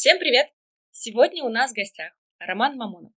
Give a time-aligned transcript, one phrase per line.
[0.00, 0.46] Всем привет!
[0.92, 3.12] Сегодня у нас в гостях Роман Мамонов.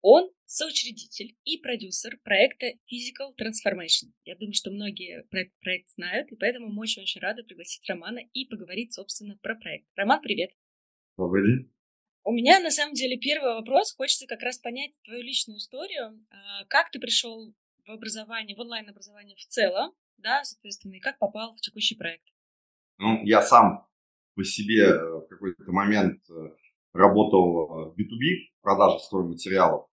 [0.00, 4.14] Он соучредитель и продюсер проекта Physical Transformation.
[4.24, 8.20] Я думаю, что многие про этот проект знают, и поэтому мы очень-очень рады пригласить Романа
[8.32, 9.88] и поговорить, собственно, про проект.
[9.94, 10.52] Роман, привет!
[11.18, 11.70] Добрый день!
[12.24, 13.94] У меня, на самом деле, первый вопрос.
[13.94, 16.24] Хочется как раз понять твою личную историю.
[16.30, 17.52] А, как ты пришел
[17.84, 22.24] в образование, в онлайн-образование в целом, да, соответственно, и как попал в текущий проект?
[22.96, 23.86] Ну, я сам
[24.36, 26.50] по себе э, в какой-то момент э,
[26.92, 29.86] работал в B2B, продаже стройматериалов.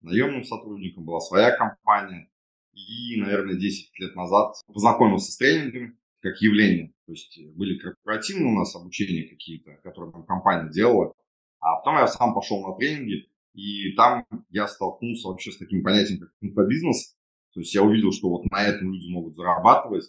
[0.00, 2.30] Наемным сотрудником была своя компания.
[2.72, 6.92] И, наверное, 10 лет назад познакомился с тренингами как явление.
[7.06, 11.14] То есть э, были корпоративные у нас обучения какие-то, которые там компания делала.
[11.60, 16.20] А потом я сам пошел на тренинги, и там я столкнулся вообще с таким понятием,
[16.20, 17.16] как инфобизнес.
[17.52, 20.04] То есть я увидел, что вот на этом люди могут зарабатывать,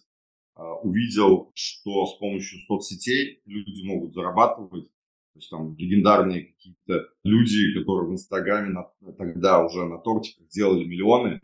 [0.56, 4.90] увидел, что с помощью соцсетей люди могут зарабатывать.
[5.34, 10.84] То есть там легендарные какие-то люди, которые в Инстаграме на, тогда уже на тортиках делали
[10.84, 11.42] миллионы,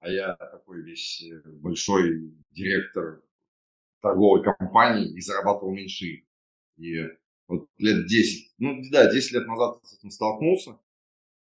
[0.00, 3.22] а я такой весь э, большой директор
[4.00, 6.24] торговой компании и зарабатывал меньше их.
[6.78, 7.08] И
[7.46, 10.80] вот лет 10, ну да, 10 лет назад с этим столкнулся.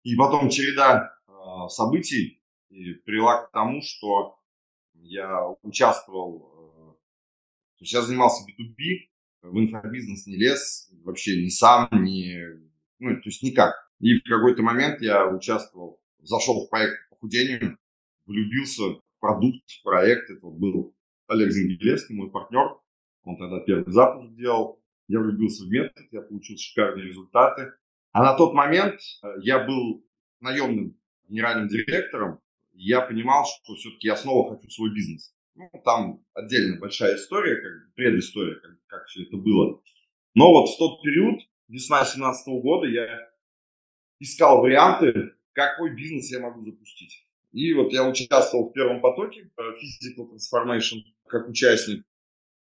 [0.04, 1.32] И потом череда э,
[1.68, 4.40] событий привела к тому, что
[4.94, 6.57] я участвовал
[7.80, 9.10] я занимался B2B,
[9.44, 12.36] в инфобизнес не лез, вообще ни сам, ни,
[13.00, 13.74] ну, то есть никак.
[14.00, 17.78] И в какой-то момент я участвовал, зашел в проект по похудению,
[18.26, 20.30] влюбился в продукт, в проект.
[20.30, 20.96] Это вот был
[21.28, 22.78] Олег Зангелевский, мой партнер.
[23.24, 24.82] Он тогда первый запуск делал.
[25.08, 27.72] Я влюбился в метод, я получил шикарные результаты.
[28.12, 30.06] А на тот момент э, я был
[30.40, 30.98] наемным
[31.28, 32.40] генеральным директором.
[32.74, 35.34] И я понимал, что все-таки я снова хочу свой бизнес.
[35.58, 39.82] Ну, там отдельно большая история, как предыстория, как, как все это было.
[40.36, 43.28] Но вот в тот период, весна 2017 года, я
[44.20, 47.26] искал варианты, какой бизнес я могу запустить.
[47.54, 52.06] И вот я участвовал в первом потоке Physical Transformation как участник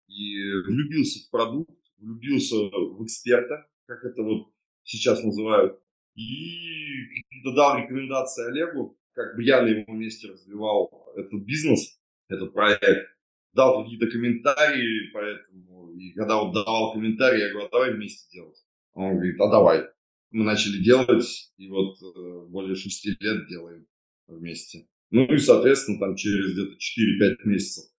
[0.09, 4.53] и влюбился в продукт, влюбился в эксперта, как это вот
[4.83, 5.81] сейчас называют,
[6.17, 7.25] и
[7.55, 11.99] дал рекомендации Олегу, как бы я на его месте развивал этот бизнес
[12.29, 13.11] этот проект,
[13.53, 18.59] дал какие-то комментарии, поэтому, и когда он давал комментарии, я говорю, а давай вместе делать.
[18.95, 19.85] Он говорит, а давай.
[20.31, 23.87] Мы начали делать, и вот э, более шести лет делаем
[24.27, 24.89] вместе.
[25.11, 27.95] Ну и, соответственно, там через где-то 4-5 месяцев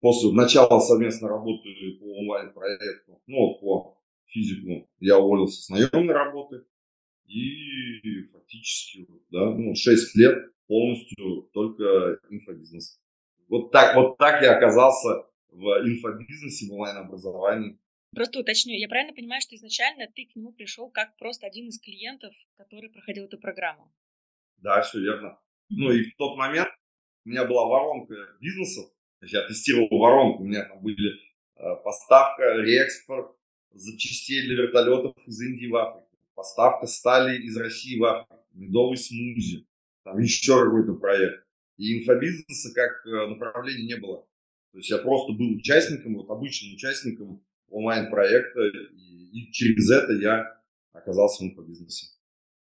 [0.00, 1.68] после начала совместной работы
[1.98, 6.64] по онлайн-проекту, ну, по физику, я уволился с наемной работы.
[7.26, 13.00] И фактически, да, ну, 6 лет полностью только инфобизнес.
[13.48, 17.78] Вот так, вот так я оказался в инфобизнесе, в онлайн-образовании.
[18.14, 21.78] Просто уточню, я правильно понимаю, что изначально ты к нему пришел как просто один из
[21.80, 23.92] клиентов, который проходил эту программу?
[24.58, 25.38] Да, все верно.
[25.68, 26.68] Ну и в тот момент
[27.24, 28.90] у меня была воронка бизнесов,
[29.20, 31.12] я тестировал воронку, у меня там были
[31.56, 33.36] э, поставка, реэкспорт
[33.72, 39.66] запчастей для вертолетов из Индии в Африку, поставка стали из России в Африку, медовый смузи,
[40.04, 41.45] там еще какой-то проект.
[41.76, 44.26] И инфобизнеса как э, направления не было.
[44.72, 51.42] То есть я просто был участником, вот обычным участником онлайн-проекта, и, через это я оказался
[51.42, 52.06] в инфобизнесе.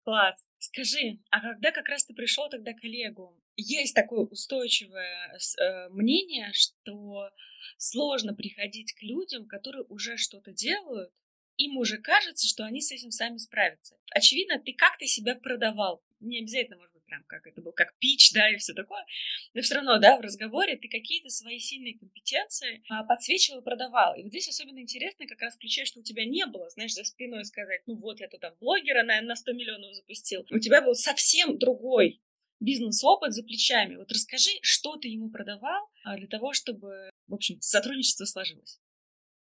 [0.03, 0.35] Класс.
[0.57, 6.51] Скажи, а когда как раз ты пришел тогда к коллегу, есть такое устойчивое э, мнение,
[6.53, 7.29] что
[7.77, 11.11] сложно приходить к людям, которые уже что-то делают,
[11.57, 13.97] им уже кажется, что они с этим сами справятся.
[14.11, 16.01] Очевидно, ты как-то себя продавал.
[16.19, 16.77] Не обязательно,
[17.09, 19.05] прям как это был, как пич, да, и все такое.
[19.53, 24.15] Но все равно, да, в разговоре ты какие-то свои сильные компетенции а, подсвечивал и продавал.
[24.15, 27.03] И вот здесь особенно интересно как раз ключе, что у тебя не было, знаешь, за
[27.03, 30.45] спиной сказать, ну вот я тут там блогера на, на 100 миллионов запустил.
[30.51, 32.21] У тебя был совсем другой
[32.59, 33.95] бизнес-опыт за плечами.
[33.95, 38.79] Вот расскажи, что ты ему продавал а, для того, чтобы, в общем, сотрудничество сложилось.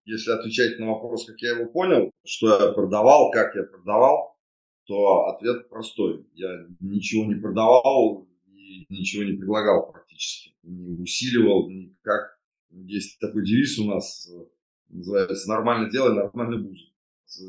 [0.05, 4.38] Если отвечать на вопрос, как я его понял, что я продавал, как я продавал,
[4.89, 6.27] то ответ простой.
[6.33, 10.55] Я ничего не продавал и ничего не предлагал практически.
[10.63, 12.41] Не усиливал никак.
[12.71, 14.31] Есть такой девиз у нас,
[14.89, 16.89] называется «Нормально делай, нормально будет».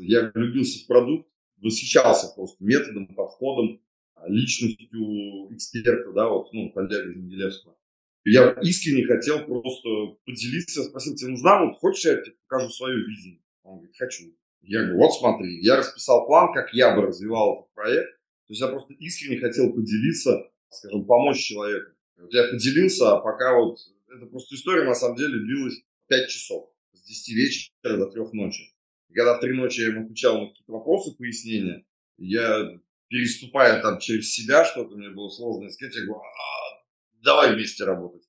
[0.02, 3.80] Я влюбился в продукт, восхищался просто методом, подходом,
[4.26, 7.76] личностью эксперта, да, вот, ну, Олега Зангелевского.
[8.24, 9.88] Я искренне хотел просто
[10.26, 13.42] поделиться, спросил, тебе нужна, вот хочешь я тебе покажу свою жизнь?
[13.62, 14.36] Он говорит, хочу.
[14.62, 18.10] Я говорю, вот смотри, я расписал план, как я бы развивал этот проект.
[18.46, 21.92] То есть я просто искренне хотел поделиться, скажем, помочь человеку.
[22.18, 23.78] Вот я поделился, а пока вот,
[24.14, 26.70] это просто история на самом деле длилась 5 часов.
[26.92, 28.74] С 10 вечера до 3 ночи.
[29.10, 31.84] И когда в три ночи я ему отвечал на какие-то вопросы, пояснения,
[32.18, 32.78] я,
[33.08, 36.84] переступая там через себя что-то, мне было сложно искать, я говорю, а,
[37.22, 38.22] давай вместе работать.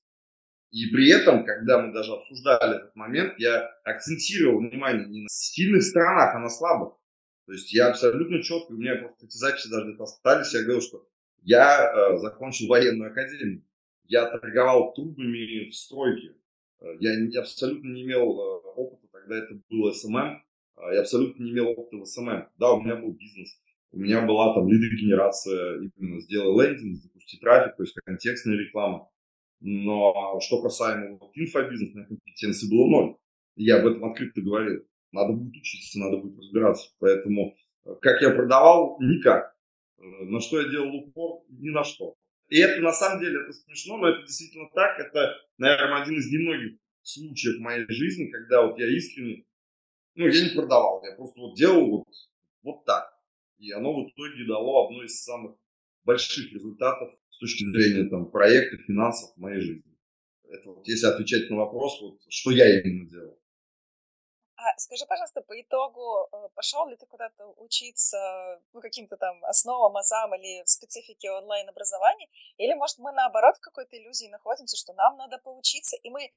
[0.72, 5.82] И при этом, когда мы даже обсуждали этот момент, я акцентировал внимание не на сильных
[5.82, 6.94] сторонах, а на слабых.
[7.46, 10.80] То есть я абсолютно четко, у меня просто эти записи даже где-то остались, я говорил,
[10.80, 11.06] что
[11.42, 13.64] я э, закончил военную академию,
[14.04, 16.36] я торговал трубами в стройке,
[16.80, 20.42] э, я, я абсолютно не имел э, опыта, тогда это был SMM,
[20.76, 22.48] э, я абсолютно не имел опыта в SMM.
[22.58, 23.60] Да, у меня был бизнес,
[23.90, 29.10] у меня была там лидогенерация, именно сделай лендинг, запусти трафик, то есть контекстная реклама.
[29.64, 33.16] Но что касаемо вот, инфобизнеса, компетенции было ноль.
[33.54, 34.84] Я об этом открыто говорил.
[35.12, 36.90] Надо будет учиться, надо будет разбираться.
[36.98, 37.54] Поэтому
[37.84, 38.98] э, как я продавал?
[39.00, 39.54] Никак.
[39.98, 41.44] Э, на что я делал упор?
[41.48, 42.16] Ни на что.
[42.48, 44.98] И это на самом деле это смешно, но это действительно так.
[44.98, 49.44] Это, наверное, один из немногих случаев в моей жизни, когда вот я искренне,
[50.16, 52.06] ну, я не продавал, я просто вот делал вот,
[52.62, 53.12] вот так.
[53.58, 55.56] И оно в итоге дало одно из самых
[56.04, 59.92] больших результатов точки зрения там, проекта, финансов в моей жизни.
[60.48, 63.38] Это вот если отвечать на вопрос, вот, что я именно делал.
[64.56, 69.96] А скажи, пожалуйста, по итогу, э, пошел ли ты куда-то учиться ну, каким-то там основам,
[69.96, 72.28] азам или специфике онлайн-образования?
[72.58, 76.32] Или, может, мы наоборот в какой-то иллюзии находимся, что нам надо поучиться, и мы,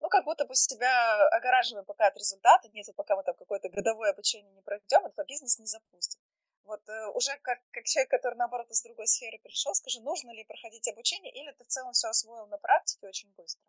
[0.00, 4.10] ну, как будто бы себя огораживаем пока от результата, нет, пока мы там какое-то годовое
[4.10, 6.20] обучение не пройдем, этого бизнес не запустим.
[6.64, 10.44] Вот э, уже как, как человек, который, наоборот, из другой сферы пришел, скажи, нужно ли
[10.44, 13.62] проходить обучение, или ты в целом все освоил на практике очень быстро?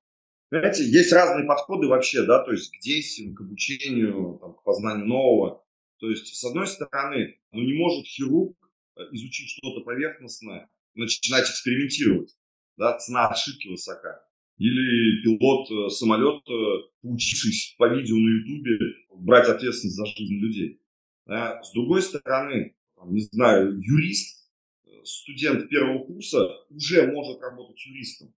[0.49, 5.07] Понимаете, есть разные подходы вообще, да, то есть к действиям, к обучению, там, к познанию
[5.07, 5.65] нового.
[5.99, 8.57] То есть, с одной стороны, ну не может хирург,
[8.97, 12.35] э, изучив что-то поверхностное, начинать экспериментировать,
[12.75, 14.25] да, цена ошибки высока.
[14.57, 18.77] Или пилот э, самолета, поучившись по видео на ютубе,
[19.09, 20.81] брать ответственность за жизнь людей.
[21.25, 21.63] Да.
[21.63, 22.75] С другой стороны,
[23.07, 24.49] не знаю, юрист,
[24.85, 28.33] э, студент первого курса уже может работать юристом.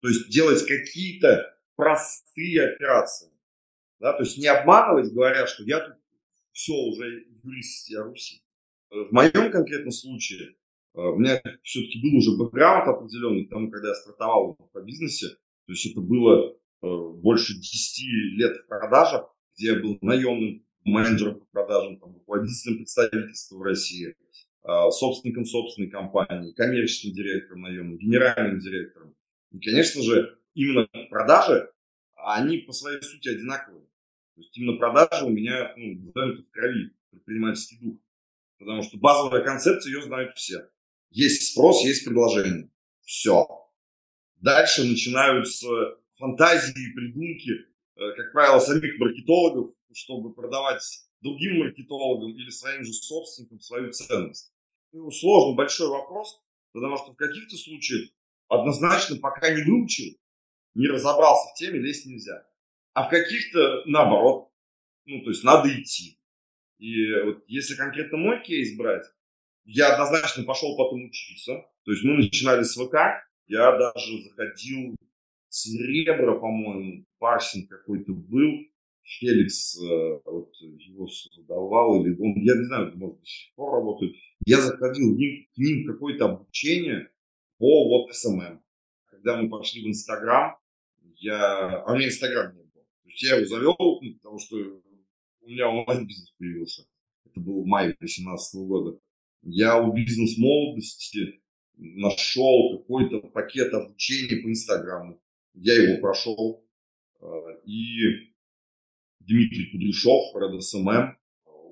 [0.00, 3.30] То есть делать какие-то простые операции.
[4.00, 4.12] Да?
[4.14, 5.96] То есть не обманывать, говоря, что я тут
[6.52, 8.42] все уже юрист Руси.
[8.90, 10.56] Э, в моем конкретном случае
[10.94, 15.28] э, у меня все-таки был уже бэкграунд определенный к когда я стартовал по бизнесе.
[15.66, 21.46] То есть это было больше 10 лет в продажах, где я был наемным менеджером по
[21.46, 24.14] продажам, там, руководителем представительства в России,
[24.62, 29.14] а, собственником собственной компании, коммерческим директором наемным, генеральным директором.
[29.52, 31.70] И, конечно же, именно продажи,
[32.16, 33.84] они по своей сути одинаковые.
[34.34, 37.98] То есть именно продажи у меня, ну, в крови, предпринимательский дух.
[38.58, 40.68] Потому что базовая концепция, ее знают все.
[41.10, 42.70] Есть спрос, есть предложение.
[43.02, 43.46] Все.
[44.36, 45.66] Дальше начинаются
[46.16, 47.50] фантазии, придумки,
[47.96, 50.82] э, как правило, самих маркетологов, чтобы продавать
[51.20, 54.52] другим маркетологам или своим же собственникам свою ценность?
[54.92, 56.42] Ну, сложный большой вопрос,
[56.72, 58.10] потому что в каких-то случаях
[58.48, 60.18] однозначно пока не выучил,
[60.74, 62.46] не разобрался в теме, лезть нельзя.
[62.92, 64.50] А в каких-то наоборот,
[65.04, 66.18] ну, то есть надо идти.
[66.78, 69.06] И вот если конкретно мой кейс брать,
[69.64, 71.66] я однозначно пошел потом учиться.
[71.84, 72.94] То есть мы начинали с ВК,
[73.46, 74.96] я даже заходил
[75.48, 78.66] с ребра, по-моему, парсинг какой-то был,
[79.10, 84.14] Феликс э, вот, его создавал, или он, я не знаю, может, до сих пор работает.
[84.46, 87.10] Я заходил к ним, к ним в какое-то обучение
[87.58, 88.62] по вот SMM.
[89.06, 90.56] Когда мы пошли в Инстаграм,
[91.16, 91.82] я...
[91.82, 92.84] А у меня Инстаграм не было.
[93.02, 96.86] То есть я его завел, ну, потому что у меня онлайн-бизнес появился.
[97.26, 99.00] Это был май 2018 года.
[99.42, 101.42] Я у бизнес-молодости
[101.76, 105.20] нашел какой-то пакет обучения по Инстаграму.
[105.54, 106.64] Я его прошел.
[107.20, 107.26] Э,
[107.64, 108.29] и
[109.20, 111.14] Дмитрий Кудряшов, SMM.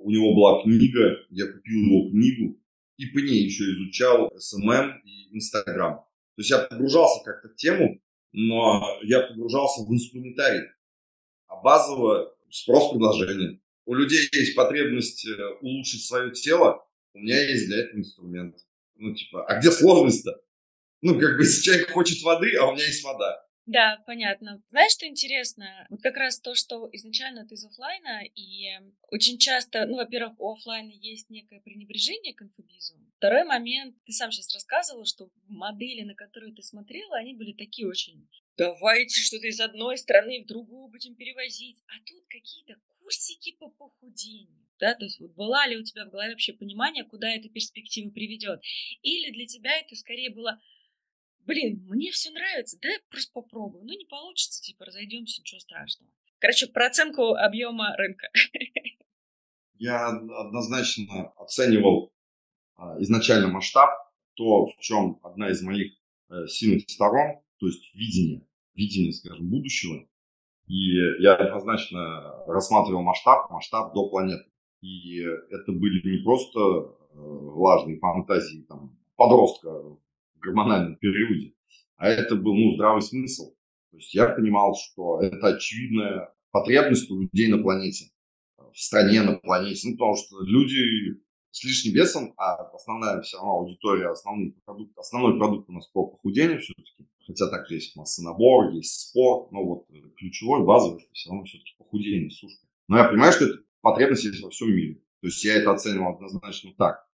[0.02, 2.58] У него была книга, я купил его книгу
[2.98, 5.96] и по ней еще изучал SMM и Instagram.
[5.96, 8.00] То есть я погружался как-то в тему,
[8.32, 10.68] но я погружался в инструментарий.
[11.46, 13.60] А базово спрос предложения.
[13.86, 18.56] У людей есть потребность э, улучшить свое тело, у меня есть для этого инструмент.
[18.96, 20.40] Ну, типа, а где сложность-то?
[21.00, 23.47] Ну, как бы, если человек хочет воды, а у меня есть вода.
[23.68, 24.62] Да, понятно.
[24.70, 25.87] Знаешь, что интересно?
[25.90, 28.66] Вот как раз то, что изначально ты из офлайна, и
[29.10, 32.94] очень часто, ну, во-первых, у офлайна есть некое пренебрежение к инфобизу.
[33.18, 37.87] Второй момент, ты сам сейчас рассказывал, что модели, на которые ты смотрела, они были такие
[37.87, 38.26] очень
[38.58, 41.78] давайте что-то из одной страны в другую будем перевозить.
[41.87, 44.66] А тут какие-то курсики по похудению.
[44.80, 48.10] Да, то есть вот была ли у тебя в голове вообще понимание, куда эта перспектива
[48.10, 48.60] приведет?
[49.02, 50.60] Или для тебя это скорее было
[51.48, 53.84] блин, мне все нравится, да, просто попробую.
[53.84, 56.12] Ну, не получится, типа, разойдемся, ничего страшного.
[56.38, 58.28] Короче, про оценку объема рынка.
[59.78, 62.12] Я однозначно оценивал
[62.76, 63.90] а, изначально масштаб,
[64.34, 65.92] то, в чем одна из моих
[66.30, 70.06] э, сильных сторон, то есть видение, видение, скажем, будущего.
[70.66, 74.50] И я однозначно рассматривал масштаб, масштаб до планеты.
[74.80, 79.70] И это были не просто э, влажные фантазии там, подростка
[80.40, 81.54] гормональном периоде,
[81.97, 83.54] а это был ну, здравый смысл.
[83.90, 88.11] То есть я понимал, что это очевидная потребность у людей на планете,
[88.57, 89.88] в стране, на планете.
[89.88, 95.38] Ну, потому что люди с лишним весом, а основная все равно аудитория, основной продукт, основной
[95.38, 97.09] продукт у нас по похудению все-таки.
[97.26, 102.66] Хотя так есть массонабор, есть спорт, но вот ключевой, базовый, все равно все-таки похудение, сушка.
[102.88, 104.95] Но я понимаю, что это потребность есть во всем мире.
[105.21, 107.07] То есть я это оценивал однозначно так.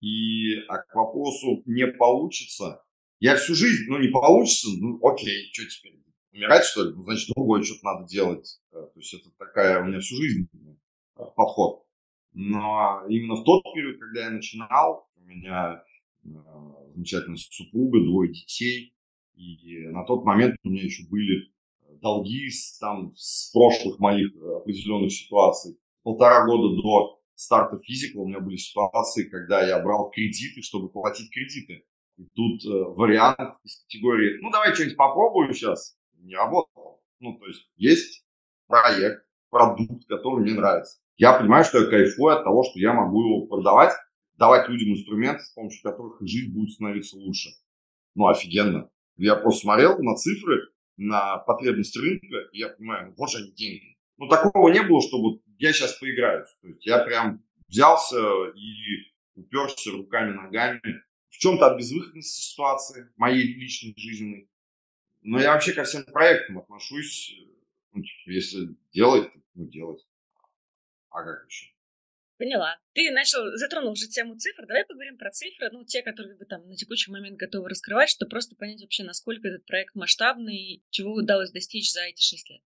[0.00, 2.82] И а к вопросу не получится,
[3.18, 6.94] я всю жизнь, ну не получится, ну окей, что теперь, умирать что ли?
[6.94, 8.60] Ну значит другое что-то надо делать.
[8.72, 11.84] Э, то есть это такая у меня всю жизнь э, подход.
[12.34, 15.82] Но именно в тот период, когда я начинал, у меня
[16.24, 16.28] э,
[16.94, 18.94] замечательная супруга, двое детей,
[19.34, 21.50] и на тот момент у меня еще были
[22.02, 25.78] долги с, там, с прошлых моих определенных ситуаций.
[26.02, 31.30] Полтора года до старта физика у меня были ситуации, когда я брал кредиты, чтобы платить
[31.30, 31.84] кредиты.
[32.16, 37.02] И тут э, вариант из категории, ну, давай что-нибудь попробую сейчас, не работал.
[37.20, 38.24] Ну, то есть есть
[38.66, 40.98] проект, продукт, который мне нравится.
[41.18, 43.92] Я понимаю, что я кайфую от того, что я могу его продавать,
[44.36, 47.50] давать людям инструменты, с помощью которых жизнь будет становиться лучше.
[48.14, 48.90] Ну, офигенно.
[49.16, 53.95] Я просто смотрел на цифры, на потребность рынка, и я понимаю, вот же они деньги.
[54.18, 56.48] Ну, такого не было, чтобы я сейчас поиграюсь.
[56.62, 58.18] То есть я прям взялся
[58.54, 60.80] и уперся руками, ногами
[61.28, 64.48] в чем-то от безвыходности ситуации, моей личной, жизненной.
[65.22, 67.34] Но я вообще ко всем проектам отношусь,
[67.92, 70.06] ну, типа, если делать, ну, делать.
[71.10, 71.72] А как еще?
[72.38, 72.78] Поняла.
[72.92, 74.66] Ты начал, затронул уже тему цифр.
[74.66, 78.30] Давай поговорим про цифры, ну, те, которые вы там на текущий момент готовы раскрывать, чтобы
[78.30, 82.62] просто понять вообще, насколько этот проект масштабный, чего удалось достичь за эти шесть лет.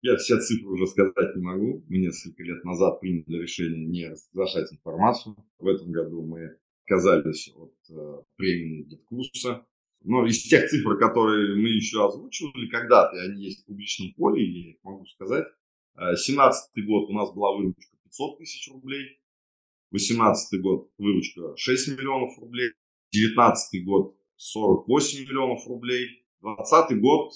[0.00, 1.84] Я все цифры уже сказать не могу.
[1.88, 5.36] Мы несколько лет назад приняли решение не разглашать информацию.
[5.58, 9.66] В этом году мы отказались от э, премии Гиткурса.
[10.04, 14.70] Но из тех цифр, которые мы еще озвучивали когда-то, они есть в публичном поле, я
[14.70, 15.46] их могу сказать.
[15.96, 19.20] 17 э, год у нас была выручка 500 тысяч рублей.
[19.90, 22.70] 18 год выручка 6 миллионов рублей.
[23.12, 26.24] 19 год 48 миллионов рублей.
[26.40, 27.32] 20 год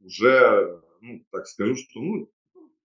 [0.00, 2.30] уже, ну, так скажу, что, ну,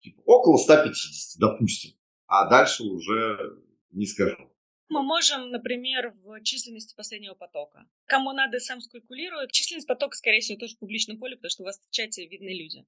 [0.01, 1.91] типа, около 150, допустим.
[2.27, 3.57] А дальше уже
[3.91, 4.51] не скажу
[4.91, 7.85] мы можем, например, в численности последнего потока.
[8.05, 9.51] Кому надо, сам скалькулирует.
[9.51, 12.49] Численность потока, скорее всего, тоже в публичном поле, потому что у вас в чате видны
[12.49, 12.85] люди.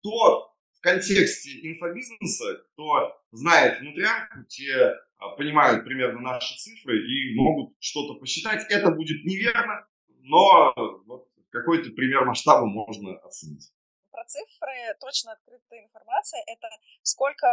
[0.00, 7.76] Кто в контексте инфобизнеса, кто знает внутрянку, те а, понимают примерно наши цифры и могут
[7.80, 8.66] что-то посчитать.
[8.68, 9.86] Это будет неверно,
[10.20, 10.74] но
[11.06, 13.72] вот какой-то пример масштаба можно оценить
[14.12, 16.68] про цифры, точно открытая информация, это
[17.02, 17.48] сколько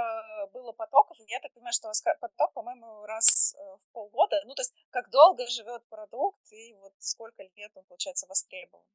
[0.54, 1.18] было потоков.
[1.28, 4.36] Я так понимаю, что вас поток, по-моему, раз э, в полгода.
[4.46, 8.86] Ну, то есть, как долго живет продукт и вот сколько лет он, получается, востребован.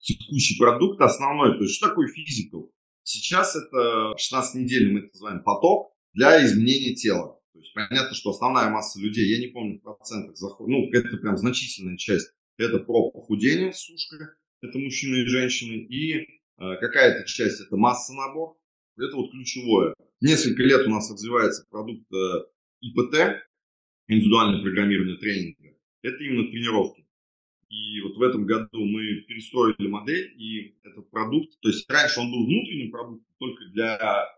[0.00, 1.56] Текущий продукт основной.
[1.56, 2.70] То есть, что такое физикал?
[3.04, 7.40] Сейчас это 16 недель, мы это называем поток для изменения тела.
[7.52, 10.66] То есть понятно, что основная масса людей, я не помню в процентах, заход...
[10.68, 16.41] ну, это прям значительная часть, это про похудение, сушка, это мужчины и женщины, и Э,
[16.58, 18.56] какая-то часть это масса набор,
[18.96, 19.94] это вот ключевое.
[20.20, 22.44] Несколько лет у нас развивается продукт э,
[22.80, 23.42] ИПТ,
[24.08, 25.76] индивидуальное программирование тренинга.
[26.02, 27.06] Это именно тренировки.
[27.68, 32.30] И вот в этом году мы перестроили модель, и этот продукт, то есть раньше он
[32.30, 34.28] был внутренним продуктом только для,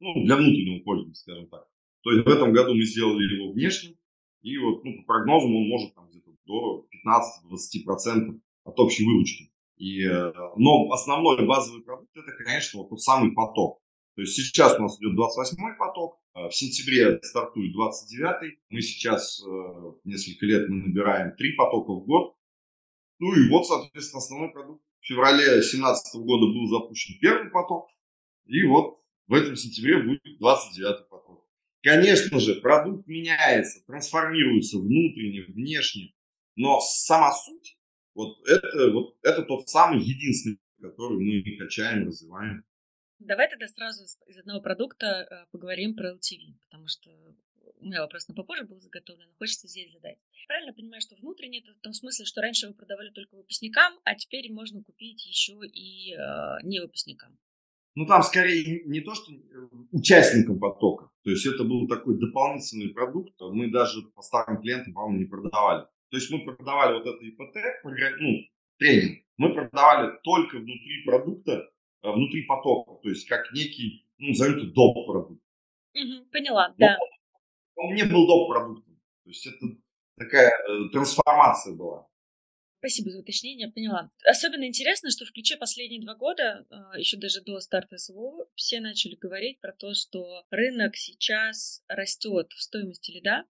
[0.00, 1.66] ну, для внутреннего пользования, скажем так.
[2.02, 3.96] То есть в этом году мы сделали его внешним,
[4.42, 9.50] и вот ну, по прогнозам он может там где-то до 15-20% от общей выручки.
[9.76, 13.80] И, э, но основной базовый продукт это, конечно, вот тот самый поток.
[14.14, 18.58] То есть сейчас у нас идет 28-й поток, э, в сентябре стартует 29-й.
[18.70, 22.36] Мы сейчас э, несколько лет мы набираем три потока в год.
[23.18, 24.82] Ну и вот, соответственно, основной продукт.
[25.00, 27.88] В феврале 2017 года был запущен первый поток.
[28.46, 31.44] И вот в этом сентябре будет 29-й поток.
[31.82, 36.14] Конечно же, продукт меняется, трансформируется внутренне, внешне.
[36.56, 37.76] Но сама суть
[38.14, 42.64] вот это, вот это тот самый единственный, который мы качаем, развиваем.
[43.18, 47.10] Давай тогда сразу из одного продукта э, поговорим про LTV, потому что
[47.80, 50.18] у меня вопрос на попозже был заготовлен, хочется здесь задать.
[50.46, 54.14] Правильно понимаю, что внутренне это в том смысле, что раньше вы продавали только выпускникам, а
[54.14, 57.38] теперь можно купить еще и э, не выпускникам?
[57.94, 59.36] Ну, там скорее не то, что э,
[59.92, 61.10] участникам потока.
[61.22, 63.34] То есть это был такой дополнительный продукт.
[63.40, 65.86] Мы даже по старым клиентам, по-моему, не продавали.
[66.14, 67.56] То есть мы продавали вот это ИПТ,
[68.20, 68.38] ну,
[68.78, 69.24] тренинг.
[69.36, 71.68] Мы продавали только внутри продукта,
[72.04, 73.02] э, внутри потока.
[73.02, 75.06] То есть как некий, ну, назовем это доп.
[75.08, 75.42] продукт.
[75.94, 76.98] Угу, поняла, Но да.
[77.74, 78.48] Он не был доп.
[78.48, 78.94] продуктом.
[79.24, 79.66] То есть это
[80.16, 82.06] такая э, трансформация была.
[82.78, 84.08] Спасибо за уточнение, поняла.
[84.24, 88.78] Особенно интересно, что в ключе последние два года, а, еще даже до старта СВО, все
[88.78, 93.46] начали говорить про то, что рынок сейчас растет в стоимости лида,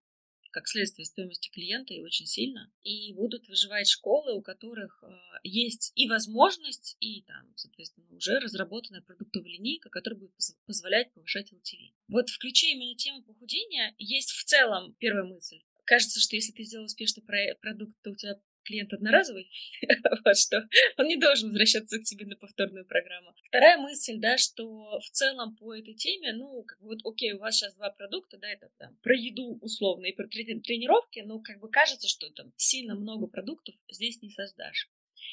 [0.54, 2.72] как следствие стоимости клиента и очень сильно.
[2.84, 5.08] И будут выживать школы, у которых э,
[5.42, 10.32] есть и возможность, и там, соответственно, уже разработанная продуктовая линейка, которая будет
[10.64, 11.92] позволять повышать LTV.
[12.06, 15.60] Вот в ключе именно темы похудения есть в целом первая мысль.
[15.84, 17.24] Кажется, что если ты сделал успешный
[17.60, 19.50] продукт, то у тебя клиент одноразовый,
[20.24, 20.68] вот что
[20.98, 23.34] он не должен возвращаться к тебе на повторную программу.
[23.48, 27.38] Вторая мысль, да, что в целом по этой теме, ну, как бы вот, окей, у
[27.38, 31.60] вас сейчас два продукта, да, это там, про еду условно и про тренировки, но как
[31.60, 34.88] бы кажется, что там сильно много продуктов здесь не создашь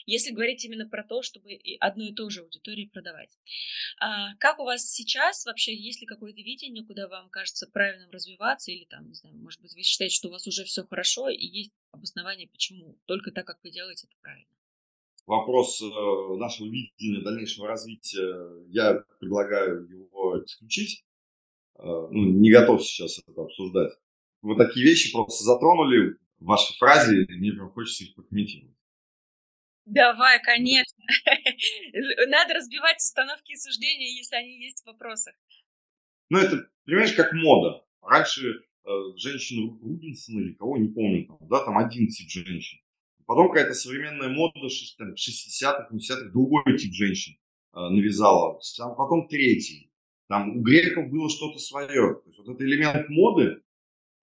[0.06, 3.38] если говорить именно про то, чтобы одну и ту же аудиторию продавать.
[4.00, 8.72] А как у вас сейчас вообще, есть ли какое-то видение, куда вам кажется правильным развиваться,
[8.72, 11.46] или там, не знаю, может быть, вы считаете, что у вас уже все хорошо, и
[11.46, 14.48] есть обоснование, почему только так, как вы делаете, это правильно?
[15.28, 15.86] Вопрос э,
[16.38, 21.06] нашего видения дальнейшего развития, я предлагаю его исключить.
[21.78, 23.94] Э, ну, не готов сейчас это обсуждать.
[24.42, 28.76] Вы такие вещи просто затронули в вашей фразе, и мне прям хочется их прокомментировать.
[29.92, 31.04] Давай, конечно.
[32.28, 35.34] Надо разбивать установки и суждения, если они есть в вопросах.
[36.30, 37.84] Ну, это, понимаешь, как мода.
[38.02, 42.80] Раньше э, женщины Рубинсона или кого, не помню, там, да, там один тип женщин.
[43.26, 47.34] Потом какая-то современная мода 60-х, 70-х, другой тип женщин
[47.74, 48.62] э, навязала.
[48.80, 49.92] А потом третий.
[50.30, 51.90] Там у греков было что-то свое.
[52.16, 53.62] То есть вот этот элемент моды,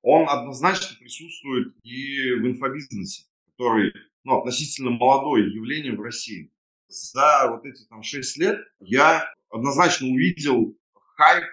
[0.01, 3.93] он однозначно присутствует и в инфобизнесе, который
[4.29, 6.53] ну, относительно молодое явление в России.
[6.89, 10.77] За вот эти там 6 лет я однозначно увидел
[11.17, 11.45] хайп,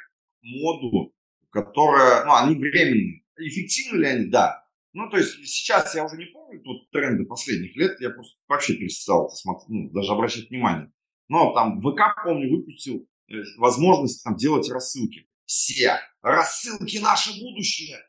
[0.42, 1.14] моду,
[1.52, 3.24] которая, ну, они временные.
[3.38, 4.26] Эффективны ли они?
[4.26, 4.68] Да.
[4.92, 8.74] Ну, то есть сейчас я уже не помню тут тренды последних лет, я просто вообще
[8.76, 10.92] перестал смотреть, ну, даже обращать внимание.
[11.30, 15.30] Но там ВК, помню, выпустил э, возможность там делать рассылки.
[15.46, 15.98] Все.
[16.22, 18.00] Рассылки наше будущее.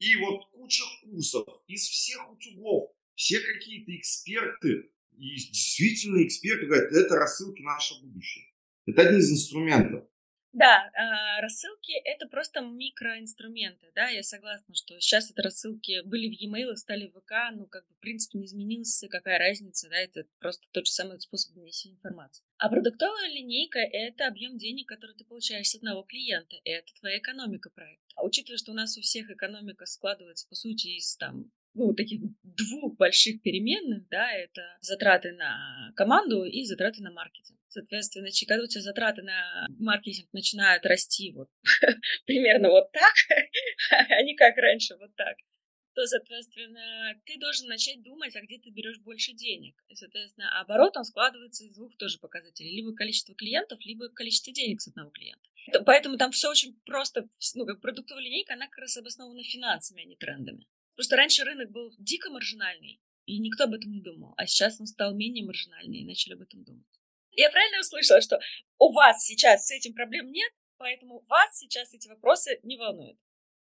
[0.00, 7.16] И вот куча курсов из всех утюгов все какие-то эксперты, и действительно эксперты говорят, это
[7.16, 8.44] рассылки наше будущее.
[8.86, 10.04] Это один из инструментов.
[10.52, 16.40] Да, э, рассылки это просто микроинструменты, да, я согласна, что сейчас это рассылки были в
[16.40, 20.24] e-mail, стали в ВК, ну, как бы, в принципе, не изменился, какая разница, да, это
[20.38, 22.42] просто тот же самый способ донесения информации.
[22.56, 27.68] А продуктовая линейка— это объем денег, который ты получаешь с одного клиента, это твоя экономика
[27.68, 28.06] проекта.
[28.14, 32.20] А учитывая, что у нас у всех экономика складывается, по сути, из там ну, таких
[32.42, 37.58] двух больших переменных, да, это затраты на команду и затраты на маркетинг.
[37.68, 41.48] Соответственно, когда у тебя затраты на маркетинг начинают расти вот
[42.26, 43.12] примерно вот так,
[44.08, 45.36] а не как раньше, вот так,
[45.94, 49.74] то, соответственно, ты должен начать думать, а где ты берешь больше денег.
[49.88, 52.76] И, соответственно, оборот, он складывается из двух тоже показателей.
[52.76, 55.48] Либо количество клиентов, либо количество денег с одного клиента.
[55.86, 60.04] Поэтому там все очень просто, ну, как продуктовая линейка, она как раз обоснована финансами, а
[60.04, 60.66] не трендами.
[60.96, 64.32] Просто раньше рынок был дико маржинальный, и никто об этом не думал.
[64.36, 66.86] А сейчас он стал менее маржинальный, и начали об этом думать.
[67.32, 68.40] Я правильно услышала, что
[68.78, 73.18] у вас сейчас с этим проблем нет, поэтому вас сейчас эти вопросы не волнуют?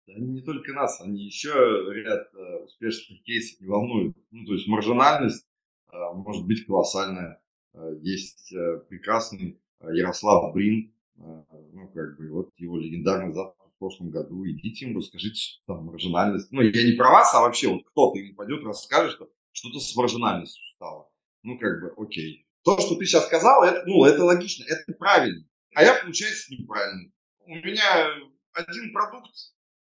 [0.08, 4.16] Они не только нас, они еще ряд э, успешных кейсов не волнуют.
[4.32, 5.46] Ну, то есть маржинальность
[5.92, 7.42] э, может быть колоссальная.
[7.74, 11.44] Э, есть э, прекрасный э, Ярослав Брин, э,
[11.74, 16.52] ну, как бы, вот его легендарный запуск прошлом году, идите ему, расскажите, там маржинальность.
[16.52, 19.96] Ну, я не про вас, а вообще вот кто-то ему пойдет, расскажет, что что-то с
[19.96, 21.10] маржинальностью стало.
[21.44, 22.48] Ну, как бы, окей.
[22.64, 25.46] То, что ты сейчас сказал, это, ну, это логично, это правильно.
[25.76, 27.12] А я, получается, неправильно.
[27.46, 28.08] У меня
[28.54, 29.36] один продукт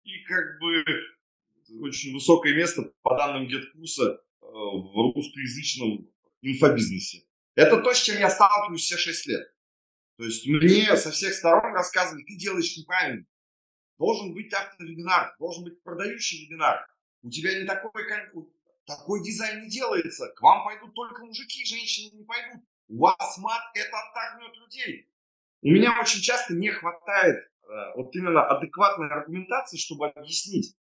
[0.02, 0.84] и как бы
[1.80, 6.08] очень высокое место по данным GetCurse э, в русскоязычном
[6.42, 7.24] инфобизнесе.
[7.54, 9.54] Это то, с чем я сталкиваюсь все 6 лет.
[10.16, 13.24] То есть мне со всех сторон рассказывали, ты делаешь неправильно.
[13.98, 16.86] Должен быть автовебинар, должен быть продающий вебинар.
[17.22, 17.92] У тебя не такой,
[18.86, 20.28] такой дизайн не делается.
[20.28, 22.62] К вам пойдут только мужики, женщины не пойдут.
[22.88, 25.08] У вас мат это оттаркнет людей.
[25.62, 30.76] У меня очень часто не хватает э, вот именно адекватной аргументации, чтобы объяснить.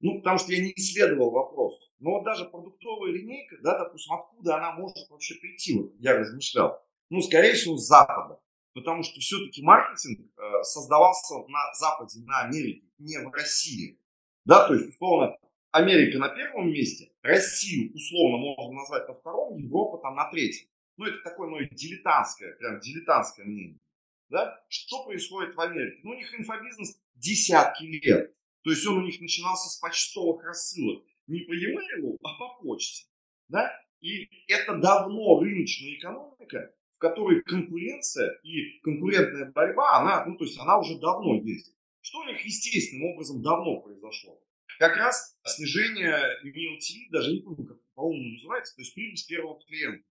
[0.00, 1.74] Ну, потому что я не исследовал вопрос.
[1.98, 5.78] Но вот даже продуктовая линейка, да, допустим, откуда она может вообще прийти?
[5.78, 6.80] Вот я размышлял.
[7.10, 8.38] Ну, скорее всего, с Запада.
[8.74, 13.98] Потому что все-таки маркетинг э, создавался на Западе, на Америке, не в России.
[14.44, 15.36] Да, то есть, условно,
[15.70, 20.68] Америка на первом месте, Россию условно можно назвать на втором, Европа там на третьем.
[20.96, 23.80] Ну, это такое, ну, дилетантское, прям дилетантское мнение.
[24.28, 24.62] Да?
[24.68, 26.00] Что происходит в Америке?
[26.02, 28.34] Ну, у них инфобизнес десятки лет.
[28.62, 31.04] То есть он у них начинался с почтовых рассылок.
[31.26, 33.06] Не по e-mail, а по почте.
[33.48, 33.72] Да?
[34.00, 36.72] И это давно рыночная экономика,
[37.04, 41.74] которой конкуренция и конкурентная борьба, она, ну, то есть она уже давно есть.
[42.00, 44.40] Что у них естественным образом давно произошло?
[44.78, 49.60] Как раз снижение LTV, даже не помню, как по-умному называется, то есть прибыль с первого
[49.66, 50.04] клиента.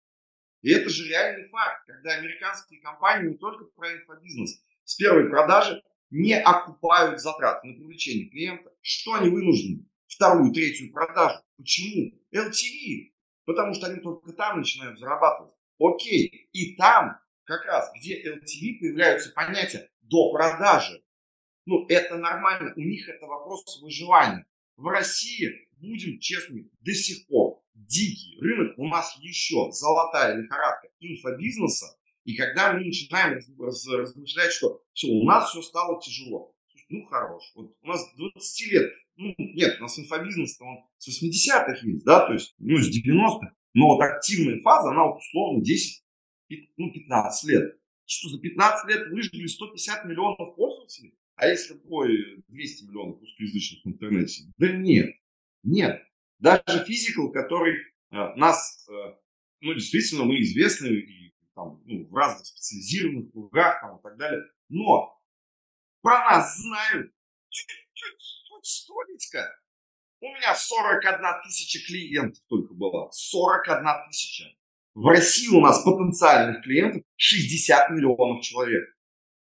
[0.64, 5.82] И это же реальный факт, когда американские компании не только про инфобизнес, с первой продажи
[6.10, 8.70] не окупают затраты на привлечение клиента.
[8.82, 9.86] Что они вынуждены?
[10.08, 11.42] Вторую, третью продажу.
[11.58, 12.12] Почему?
[12.34, 13.14] LTV.
[13.46, 15.54] Потому что они только там начинают зарабатывать.
[15.82, 16.50] Окей.
[16.54, 21.04] И там как раз, где LTV, появляются понятия до продажи.
[21.66, 22.74] Ну, это нормально.
[22.76, 24.46] У них это вопрос выживания.
[24.78, 28.78] В России, будем честными, до сих пор дикий рынок.
[28.78, 31.98] У нас еще золотая лихорадка инфобизнеса.
[32.24, 36.56] И когда мы начинаем размышлять, что все, у нас все стало тяжело.
[36.90, 37.44] Ну, хорош.
[37.56, 38.92] Вот у нас 20 лет.
[39.16, 43.54] Ну, нет, у нас инфобизнес-то он с 80-х есть, да, то есть, ну, с 90-х.
[43.74, 46.04] Но вот активная фаза, она вот условно 10,
[46.78, 47.78] ну, 15 лет.
[48.06, 51.16] Что за 15 лет выжгли 150 миллионов пользователей?
[51.36, 54.44] А если ой, 200 миллионов русскоязычных в интернете?
[54.58, 55.16] Да нет,
[55.64, 56.02] нет.
[56.40, 59.16] Даже физикал, который э, нас, э,
[59.62, 64.44] ну, действительно, мы известны и, там, ну, в разных специализированных кругах там, и так далее.
[64.70, 65.18] Но
[66.02, 67.14] про нас знают
[67.50, 68.22] чуть-чуть,
[68.64, 69.61] столечко.
[70.22, 73.10] У меня 41 тысяча клиентов только было.
[73.12, 74.46] 41 тысяча.
[74.94, 78.84] В России у нас потенциальных клиентов 60 миллионов человек.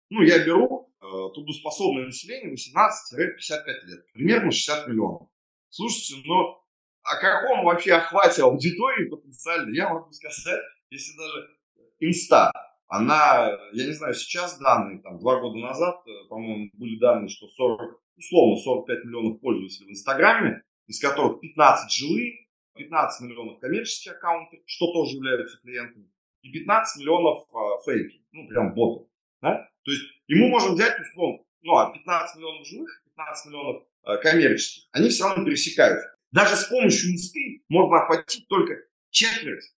[0.09, 4.13] Ну, я беру э, трудоспособное население 18-55 лет.
[4.15, 5.29] Примерно 60 миллионов.
[5.69, 6.65] Слушайте, но
[7.03, 11.59] о каком вообще охвате аудитории потенциально я могу сказать, если даже
[12.01, 12.51] инста,
[12.97, 17.49] она, я не знаю, сейчас данные, там, два года назад, э, по-моему, были данные, что
[17.49, 24.63] 40, условно 45 миллионов пользователей в Инстаграме, из которых 15 жилые, 15 миллионов коммерческие аккаунты,
[24.67, 26.09] что тоже являются клиентами,
[26.43, 29.09] и 15 миллионов а, фейки, ну, прям ботов.
[29.43, 29.69] Да?
[29.83, 34.17] То есть, и мы можем взять, условно, ну, а 15 миллионов живых, 15 миллионов а,
[34.19, 36.15] коммерческих, они все равно пересекаются.
[36.31, 38.75] Даже с помощью инсты можно охватить только
[39.11, 39.73] четверть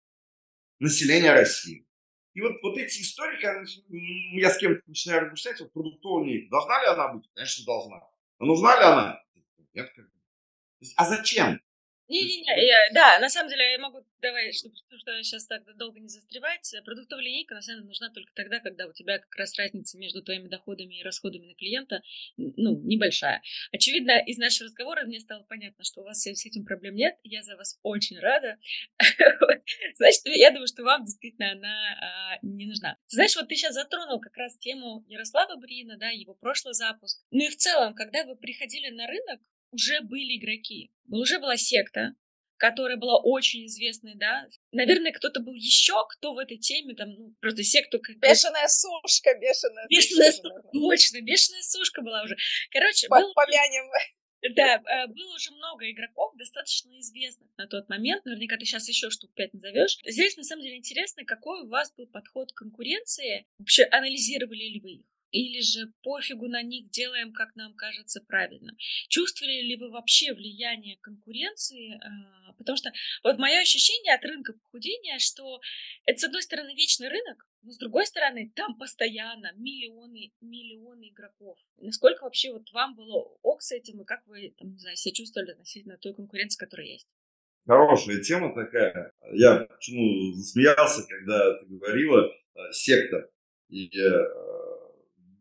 [0.79, 1.85] населения России.
[2.35, 6.87] И вот, вот эти истории, когда я с кем-то начинаю размышлять, вот продуктовая должна ли
[6.87, 7.29] она быть?
[7.33, 8.01] Конечно, должна.
[8.39, 9.23] Но нужна ли она?
[9.73, 10.05] Нет, как
[10.97, 11.61] А зачем?
[12.07, 16.73] Не-не-не, да, на самом деле я могу, давай, чтобы, чтобы сейчас так долго не застревать,
[16.85, 20.21] продуктовая линейка на самом деле нужна только тогда, когда у тебя как раз разница между
[20.21, 22.01] твоими доходами и расходами на клиента,
[22.37, 23.41] ну, небольшая.
[23.71, 27.41] Очевидно, из нашего разговора мне стало понятно, что у вас с этим проблем нет, я
[27.41, 28.57] за вас очень рада.
[29.95, 32.97] Значит, я думаю, что вам действительно она а, не нужна.
[33.07, 37.23] Знаешь, вот ты сейчас затронул как раз тему Ярослава Брина, да, его прошлый запуск.
[37.31, 40.91] Ну и в целом, когда вы приходили на рынок, уже были игроки.
[41.09, 42.15] Уже была секта,
[42.57, 44.47] которая была очень известной, да.
[44.71, 47.99] Наверное, кто-то был еще, кто в этой теме, там, ну, просто секту...
[47.99, 48.17] Как...
[48.17, 50.49] Бешеная сушка, бешеная, бешеная сушка.
[50.49, 52.35] сушка точно, бешеная сушка была уже.
[52.71, 53.33] Короче, По был...
[53.33, 53.91] Помянем.
[54.55, 58.25] Да, э, было уже много игроков, достаточно известных на тот момент.
[58.25, 59.97] Наверняка ты сейчас еще штук пять назовешь.
[60.05, 63.47] Здесь, на самом деле, интересно, какой у вас был подход к конкуренции.
[63.57, 65.05] Вообще, анализировали ли вы их?
[65.35, 68.71] Или же пофигу на них делаем, как нам кажется правильно.
[69.09, 71.99] Чувствовали ли вы вообще влияние конкуренции?
[72.01, 75.59] А, потому что вот мое ощущение от рынка похудения, что
[76.05, 81.57] это, с одной стороны, вечный рынок, но с другой стороны, там постоянно миллионы, миллионы игроков.
[81.79, 85.15] Насколько вообще вот вам было ок с этим, и как вы, там, не знаю, себя
[85.15, 87.07] чувствовали относительно той конкуренции, которая есть?
[87.67, 89.11] Хорошая тема такая.
[89.33, 93.29] Я почему засмеялся, когда ты говорила э, секта.
[93.67, 94.64] И э,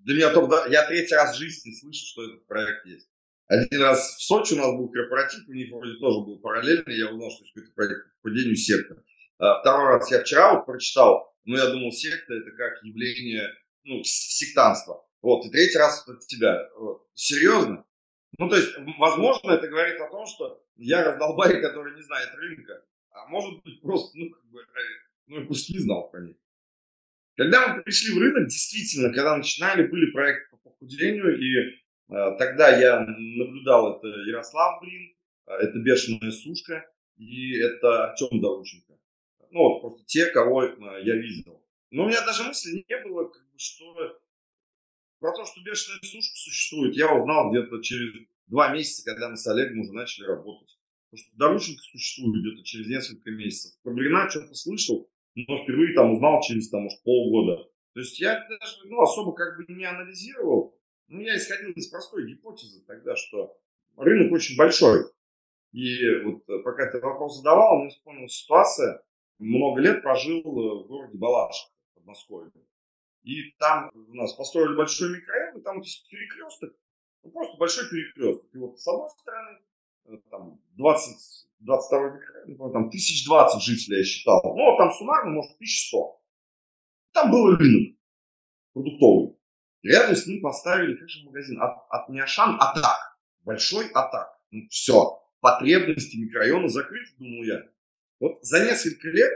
[0.04, 3.08] для меня только, я третий раз в жизни слышу, что этот проект есть.
[3.46, 7.10] Один раз в Сочи у нас был корпоратив, у них вроде тоже был параллельный, я
[7.10, 9.02] узнал, что есть какой-то проект по падению секты.
[9.38, 13.48] А второй раз я вчера вот прочитал, но я думал, секта это как явление,
[13.84, 15.06] ну, сектанства.
[15.22, 16.68] Вот, и третий раз от тебя.
[16.76, 17.06] Вот.
[17.14, 17.86] Серьезно?
[18.38, 22.84] Ну, то есть, возможно, это говорит о том, что я раздолбай, который не знает рынка.
[23.10, 24.64] А может быть, просто, ну, как бы, э,
[25.28, 26.36] ну, я просто не знал про них.
[27.36, 32.76] Когда мы пришли в рынок, действительно, когда начинали, были проекты по похудению, и э, тогда
[32.78, 35.16] я наблюдал, это Ярослав Блин,
[35.46, 38.94] э, это Бешеная Сушка, и это Артем Дорученко.
[39.50, 41.64] Ну, вот просто те, кого э, я видел.
[41.90, 44.20] Но у меня даже мысли не было, как что
[45.20, 48.14] про то, что бешеная сушка существует, я узнал где-то через
[48.46, 50.76] два месяца, когда мы с Олегом уже начали работать.
[51.10, 53.80] Потому что Дорученко существует где-то через несколько месяцев.
[53.82, 57.64] Про Брина что-то слышал, но впервые там узнал через там, может, полгода.
[57.94, 60.76] То есть я даже ну, особо как бы не анализировал.
[61.08, 63.56] Ну, я исходил из простой гипотезы тогда, что
[63.96, 65.04] рынок очень большой.
[65.72, 69.02] И вот э, пока ты вопрос задавал, мне вспомнилась ситуация.
[69.38, 72.52] Много лет прожил э, в городе Балашиха, в Подмосковье.
[73.22, 76.74] И там у нас построили большой микрорайон, и там вот есть перекресток,
[77.22, 78.44] ну, просто большой перекресток.
[78.52, 79.58] И вот с одной стороны,
[80.30, 82.00] там 20, 22
[82.46, 84.42] микрорайон, там 1020 жителей я считал.
[84.44, 86.20] Ну, там суммарно, может, 1100.
[87.12, 87.96] Там был рынок
[88.72, 89.36] продуктовый.
[89.82, 93.18] Рядом с ним поставили, как же магазин, от, от Няшан Атак.
[93.42, 94.38] Большой Атак.
[94.50, 95.20] Ну, все.
[95.40, 97.62] Потребности микрорайона закрыты, думал я.
[98.18, 99.30] Вот за несколько лет,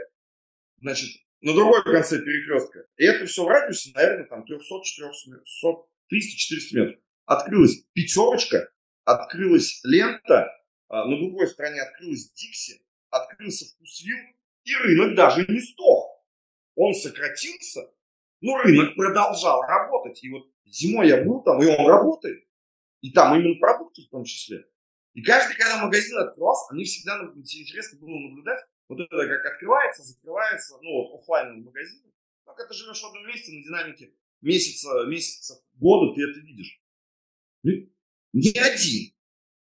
[0.81, 1.09] значит,
[1.41, 5.67] на другой конце перекрестка, и это все в радиусе, наверное, там 300, 400,
[6.11, 6.99] 300-400 метров.
[7.25, 8.71] Открылась пятерочка,
[9.05, 10.49] открылась лента,
[10.89, 14.17] на другой стороне открылась Дикси, открылся вкусвилл,
[14.63, 16.23] и рынок даже не стох.
[16.75, 17.91] Он сократился,
[18.41, 20.23] но рынок продолжал работать.
[20.23, 22.45] И вот зимой я был там, и он работает.
[23.01, 24.65] И там именно продукты в том числе.
[25.13, 30.77] И каждый, когда магазин открывался, мне всегда интересно было наблюдать, вот это как открывается, закрывается,
[30.81, 32.01] ну вот офлайновый магазин.
[32.45, 36.81] Как это живешь в одном месте на динамике месяца, месяца, года, ты это видишь.
[37.63, 39.13] Ни один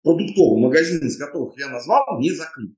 [0.05, 2.77] продуктовый магазин, из которых я назвал, не закрыт.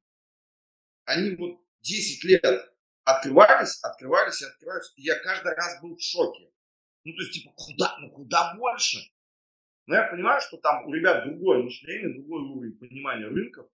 [1.03, 4.93] Они вот 10 лет открывались, открывались и открываются.
[4.95, 6.49] И я каждый раз был в шоке.
[7.03, 8.99] Ну, то есть, типа, куда, ну, куда больше?
[9.87, 13.67] Но я понимаю, что там у ребят другое мышление, другой уровень понимания рынков.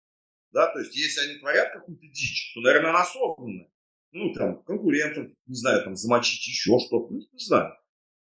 [0.52, 3.70] Да, то есть, если они творят какую-то дичь, то, наверное, она осознанная.
[4.14, 7.78] Ну, там, конкурентов, не знаю, там, замочить еще что-то, ну, не знаю.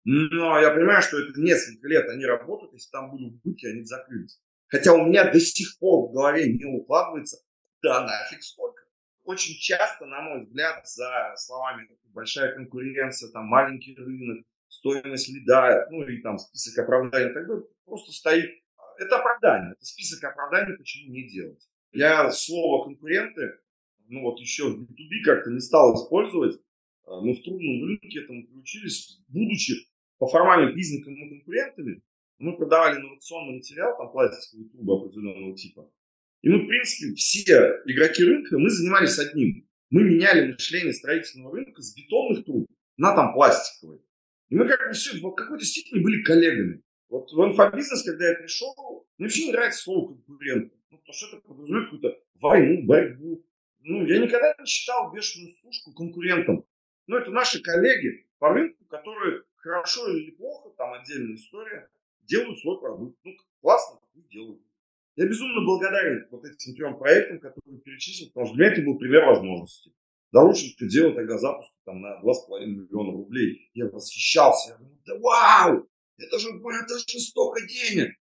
[0.05, 4.41] Но я понимаю, что это несколько лет они работают, если там были убытки, они закрылись.
[4.73, 7.37] Хотя у меня до сих пор в голове не укладывается,
[7.83, 8.83] да нафиг столько
[9.25, 16.03] очень часто, на мой взгляд, за словами большая конкуренция, там маленький рынок, стоимость лида, ну
[16.03, 18.51] и там список оправданий так далее, просто стоит.
[18.99, 21.63] Это оправдание, это список оправданий, почему не делать.
[21.93, 23.61] Я слово конкуренты,
[24.09, 26.61] ну вот еще в B2B как-то не стал использовать,
[27.07, 29.75] мы в трудном рынке этому приучились, будучи
[30.19, 32.03] по формальным признакам мы конкурентами,
[32.43, 35.91] мы продавали инновационный материал, там пластиковые трубы определенного типа,
[36.43, 39.69] и мы, в принципе, все игроки рынка, мы занимались одним.
[39.91, 44.01] Мы меняли мышление строительного рынка с бетонных труб на там пластиковые.
[44.49, 46.83] И мы как бы все в какой-то степени были коллегами.
[47.09, 50.73] Вот в инфобизнес, когда я пришел, мне вообще не нравится слово конкурент.
[50.91, 53.47] Ну, потому что это подразумевает какую-то войну, борьбу.
[53.81, 56.65] Ну, я никогда не считал бешеную служку конкурентом.
[57.07, 61.89] Ну, это наши коллеги по рынку, которые хорошо или плохо, там отдельная история,
[62.23, 63.19] делают свой продукт.
[63.25, 64.63] Ну, классно, пусть делают.
[65.17, 68.99] Я безумно благодарен вот этим трем проектам, которые перечислил, потому что для меня это был
[68.99, 69.95] пример возможностей.
[70.33, 73.71] Дорученко делал тогда запуск там, на 2,5 миллиона рублей.
[73.75, 74.71] Я восхищался.
[74.71, 75.89] Я думаю, да вау!
[76.17, 78.15] Это же, это же столько денег!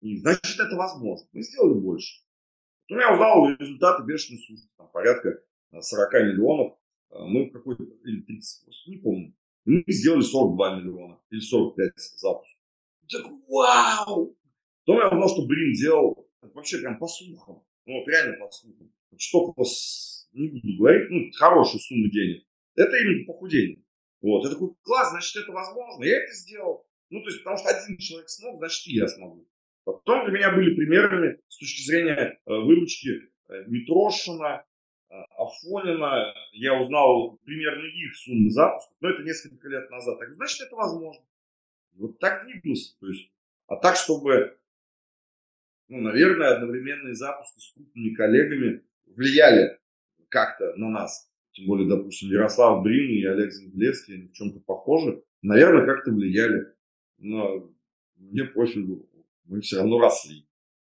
[0.00, 1.26] И значит, это возможно.
[1.32, 2.22] Мы сделали больше.
[2.88, 4.68] Вот я узнал результаты бешеной суши.
[4.76, 5.40] Там порядка
[5.72, 6.78] 40 э, миллионов.
[7.10, 9.34] Э, мы какой-то, или 30, не помню.
[9.64, 12.57] Мы сделали 42 миллиона или 45 запусков.
[13.10, 14.36] Так вау!
[14.84, 17.62] Потом я узнал, что Брин делал вообще прям по слухам.
[17.86, 18.92] Ну, вот реально по слухам.
[19.16, 19.54] Что
[20.32, 22.44] не буду говорить, ну, хорошую сумму денег.
[22.76, 23.82] Это именно похудение.
[24.20, 24.44] Вот.
[24.44, 26.04] Я такой, класс, значит, это возможно.
[26.04, 26.86] Я это сделал.
[27.10, 29.48] Ну, то есть, потому что один человек смог, значит, и я смогу.
[29.84, 33.08] Потом для меня были примерами с точки зрения э, выручки
[33.48, 34.66] э, Митрошина,
[35.08, 36.34] э, Афонина.
[36.52, 40.18] Я узнал примерно их суммы запуска, но это несколько лет назад.
[40.18, 41.24] Так, значит, это возможно.
[41.98, 42.98] Вот так двигался.
[43.00, 43.30] То есть,
[43.66, 44.58] а так, чтобы
[45.88, 49.78] ну, наверное, одновременные запуски с крупными коллегами влияли
[50.28, 51.30] как-то на нас.
[51.52, 55.22] Тем более, допустим, Ярослав Брин и Олег Зангелевский, они в чем-то похожи.
[55.42, 56.66] Наверное, как-то влияли.
[57.16, 57.72] Но
[58.16, 59.08] мне пофигу,
[59.44, 60.47] мы все равно росли.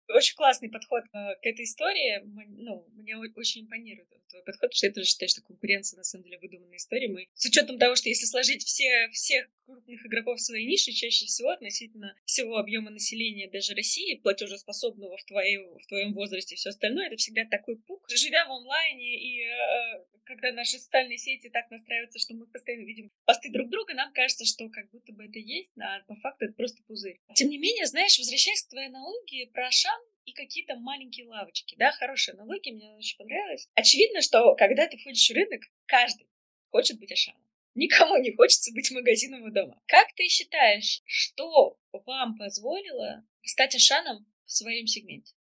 [0.09, 2.23] Очень классный подход э, к этой истории.
[2.25, 6.25] Ну, мне очень импонирует твой подход, потому что я тоже считаю, что конкуренция на самом
[6.25, 7.09] деле выдуманная история.
[7.09, 11.27] Мы с учетом того, что если сложить все, всех крупных игроков в своей нише, чаще
[11.27, 16.71] всего относительно всего объема населения даже России, платежеспособного в, твоей, в твоем возрасте и все
[16.71, 18.07] остальное, это всегда такой пук.
[18.11, 23.11] Живя в онлайне и э, когда наши социальные сети так настраиваются, что мы постоянно видим
[23.25, 26.55] посты друг друга, нам кажется, что как будто бы это есть, а по факту это
[26.55, 27.18] просто пузырь.
[27.35, 29.97] Тем не менее, знаешь, возвращаясь к твоей аналогии про Ашан
[30.28, 33.68] и какие-то маленькие лавочки, да, хорошая аналогия, мне очень понравилась.
[33.74, 36.26] Очевидно, что когда ты входишь в рынок, каждый
[36.70, 37.42] хочет быть Ашаном.
[37.74, 39.80] никому не хочется быть магазином у дома.
[39.86, 45.34] Как ты считаешь, что вам позволило стать Ашаном в своем сегменте?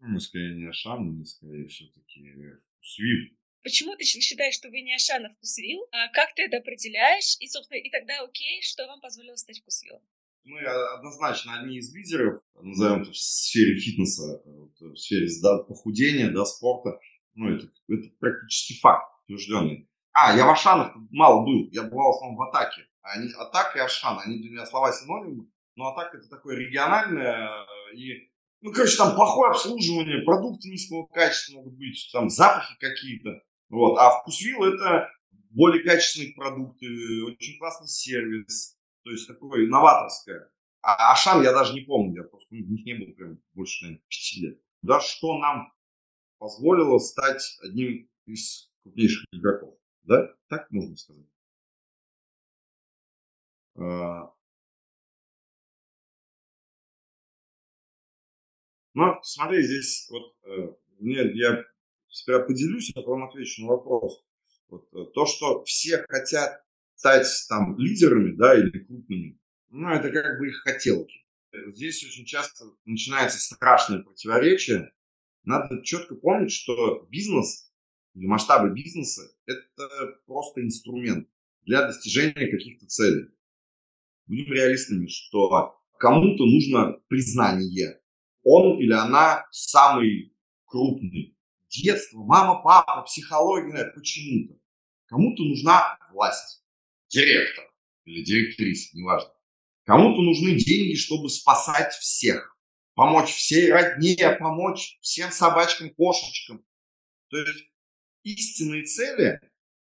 [0.00, 2.20] Ну, скорее не Ашан, мы скорее все-таки
[2.80, 3.36] Свил.
[3.62, 5.86] Почему ты считаешь, что вы не Ашан, а вкусвил?
[5.92, 7.36] А как ты это определяешь?
[7.38, 10.02] И, собственно, и тогда окей, что вам позволило стать вкусвилом?
[10.44, 14.42] Мы однозначно одни из лидеров, назовем это в сфере фитнеса,
[14.80, 15.28] в сфере
[15.68, 16.98] похудения, да, спорта.
[17.34, 19.88] Ну, это, это практически факт утвержденный.
[20.12, 22.86] А, я в Ашанах мало был, я бывал в основном в атаке.
[23.02, 27.48] Они, атака и Ашан, они для меня слова синонимы, но атака это такое региональное
[27.94, 28.30] и
[28.62, 33.42] ну, короче, там плохое обслуживание, продукты низкого качества могут быть, там запахи какие-то.
[33.68, 33.98] Вот.
[33.98, 35.08] А вкусвилл это
[35.50, 36.86] более качественные продукты,
[37.24, 40.50] очень классный сервис, то есть такое новаторское.
[40.82, 44.04] А Ашан я даже не помню, я просто в них не был прям больше, наверное,
[44.08, 44.60] 5 лет.
[44.82, 45.72] Да, что нам
[46.38, 49.78] позволило стать одним из крупнейших игроков.
[50.02, 51.26] Да, так можно сказать.
[53.76, 54.34] А.
[58.94, 61.64] Но смотри, здесь вот э, мне, я
[62.08, 64.22] себя поделюсь, а потом отвечу на вопрос.
[64.68, 66.62] Вот, э, то, что все хотят
[67.02, 69.36] стать там лидерами, да, или крупными,
[69.70, 71.26] ну, это как бы их хотелки.
[71.74, 74.92] Здесь очень часто начинается страшное противоречие.
[75.42, 77.72] Надо четко помнить, что бизнес
[78.14, 79.88] или масштабы бизнеса– это
[80.26, 81.28] просто инструмент
[81.64, 83.30] для достижения каких-то целей.
[84.26, 88.00] Будем реалистами, что кому-то нужно признание.
[88.44, 90.36] Он или она самый
[90.66, 91.36] крупный.
[91.68, 94.54] Детство, мама, папа, психология, почему-то.
[95.06, 96.61] Кому-то нужна власть,
[97.12, 97.70] директор
[98.04, 99.30] или директриса, неважно.
[99.84, 102.56] Кому-то нужны деньги, чтобы спасать всех,
[102.94, 106.64] помочь всей родне, помочь всем собачкам, кошечкам.
[107.28, 107.64] То есть
[108.22, 109.40] истинные цели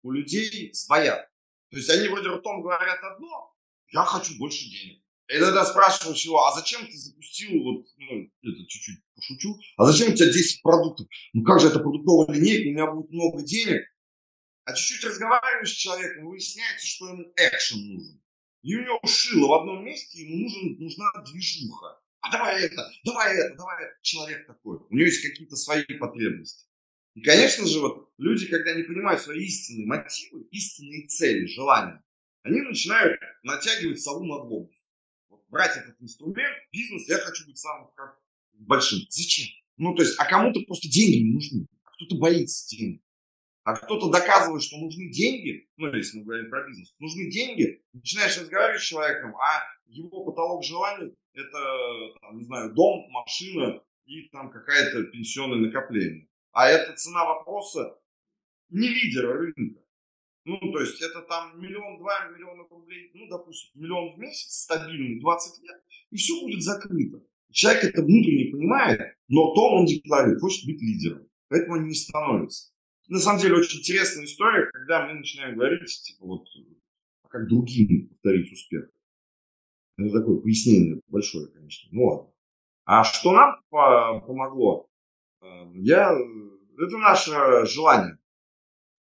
[0.03, 1.27] у людей своя.
[1.69, 3.53] То есть они вроде ртом говорят одно,
[3.91, 5.03] я хочу больше денег.
[5.29, 10.13] И тогда спрашиваешь его, а зачем ты запустил, вот, ну, это чуть-чуть пошучу, а зачем
[10.13, 11.07] у тебя 10 продуктов?
[11.33, 13.81] Ну как же это продуктовая линейка, у меня будет много денег.
[14.67, 18.21] А чуть-чуть разговариваешь с человеком, выясняется, что ему экшен нужен.
[18.63, 22.01] И у него шило в одном месте, ему нужен, нужна движуха.
[22.19, 23.95] А давай это, давай это, давай это.
[24.01, 24.79] Человек такой.
[24.89, 26.65] У него есть какие-то свои потребности.
[27.13, 32.03] И, конечно же, вот люди, когда не понимают свои истинные мотивы, истинные цели, желания,
[32.43, 34.75] они начинают натягивать сову на глобус.
[35.29, 38.19] Вот брать этот инструмент, бизнес, я хочу быть самым как,
[38.51, 38.99] большим.
[39.07, 39.47] Зачем?
[39.77, 43.01] Ну, то есть, а кому-то просто деньги не нужны, а кто-то боится денег.
[43.67, 48.37] А кто-то доказывает, что нужны деньги, ну, если мы говорим про бизнес, нужны деньги, начинаешь
[48.39, 51.59] разговаривать с человеком, а его потолок желаний– это,
[52.21, 56.27] там, не знаю, дом, машина и там какая-то пенсионное накопление
[56.57, 57.99] а это цена вопроса
[58.71, 59.79] не лидера рынка.
[60.43, 65.61] Ну, то есть это там миллион-два миллиона рублей, ну, допустим, миллион в месяц, стабильный, 20
[65.61, 67.21] лет, и все будет закрыто.
[67.51, 71.27] Человек это внутренне понимает, но то он декларирует, хочет быть лидером.
[71.49, 72.71] Поэтому он не становится.
[73.07, 76.47] На самом деле очень интересная история, когда мы начинаем говорить, типа вот,
[77.23, 78.89] а как другим повторить успех.
[79.97, 81.89] Это такое пояснение большое, конечно.
[81.91, 82.31] Ну ладно.
[82.85, 84.89] А что нам помогло?
[85.41, 87.31] Эм, я, это наше
[87.65, 88.17] желание,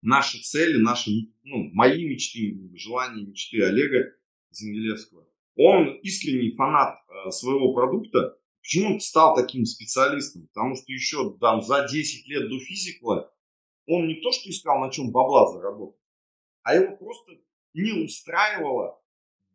[0.03, 1.11] наши цели, наши,
[1.43, 4.15] ну, мои мечты, желания, мечты Олега
[4.51, 5.27] Зингелевского.
[5.57, 8.37] Он искренний фанат э, своего продукта.
[8.61, 10.47] Почему он стал таким специалистом?
[10.49, 13.34] Потому что еще там за 10 лет до физикла
[13.87, 16.01] он не то что искал, на чем бабла заработать,
[16.63, 17.33] а его просто
[17.75, 19.01] не устраивало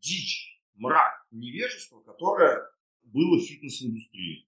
[0.01, 2.61] дичь, мрак, невежество, которое
[3.03, 4.47] было в фитнес-индустрии.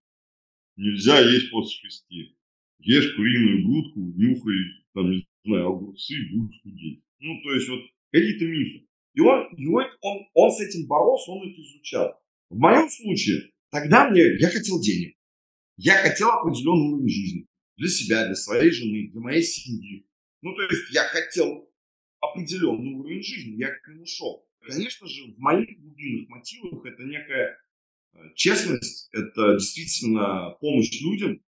[0.76, 2.38] Нельзя есть после шести.
[2.80, 4.56] Ешь куриную грудку, нюхай,
[4.94, 7.04] там, не знаю, огурцы, будешь худеть.
[7.20, 8.88] Ну, то есть вот какие-то мифы.
[9.14, 9.86] И он, и он,
[10.34, 12.20] он с этим боролся, он это изучал.
[12.50, 15.16] В моем случае, тогда мне, я хотел денег.
[15.78, 17.48] Я хотел определенный уровень жизни.
[17.82, 20.06] Для себя, для своей жены, для моей семьи.
[20.42, 21.68] Ну, то есть я хотел
[22.20, 24.48] определенный уровень жизни, я к нему шел.
[24.62, 27.58] Конечно же, в моих глубинных мотивах это некая
[28.14, 31.42] Э, честность– это действительно помощь людям.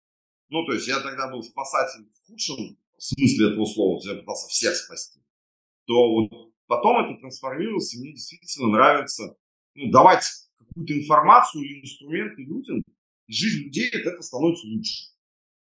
[0.49, 4.76] Ну, то есть я тогда был спасатель в худшем смысле этого слова, я пытался всех
[4.76, 5.20] спасти.
[5.87, 9.37] То вот потом это трансформировалось, и мне действительно нравится
[9.74, 10.24] ну, давать
[10.59, 12.83] какую-то информацию или инструменты людям,
[13.26, 15.12] и жизнь людей от этого становится лучше.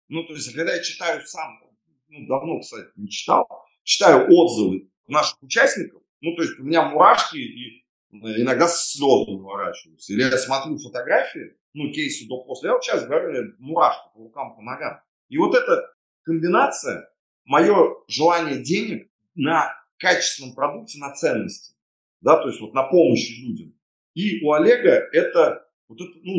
[0.08, 1.60] Ну, то есть, когда я читаю сам,
[2.08, 3.48] ну, давно, кстати, не читал,
[3.84, 10.14] читаю отзывы наших участников, ну, то есть у меня мурашки и иногда слезы наворачиваются.
[10.14, 12.70] Или я смотрю фотографии, ну, кейсы до-после.
[12.70, 15.02] Я вот сейчас говорю, мурашки по рукам, по ногам.
[15.30, 15.94] И вот эта
[16.24, 17.10] комбинация,
[17.46, 21.76] мое желание денег на качественном продукте, на ценности,
[22.22, 23.74] да, то есть вот на помощи людям.
[24.14, 26.34] И у Олега это, вот это, ну,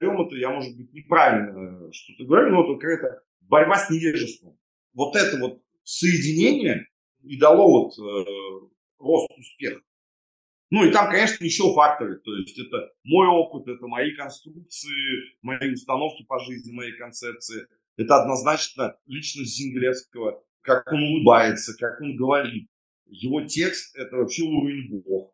[0.00, 4.58] назовем это, я, может быть, неправильно что-то говорю, но это какая-то борьба с невежеством.
[4.92, 6.86] Вот это вот соединение
[7.22, 8.68] и дало вот э,
[8.98, 9.80] рост успеха.
[10.70, 12.18] Ну и там, конечно, еще факторы.
[12.20, 17.66] То есть это мой опыт, это мои конструкции, мои установки по жизни, мои концепции.
[17.96, 22.68] Это однозначно личность Зингелевского, как он улыбается, как он говорит.
[23.06, 25.32] Его текст– это вообще уровень Бог.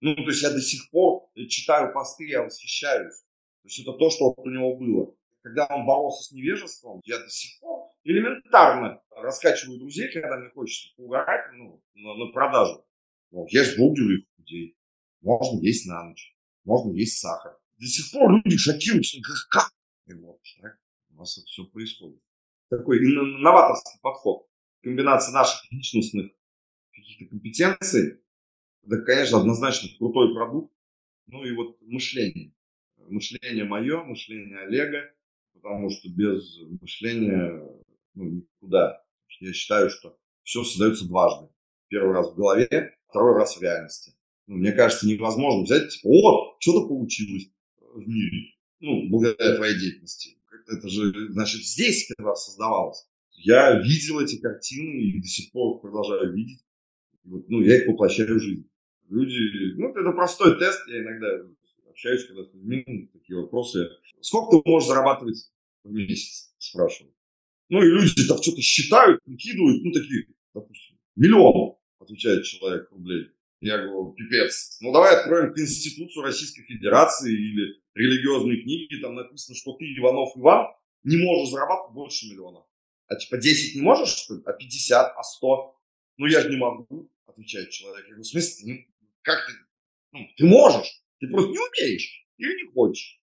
[0.00, 3.22] Ну, то есть я до сих пор читаю посты, я восхищаюсь.
[3.70, 5.14] Есть это то, что у него было.
[5.42, 10.92] Когда он боролся с невежеством, я до сих пор элементарно раскачиваю друзей, когда мне хочется
[10.96, 12.84] поугарать ну, на, на продажу.
[13.30, 14.76] Ну, ешь бургеры и худей.
[15.20, 16.36] Можно есть на ночь.
[16.64, 17.58] Можно есть сахар.
[17.78, 19.18] До сих пор люди шокируются.
[19.48, 19.70] Как?
[20.06, 20.76] И вот так
[21.10, 22.20] у нас это все происходит.
[22.70, 22.98] Такой
[23.40, 24.48] новаторский подход.
[24.82, 26.32] Комбинация наших личностных
[26.90, 28.20] каких-то компетенций.
[28.82, 30.74] Да, конечно, однозначно крутой продукт.
[31.26, 32.52] Ну и вот мышление.
[33.10, 35.12] Мышление мое, мышление Олега.
[35.54, 37.60] Потому что без мышления
[38.14, 39.02] ну, никуда.
[39.40, 41.48] Я считаю, что все создается дважды.
[41.88, 44.14] Первый раз в голове, второй раз в реальности.
[44.46, 50.36] Ну, мне кажется, невозможно взять, типа, о, что-то получилось в мире, ну, благодаря твоей деятельности.
[50.66, 53.06] Это же, значит, здесь сперва создавалось.
[53.32, 56.64] Я видел эти картины и до сих пор продолжаю видеть.
[57.24, 58.68] Ну, я их воплощаю в жизнь.
[59.08, 61.28] Люди, ну, это простой тест, я иногда
[62.00, 63.88] общаюсь, когда с людьми, такие вопросы.
[64.20, 65.50] Сколько ты можешь зарабатывать
[65.84, 67.14] в месяц, спрашивают.
[67.68, 73.28] Ну, и люди так что-то считают, прикидывают, ну, такие, допустим, миллион, отвечает человек рублей.
[73.60, 74.78] Я говорю, пипец.
[74.80, 80.68] Ну, давай откроем Конституцию Российской Федерации или религиозные книги, там написано, что ты, Иванов Иван,
[81.04, 82.64] не можешь зарабатывать больше миллиона.
[83.06, 84.42] А типа 10 не можешь, что ли?
[84.46, 85.76] А 50, а 100?
[86.16, 88.04] Ну, я же не могу, отвечает человек.
[88.04, 89.52] Я говорю, в смысле, ну, как ты?
[90.12, 93.20] Ну, ты можешь, ты просто не умеешь или не хочешь.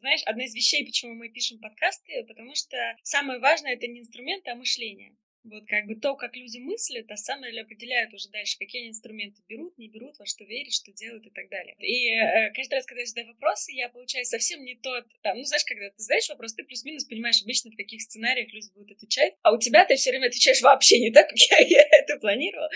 [0.00, 4.50] Знаешь, одна из вещей, почему мы пишем подкасты, потому что самое важное это не инструменты,
[4.50, 5.16] а мышление.
[5.44, 9.40] Вот как бы то, как люди мыслят, а самое определяют уже дальше, какие они инструменты
[9.48, 11.76] берут, не берут, во что верят, что делают и так далее.
[11.78, 15.44] И э, каждый раз, когда я задаю вопросы, я получаю совсем не тот, там, ну,
[15.44, 19.34] знаешь, когда ты задаешь вопрос, ты плюс-минус понимаешь обычно, в каких сценариях люди будут отвечать,
[19.42, 22.68] а у тебя ты все время отвечаешь вообще не так, как я, я это планировала.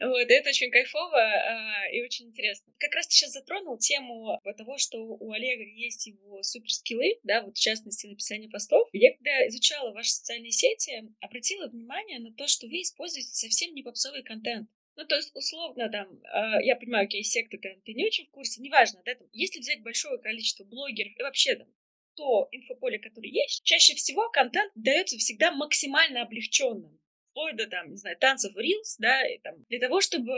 [0.00, 2.72] Вот, это очень кайфово э, и очень интересно.
[2.78, 7.56] Как раз ты сейчас затронул тему того, что у Олега есть его суперскиллы, да, вот
[7.56, 8.88] в частности написание постов.
[8.92, 13.82] Я когда изучала ваши социальные сети, обратила внимание на то, что вы используете совсем не
[13.82, 14.68] попсовый контент.
[14.94, 18.30] Ну, то есть, условно, там, э, я понимаю, окей, секты ты, ты не очень в
[18.30, 21.68] курсе, неважно, да, там, если взять большое количество блогеров и вообще там
[22.14, 26.98] то инфополе, которое есть, чаще всего контент дается всегда максимально облегченным
[27.30, 30.32] вплоть до, там, не знаю, танцев Reels, да, и, там, для того, чтобы,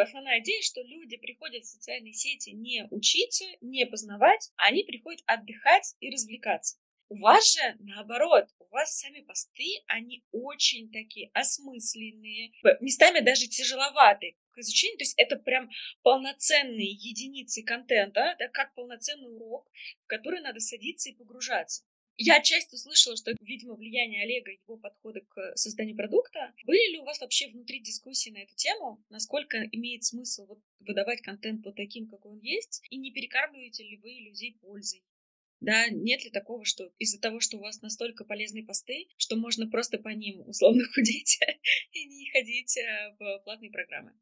[0.00, 5.22] основная идея, что люди приходят в социальные сети не учиться, не познавать, а они приходят
[5.26, 6.76] отдыхать и развлекаться.
[7.08, 12.50] У вас же наоборот, у вас сами посты, они очень такие осмысленные,
[12.80, 15.70] местами даже тяжеловатые к изучению, то есть это прям
[16.02, 19.70] полноценные единицы контента, да, как полноценный урок,
[20.02, 21.84] в который надо садиться и погружаться.
[22.18, 26.54] Я отчасти услышала, что, видимо, влияние Олега и его подхода к созданию продукта.
[26.64, 29.04] Были ли у вас вообще внутри дискуссии на эту тему?
[29.10, 32.82] Насколько имеет смысл вот выдавать контент вот таким, какой он есть?
[32.88, 35.04] И не перекармливаете ли вы людей пользой?
[35.60, 39.68] Да, нет ли такого, что из-за того, что у вас настолько полезные посты, что можно
[39.68, 41.38] просто по ним условно худеть
[41.92, 44.12] и не ходить э, в платные программы?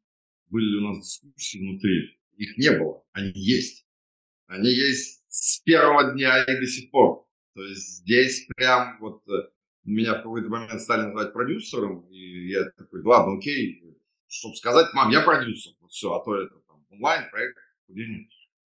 [0.49, 2.19] Были ли у нас дискуссии внутри?
[2.37, 3.05] Их не было.
[3.13, 3.85] Они есть.
[4.47, 7.24] Они есть с первого дня и до сих пор.
[7.55, 9.49] То есть здесь прям вот э,
[9.85, 13.81] меня в какой-то момент стали называть продюсером, и я такой, ладно, окей,
[14.27, 18.27] чтобы сказать, мам, я продюсер, вот все, а то это там онлайн проект, худение.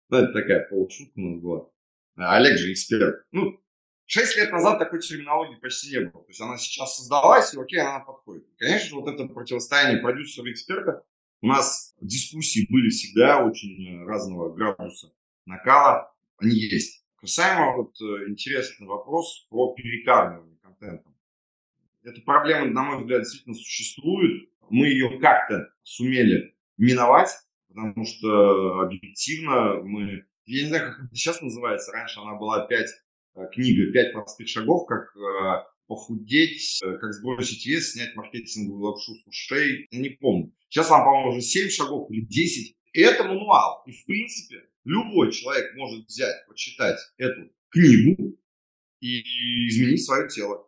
[0.08, 1.68] Ну, это такая полушутка у нас была.
[2.16, 3.24] А Олег же эксперт.
[3.32, 3.60] Ну,
[4.06, 6.24] шесть лет назад такой терминологии почти не было.
[6.24, 8.46] То есть она сейчас создалась, и окей, она подходит.
[8.56, 11.04] Конечно, вот это противостояние продюсера и эксперта.
[11.42, 15.12] У нас дискуссии были всегда очень э, разного градуса
[15.46, 16.14] накала.
[16.38, 16.99] Они есть.
[17.20, 21.14] Касаемо вот э, интересный вопрос про перекармливание контентом.
[22.02, 24.48] Эта проблема, на мой взгляд, действительно существует.
[24.70, 27.30] Мы ее как-то сумели миновать,
[27.68, 30.24] потому что объективно мы...
[30.46, 31.92] Я не знаю, как это сейчас называется.
[31.92, 32.88] Раньше она была пять
[33.34, 39.26] э, книга «Пять простых шагов», как э, похудеть, как сбросить вес, снять маркетинговую лапшу с
[39.26, 39.88] ушей.
[39.90, 40.54] Я не помню.
[40.70, 42.76] Сейчас она, по-моему, уже 7 шагов или 10.
[42.92, 43.82] И это мануал.
[43.86, 48.38] И, в принципе, Любой человек может взять, почитать эту книгу
[49.00, 50.66] и изменить свое тело.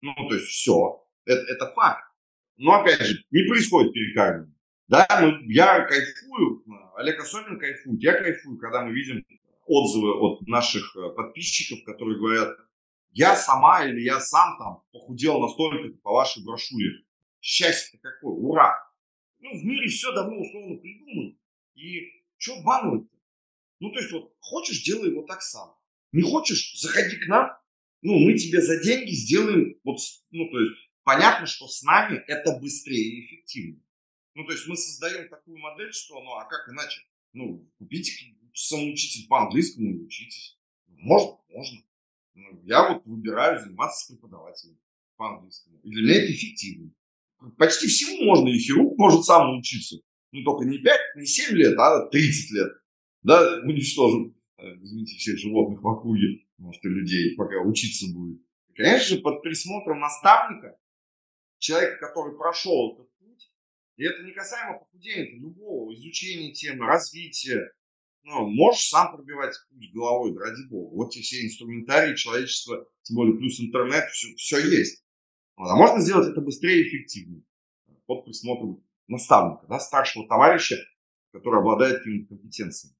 [0.00, 1.06] Ну, то есть все.
[1.24, 2.04] Это, это факт.
[2.56, 4.54] Но, опять же, не происходит перекармливание.
[4.88, 6.64] Да, ну, я кайфую,
[6.96, 9.24] Олег особенно кайфует, я кайфую, когда мы видим
[9.64, 12.58] отзывы от наших э, подписчиков, которые говорят,
[13.12, 17.04] я сама или я сам там похудел настолько по вашей брошюре.
[17.40, 18.76] Счастье какое, ура!
[19.38, 21.36] Ну, в мире все давно условно придумано.
[21.82, 23.16] И что обманывать-то?
[23.80, 25.74] Ну, то есть, вот, хочешь, делай его так сам.
[26.12, 27.50] Не хочешь, заходи к нам.
[28.02, 29.98] Ну, мы тебе за деньги сделаем, вот,
[30.30, 33.82] ну, то есть, понятно, что с нами это быстрее и эффективнее.
[34.34, 37.02] Ну, то есть, мы создаем такую модель, что, ну, а как иначе?
[37.32, 38.12] Ну, купите
[38.54, 40.58] самоучитель по английскому и учитесь.
[40.86, 41.82] Можно, можно.
[42.34, 44.78] Ну, я вот выбираю заниматься с преподавателем
[45.16, 45.80] по английскому.
[45.80, 46.92] И для меня это эффективно.
[47.58, 50.00] Почти всему можно, и хирург может сам научиться.
[50.32, 52.72] Ну, только не 5, не 7 лет, а 30 лет.
[53.22, 58.40] Да, уничтожим, э, извините, всех животных в округе, может, и людей, пока учиться будет.
[58.74, 60.78] Конечно же, под присмотром наставника,
[61.58, 63.52] человека, который прошел этот путь,
[63.96, 67.70] и это не касаемо похудения, это любого изучения темы, развития,
[68.24, 70.94] ну, можешь сам пробивать путь головой, да ради бога.
[70.94, 75.04] Вот те все инструментарии человечества, тем более плюс интернет, все, все есть.
[75.56, 77.42] А можно сделать это быстрее и эффективнее
[78.06, 80.76] под присмотром наставника, да, старшего товарища,
[81.32, 82.96] который обладает какими-то компетенциями.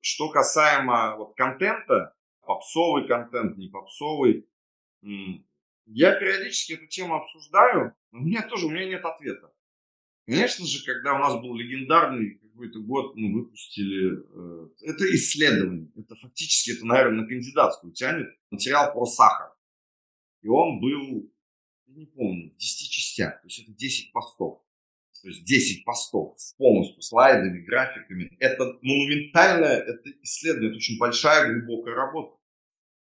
[0.00, 4.48] Что касаемо вот контента, попсовый контент, не попсовый,
[5.86, 9.52] я периодически эту тему обсуждаю, но у меня тоже, у меня нет ответа.
[10.26, 16.16] Конечно же, когда у нас был легендарный какой-то год, мы выпустили, э, это исследование, это
[16.16, 19.52] фактически, это, наверное, на кандидатскую тянет, материал про сахар.
[20.40, 21.32] И он был,
[21.86, 24.65] я не помню, в 10 частях, то есть это 10 постов.
[25.26, 28.36] То есть 10 постов с полностью слайдами, графиками.
[28.38, 32.36] Это монументальное, это исследование, это очень большая, глубокая работа.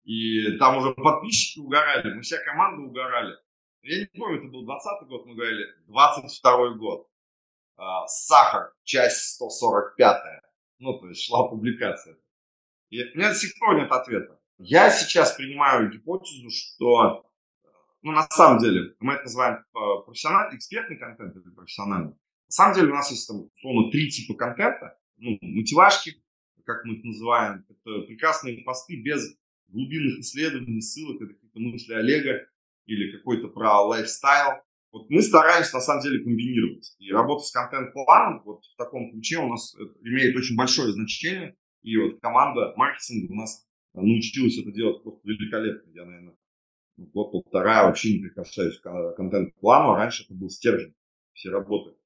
[0.02, 3.36] И там уже подписчики угорали, мы вся команда угорали.
[3.82, 7.08] Я не помню, это был 20 год, мы говорили, 22 год.
[7.76, 10.42] А, Сахар, часть 145.
[10.80, 12.18] Ну, то есть шла публикация.
[12.90, 14.40] И у меня до сих пор нет ответа.
[14.58, 17.28] Я сейчас принимаю гипотезу, что,
[18.09, 22.12] ну, на самом деле, мы это называем а, профессиональный, экспертный контент или профессиональный.
[22.12, 24.98] На самом деле у нас есть, там, условно, три типа контента.
[25.18, 26.22] Ну, мотивашки,
[26.64, 29.36] как мы их называем, это прекрасные посты без
[29.68, 32.46] глубинных исследований, ссылок, это какие-то мысли Олега
[32.86, 34.62] или какой-то про лайфстайл.
[34.90, 36.94] Вот мы стараемся на самом деле комбинировать.
[36.98, 41.56] И работа с контент-планом вот в таком ключе у нас имеет очень большое значение.
[41.82, 45.90] И вот команда маркетинга у нас научилась это делать просто великолепно.
[45.92, 46.34] Я, наверное,
[46.99, 49.92] год-полтора вообще не прикасаюсь к контент-плану.
[49.92, 50.94] А раньше это был стержень
[51.32, 51.96] все работы.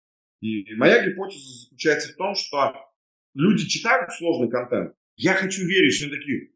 [0.40, 2.74] И моя гипотеза заключается в том, что
[3.34, 4.94] люди читают сложный контент.
[5.16, 6.50] Я хочу верить, что они такие,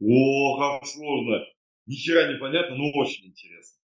[0.00, 1.44] о, как сложно,
[1.86, 3.78] ни хера не понятно, но очень интересно.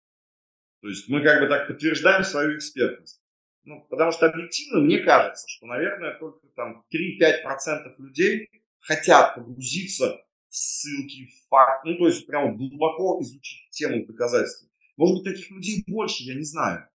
[0.83, 3.22] То есть мы как бы так подтверждаем свою экспертность.
[3.64, 8.49] Ну, потому что объективно мне кажется, что, наверное, только там 3-5% людей
[8.81, 14.68] хотят погрузиться ссылки, в факт, ну, то есть прямо глубоко изучить тему доказательств.
[14.96, 16.88] Может быть, таких людей больше, я не знаю.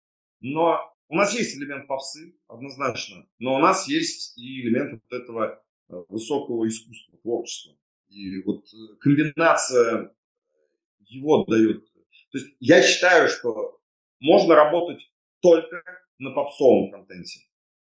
[0.41, 5.63] Но у нас есть элемент попсы, однозначно, но у нас есть и элемент вот этого
[5.89, 7.75] э, высокого искусства, творчества.
[8.09, 10.13] И вот э, комбинация
[10.99, 11.85] его дает.
[12.31, 13.79] То есть я считаю, что
[14.19, 15.83] можно работать только
[16.17, 17.41] на попсовом контенте.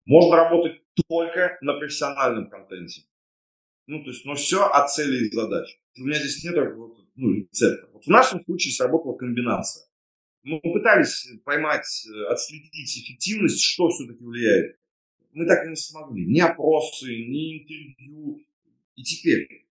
[0.05, 3.03] Можно работать только на профессиональном контенте.
[3.87, 5.79] Ну, то есть, но все от целей и задач.
[5.99, 6.55] У меня здесь нет
[7.17, 7.89] ну, рецепта.
[7.93, 9.87] Вот в нашем случае сработала комбинация.
[10.43, 14.79] Мы пытались поймать, э, отследить эффективность, что все-таки влияет.
[15.33, 16.27] Мы так и не смогли.
[16.27, 18.41] Ни опросы, ни интервью.
[18.95, 19.67] И теперь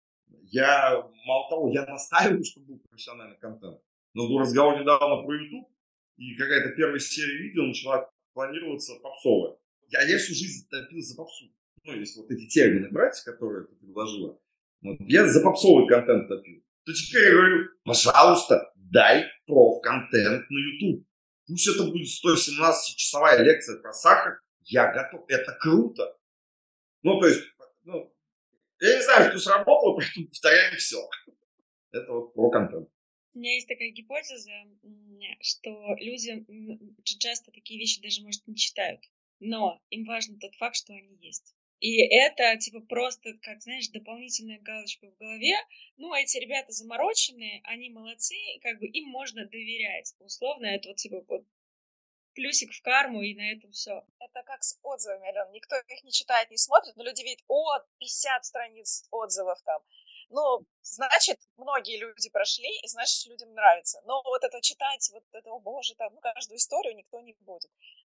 [0.52, 3.80] я, мало того, я настаиваю, чтобы был профессиональный контент.
[4.14, 5.70] Нас был разговор недавно про YouTube,
[6.18, 9.58] и какая-то первая серия видео начала планироваться попсовая.
[9.90, 11.46] Я, я всю жизнь топил за попсу.
[11.84, 14.40] Ну, если вот эти термины брать, которые ты предложила,
[14.82, 16.64] вот, я за попсовый контент топил.
[16.86, 21.06] То теперь я говорю, пожалуйста, дай проф-контент на YouTube.
[21.48, 25.26] Пусть это будет 117-часовая лекция про сахар, я готов.
[25.28, 26.18] Это круто.
[27.04, 27.42] Ну, то есть,
[27.84, 28.14] ну,
[28.80, 30.98] я не знаю, что сработало, поэтому повторяем все.
[31.92, 32.90] Это вот про контент.
[33.34, 34.52] У меня есть такая гипотеза,
[35.42, 36.46] что люди
[37.20, 39.02] часто такие вещи даже, может, не читают,
[39.40, 41.56] но им важен тот факт, что они есть.
[41.82, 45.56] И это, типа, просто, как, знаешь, дополнительная галочка в голове.
[45.98, 50.14] Ну, эти ребята замороченные, они молодцы, как бы им можно доверять.
[50.20, 51.44] Условно, это вот, типа, вот
[52.36, 54.04] плюсик в карму, и на этом все.
[54.20, 55.52] Это как с отзывами, Ален.
[55.52, 59.82] Никто их не читает, не смотрит, но люди видят, о, 50 страниц отзывов там.
[60.30, 64.02] Ну, значит, многие люди прошли, и значит, людям нравится.
[64.06, 67.72] Но вот это читать, вот это, о боже, там, ну, каждую историю никто не будет.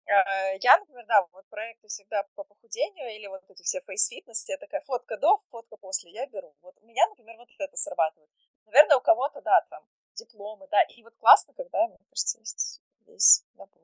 [0.06, 4.58] А, я, например, да, вот проекты всегда по похудению или вот эти все фейс-фитнес, я
[4.58, 6.54] такая фотка до, фотка после, я беру.
[6.62, 8.30] Вот у меня, например, вот это срабатывает.
[8.66, 9.84] Наверное, у кого-то, да, там,
[10.16, 13.82] дипломы, да, и вот классно, когда, мне кажется, есть весь набор.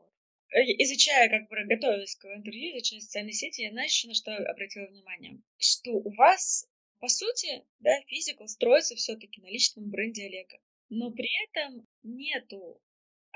[0.51, 4.87] Э, изучая, как бы готовилась к интервью, изучая социальные сети, я, знаешь, на что обратила
[4.87, 5.41] внимание?
[5.57, 6.67] Что у вас,
[6.99, 10.57] по сути, да, Physical строится все-таки на личном бренде Олега.
[10.89, 12.81] Но при этом нету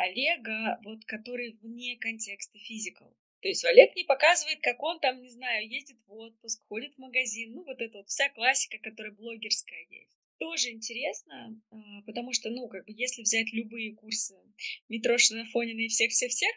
[0.03, 3.15] Олега, вот который вне контекста физикал.
[3.41, 6.99] То есть Олег не показывает, как он там, не знаю, ездит в отпуск, ходит в
[6.99, 10.17] магазин, ну вот это вот вся классика, которая блогерская есть.
[10.39, 14.35] Тоже интересно, а, потому что, ну, как бы, если взять любые курсы
[14.89, 16.53] Митрошина, Фонина и всех-всех-всех,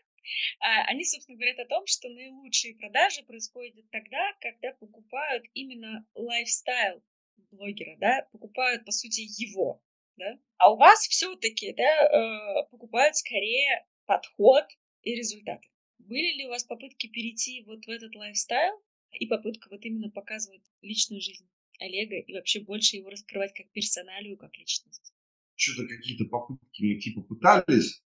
[0.60, 7.02] а, они, собственно, говорят о том, что наилучшие продажи происходят тогда, когда покупают именно лайфстайл
[7.50, 9.82] блогера, да, покупают, по сути, его,
[10.16, 10.38] да.
[10.58, 14.64] А у вас все-таки, да, э, покупают скорее подход
[15.02, 15.68] и результаты.
[15.98, 18.80] Были ли у вас попытки перейти вот в этот лайфстайл
[19.12, 21.48] и попытка вот именно показывать личную жизнь
[21.78, 25.12] Олега и вообще больше его раскрывать как персоналию, как личность?
[25.56, 28.02] Что-то какие-то попытки мы типа пытались,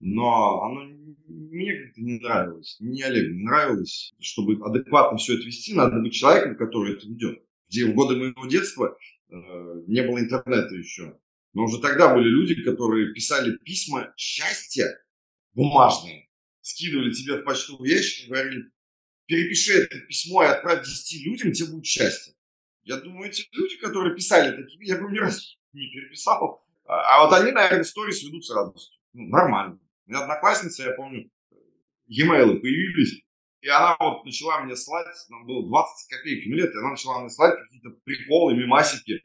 [0.00, 0.84] но оно
[1.26, 2.76] мне как-то не нравилось.
[2.80, 4.14] Мне Олег не нравилось.
[4.20, 7.42] Чтобы адекватно все это вести, надо быть человеком, который это ведет.
[7.68, 8.96] В годы моего детства
[9.28, 9.34] э,
[9.86, 11.18] не было интернета еще.
[11.54, 14.88] Но уже тогда были люди, которые писали письма счастья
[15.54, 16.28] бумажные,
[16.60, 18.70] скидывали тебе в почтовый ящик и говорили,
[19.26, 22.34] перепиши это письмо и отправь 10 людям, тебе будет счастье.
[22.82, 25.40] Я думаю, эти люди, которые писали такие, я бы ни разу
[25.72, 26.66] не переписал.
[26.86, 28.98] А, а вот они, наверное, истории сведут с радостью.
[29.12, 29.78] Ну, нормально.
[30.06, 31.30] У меня одноклассница, я помню,
[32.08, 33.22] e-mail появились,
[33.60, 37.30] и она вот начала мне слать, нам было 20 копеек лет, и она начала мне
[37.30, 39.22] слать какие-то приколы, мимасики.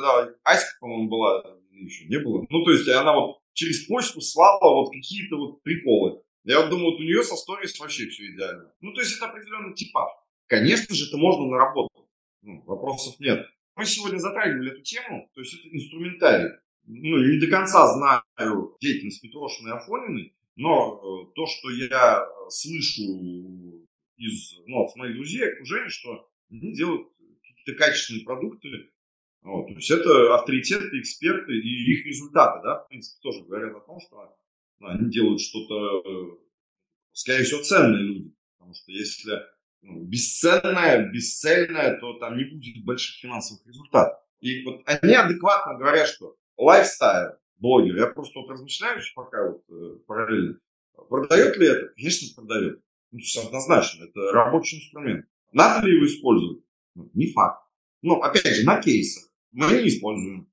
[0.00, 2.46] Да-да, Аська, по-моему, была, еще не было.
[2.48, 6.22] Ну, то есть она вот через почту слала вот какие-то вот приколы.
[6.44, 8.72] Я вот думаю, вот у нее со сторис вообще все идеально.
[8.80, 10.10] Ну, то есть это определенный типаж.
[10.46, 12.06] Конечно же, это можно наработать.
[12.42, 13.46] Ну, вопросов нет.
[13.74, 16.50] Мы сегодня затрагивали эту тему, то есть это инструментарий
[16.86, 22.50] ну, не до конца знаю деятельность Петрошиной и Афониной, но э, то, что я э,
[22.50, 23.02] слышу
[24.16, 27.08] из, ну, от моих друзей, окружения, что они делают
[27.42, 28.68] какие-то качественные продукты,
[29.52, 33.80] вот, то есть это авторитеты, эксперты и их результаты, да, в принципе, тоже говорят о
[33.80, 34.36] том, что
[34.80, 36.36] ну, они делают что-то, э,
[37.12, 38.34] скорее всего, ценные люди.
[38.58, 39.40] Потому что если
[39.82, 44.18] ну, бесценное, бесцельное, то там не будет больших финансовых результатов.
[44.40, 47.96] И вот они адекватно говорят, что лайфстайл блогер.
[47.98, 50.58] Я просто вот размышляю пока вот э, параллельно.
[51.08, 51.94] Продает ли это?
[51.94, 52.82] Конечно, продает.
[53.12, 55.26] Ну, то есть однозначно, это рабочий инструмент.
[55.52, 56.64] Надо ли его использовать?
[56.96, 57.62] Ну, не факт.
[58.02, 60.52] Но, опять же, на кейсах мы используем.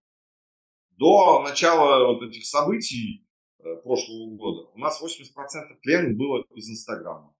[0.92, 3.28] До начала вот этих событий
[3.60, 7.36] э, прошлого года у нас 80% клиентов было из Инстаграма.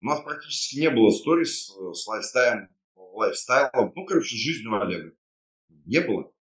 [0.00, 5.14] У нас практически не было сторис э, с лайфстайлом, лайфстайлом, ну, короче, жизнью Олега.
[5.84, 6.32] Не было.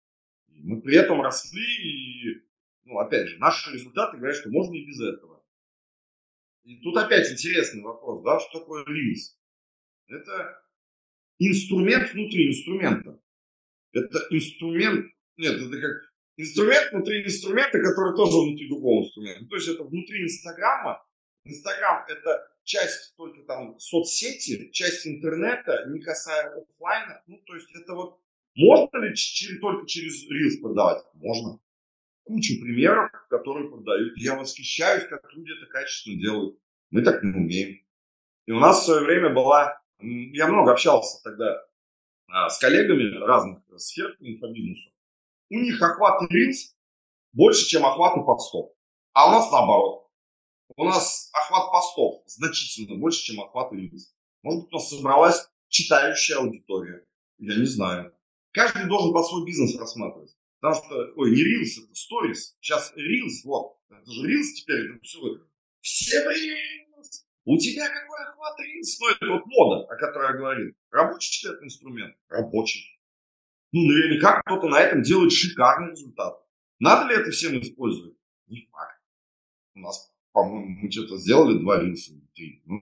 [0.47, 2.43] Мы при этом росли, и,
[2.85, 5.43] ну, опять же, наши результаты говорят, что можно и без этого.
[6.63, 9.37] И тут опять интересный вопрос, да, что такое Reels?
[10.07, 10.63] Это
[11.39, 13.22] инструмент внутри инструмента.
[13.93, 19.47] Это инструмент, нет, это как инструмент внутри инструмента, который тоже внутри другого инструмента.
[19.47, 21.05] То есть это внутри Инстаграма.
[21.45, 27.23] Инстаграм это часть только там соцсети, часть интернета, не касая офлайна.
[27.27, 28.23] Ну, то есть это вот
[28.55, 31.05] можно ли через, только через Reels продавать?
[31.15, 31.59] Можно.
[32.25, 34.17] Кучу примеров, которые продают.
[34.17, 36.59] Я восхищаюсь, как люди это качественно делают.
[36.91, 37.81] Мы так не умеем.
[38.47, 39.81] И у нас в свое время была...
[40.01, 41.65] Я много общался тогда
[42.29, 44.91] а, с коллегами разных сфер инфобизнеса.
[45.51, 46.75] У них охват Reels
[47.33, 48.73] больше, чем охваты постов.
[49.13, 50.11] А у нас наоборот.
[50.77, 54.13] У нас охват постов значительно больше, чем охват Reels.
[54.43, 57.07] Может быть, у нас собралась читающая аудитория.
[57.39, 58.15] Я не знаю.
[58.53, 60.35] Каждый должен под свой бизнес рассматривать.
[60.61, 62.55] Потому что, ой, не Reels, это Stories.
[62.61, 65.19] Сейчас Reels, вот, это же Reels теперь, это все,
[65.81, 67.25] все Reels.
[67.45, 68.97] У тебя какой охват Reels?
[69.01, 70.73] Ну, это вот мода, о которой я говорил.
[70.91, 72.17] Рабочий ли это инструмент?
[72.29, 72.92] Рабочий.
[73.73, 76.39] Ну, наверняка кто-то на этом делает шикарный результат.
[76.79, 78.15] Надо ли это всем использовать?
[78.47, 79.01] Не факт.
[79.75, 82.63] У нас, по-моему, мы что-то сделали два рилса, три.
[82.67, 82.81] Ну,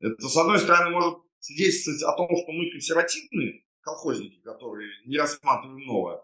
[0.00, 5.84] это, с одной стороны, может свидетельствовать о том, что мы консервативные, колхозники, которые не рассматриваем
[5.86, 6.22] новое.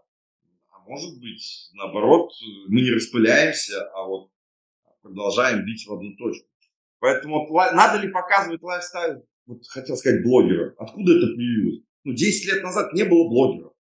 [0.71, 2.33] А может быть, наоборот,
[2.69, 4.31] мы не распыляемся, а вот
[5.03, 6.49] продолжаем бить в одну точку.
[6.99, 10.75] Поэтому надо ли показывать лайфстайл, вот хотел сказать, блогера.
[10.79, 11.86] Откуда это появилось?
[12.07, 13.73] Ну, 10 лет назад не было блогеров.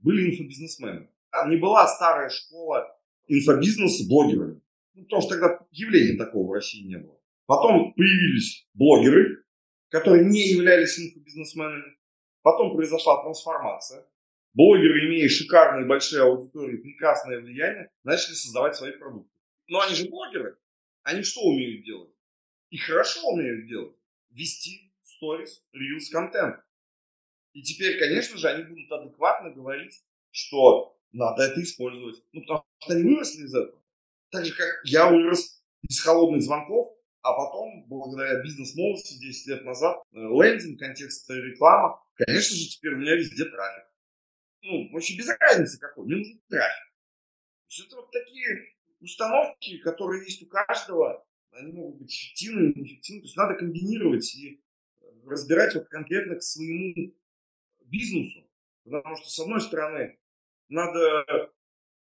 [0.00, 1.08] Были инфобизнесмены.
[1.30, 2.98] А не была старая школа
[3.28, 4.60] инфобизнеса блогерами.
[4.94, 7.16] Ну, потому что тогда явления такого в России не было.
[7.46, 9.44] Потом появились блогеры,
[9.88, 11.96] которые не являлись инфобизнесменами.
[12.42, 14.04] Потом произошла трансформация.
[14.54, 19.30] Блогеры, имея шикарные большие аудитории, прекрасное влияние, начали создавать свои продукты.
[19.68, 20.56] Но они же блогеры.
[21.04, 22.10] Они что умеют делать?
[22.70, 23.94] И хорошо умеют делать.
[24.30, 26.56] Вести сторис, reels, контент.
[27.52, 32.22] И теперь, конечно же, они будут адекватно говорить, что надо это использовать.
[32.32, 33.82] Ну, потому что они выросли из этого.
[34.30, 40.02] Так же, как я вырос из холодных звонков, а потом, благодаря бизнес-молодости 10 лет назад,
[40.12, 43.84] э, лендинг, контекстная реклама, конечно же, теперь у меня везде трафик.
[44.62, 46.92] Ну, вообще без разницы какой, мне нужен трафик.
[47.68, 53.20] То есть это вот такие установки, которые есть у каждого, они могут быть эффективны, неэффективны.
[53.20, 54.62] То есть надо комбинировать и
[55.26, 57.14] разбирать вот конкретно к своему
[57.92, 58.48] бизнесу.
[58.84, 60.18] Потому что, с одной стороны,
[60.68, 61.52] надо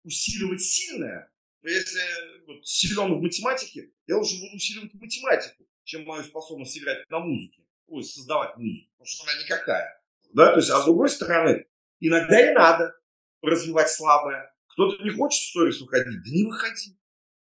[0.04, 1.30] усиливать сильное.
[1.62, 2.00] Если
[2.46, 7.66] вот, силен в математике, я лучше буду усиливать математику, чем мою способность играть на музыке.
[7.88, 10.02] Ой, создавать музыку, потому что она никакая.
[10.32, 10.52] Да?
[10.52, 11.66] То есть, а с другой стороны,
[11.98, 12.94] иногда и надо
[13.42, 14.54] развивать слабое.
[14.68, 16.96] Кто-то не хочет в сторис выходить, да не выходи.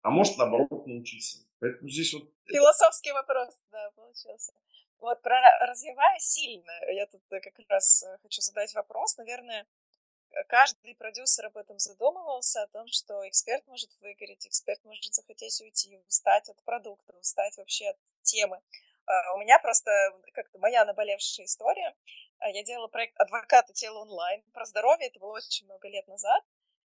[0.01, 1.39] А может, наоборот, научиться.
[1.59, 2.31] Поэтому здесь вот...
[2.45, 4.53] Философский вопрос, да, получился.
[4.99, 9.17] Вот про развивая сильно, я тут как раз э, хочу задать вопрос.
[9.17, 9.67] Наверное,
[10.47, 15.97] каждый продюсер об этом задумывался, о том, что эксперт может выгореть, эксперт может захотеть уйти,
[16.07, 18.61] устать от продукта, устать вообще от темы.
[19.05, 19.91] А, у меня просто
[20.33, 21.95] как-то моя наболевшая история.
[22.39, 26.43] А, я делала проект «Адвокаты тела онлайн» про здоровье, это было очень много лет назад.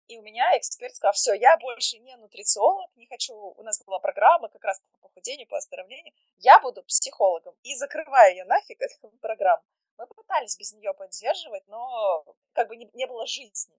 [0.08, 3.98] И у меня эксперт сказал, все, я больше не нутрициолог, не хочу, у нас была
[3.98, 7.56] программа как раз по похудению, по оздоровлению, я буду психологом.
[7.62, 9.62] И закрываю я нафиг эту программу.
[9.98, 13.76] Мы пытались без нее поддерживать, но как бы не, не было жизни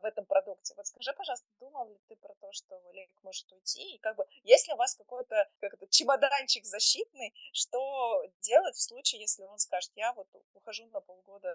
[0.00, 0.74] в этом продукте.
[0.76, 3.94] Вот скажи, пожалуйста, думал ли ты про то, что Олег может уйти?
[3.94, 8.82] И как бы, есть ли у вас какой-то как это, чемоданчик защитный, что делать в
[8.82, 11.54] случае, если он скажет, я вот ухожу на полгода,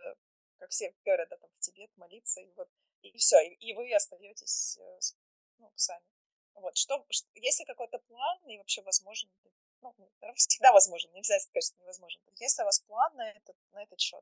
[0.58, 2.70] как все говорят, да, там, в Тибет молиться, и вот
[3.10, 5.00] и все, и, и вы остаетесь э,
[5.60, 6.02] ну, сами.
[6.56, 9.30] Вот, что, что, есть ли какой-то план и вообще возможен,
[9.82, 9.94] ну,
[10.36, 12.22] всегда возможен, нельзя сказать, что невозможен.
[12.40, 14.22] Есть ли у вас план на этот, на этот счет?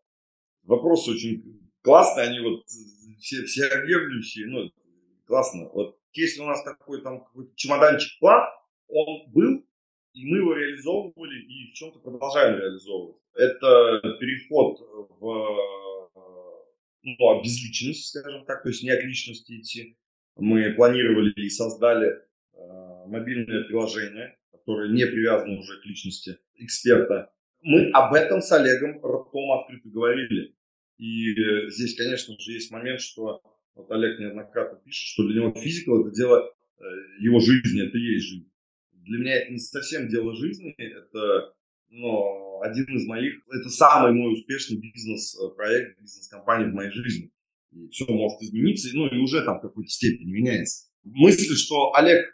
[0.64, 2.66] Вопрос очень классный, они вот
[3.20, 4.72] все, все объемлющие, ну,
[5.26, 5.70] классно.
[5.70, 8.50] Вот если у нас такой там чемоданчик план,
[8.88, 9.66] он был,
[10.14, 13.18] и мы его реализовывали, и в чем-то продолжаем реализовывать.
[13.34, 14.80] Это переход
[15.20, 15.93] в
[17.04, 19.98] ну, обезличенность, скажем так, то есть не от личности идти.
[20.36, 22.22] Мы планировали и создали
[22.54, 27.32] э, мобильное приложение, которое не привязано уже к личности эксперта.
[27.62, 30.56] Мы об этом с Олегом ртом открыто говорили.
[30.98, 33.42] И э, здесь, конечно же, есть момент, что
[33.76, 36.84] вот Олег неоднократно пишет, что для него физика это дело э,
[37.20, 38.52] его жизни, это есть жизнь.
[38.92, 41.54] Для меня это не совсем дело жизни, это
[41.94, 47.32] но один из моих, это самый мой успешный бизнес-проект, бизнес-компания в моей жизни.
[47.72, 50.90] И все может измениться, ну и уже там в какой-то степени меняется.
[51.04, 52.26] Мысли, что Олег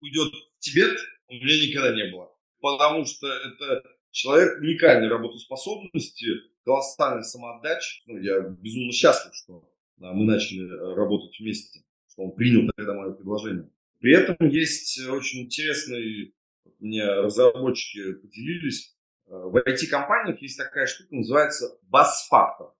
[0.00, 0.96] уйдет в Тибет,
[1.28, 2.30] у меня никогда не было.
[2.60, 6.26] Потому что это человек уникальной работоспособности,
[6.64, 8.02] колоссальной самоотдачи.
[8.06, 12.94] Ну, я безумно счастлив, что да, мы начали э, работать вместе, что он принял тогда
[12.94, 13.70] мое предложение.
[14.00, 16.34] При этом есть очень интересный
[16.78, 22.72] мне разработчики поделились, э, в IT-компаниях есть такая штука, называется бас-фактор.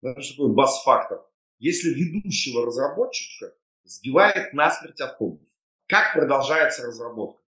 [0.00, 1.24] Знаешь, что такое бас-фактор?
[1.58, 3.54] Если ведущего разработчика
[3.84, 5.48] сбивает насмерть автобус,
[5.86, 7.42] как продолжается разработка?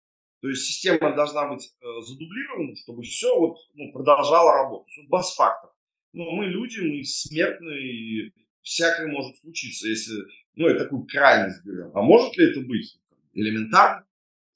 [0.41, 4.93] То есть система должна быть э, задублирована, чтобы все вот, ну, продолжало работать.
[5.09, 5.71] бас-фактор.
[6.13, 10.15] Но мы люди, мы смертные, и всякое может случиться, если,
[10.55, 11.91] ну, это такую крайность берем.
[11.95, 12.99] А может ли это быть?
[13.33, 14.06] Элементарно.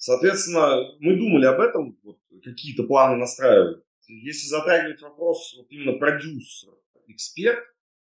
[0.02, 3.84] Соответственно, мы думали об этом, вот, какие-то планы настраивали.
[4.08, 6.72] Если затрагивать вопрос вот именно продюсер,
[7.06, 7.64] эксперт,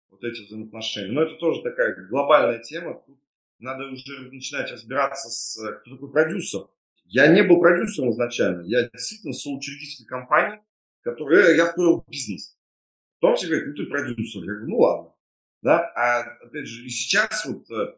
[0.09, 3.01] вот эти взаимоотношения, но это тоже такая глобальная тема.
[3.05, 3.17] Тут
[3.59, 6.67] надо уже начинать разбираться с кто такой продюсер.
[7.05, 10.59] Я не был продюсером изначально, я действительно соучредитель компании,
[10.99, 12.57] который я строил бизнес.
[13.21, 14.41] Потом все говорят, ну ты продюсер.
[14.41, 15.13] Я говорю, ну ладно.
[15.61, 15.79] Да?
[15.95, 17.95] А опять же, и сейчас вот э,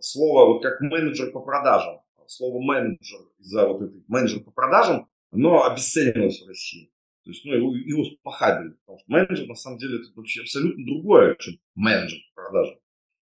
[0.00, 5.64] слово вот как менеджер по продажам слово менеджер из-за вот этой менеджер по продажам, оно
[5.64, 6.90] обесценилось в России.
[7.24, 8.74] То есть, ну, его, его спахабили.
[8.80, 12.78] Потому что менеджер, на самом деле, это вообще абсолютно другое, чем менеджер по продажам.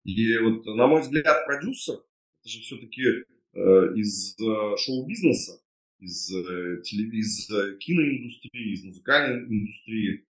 [0.05, 5.61] И вот, на мой взгляд, продюсер, это же все-таки э, из э, шоу-бизнеса,
[5.99, 7.13] из, э, телев...
[7.13, 10.25] из э, киноиндустрии, из музыкальной индустрии.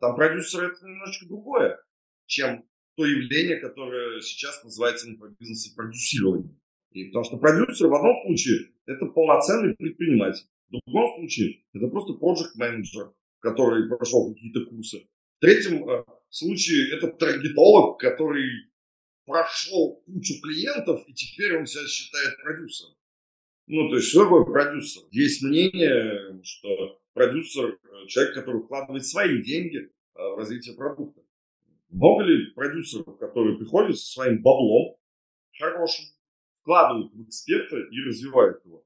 [0.00, 1.80] Там продюсер это немножечко другое,
[2.26, 6.54] чем то явление, которое сейчас называется на бизнесе продюсирование.
[6.94, 10.46] И потому что продюсер в одном случае это полноценный предприниматель.
[10.70, 13.12] В другом случае это просто project менеджер
[13.44, 15.06] который прошел какие-то курсы.
[15.36, 18.48] В третьем э, случае это таргетолог, который
[19.26, 22.94] прошел кучу клиентов, и теперь он себя считает продюсером.
[23.66, 25.02] Ну, то есть, что такое продюсер?
[25.10, 27.78] Есть мнение, что продюсер–
[28.08, 31.20] человек, который вкладывает свои деньги э, в развитие продукта.
[31.90, 34.96] Много ли продюсеров, которые приходят со своим баблом,
[35.58, 36.06] хорошим,
[36.64, 38.84] вкладывают в эксперта и развивают его?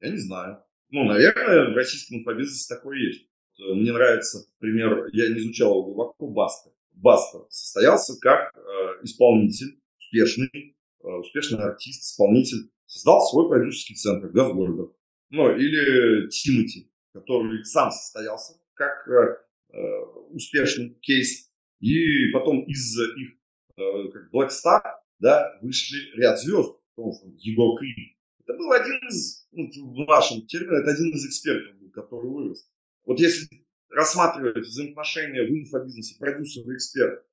[0.00, 0.62] Я не знаю.
[0.90, 3.26] Ну, наверное, в российском инфобизнесе такое есть.
[3.58, 6.70] Э, мне нравится пример, я не изучал его глубоко, Баста.
[6.92, 8.60] Баста состоялся как э,
[9.02, 14.92] исполнитель, успешный, э, успешный артист, исполнитель, создал свой продюсерский центр Газгольдер.
[15.30, 19.38] Ну, или Тимати, который сам состоялся как э,
[19.72, 21.50] э, успешный кейс.
[21.80, 23.32] И потом из их
[23.76, 24.82] э, как Black Star
[25.18, 28.16] да, вышли ряд звезд, Егор Крид.
[28.40, 32.68] Это был один из, ну, в нашем термине, это один из экспертов, который вырос.
[33.04, 33.48] Вот если
[33.88, 37.24] рассматривать взаимоотношения в инфобизнесе продюсер и эксперт,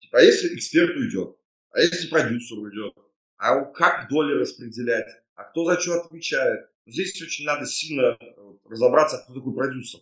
[0.00, 1.36] типа, а если эксперт уйдет,
[1.70, 2.94] а если продюсер уйдет,
[3.36, 6.70] а как доли распределять, а кто за что отвечает.
[6.86, 10.00] Здесь очень надо сильно э, разобраться, кто такой продюсер.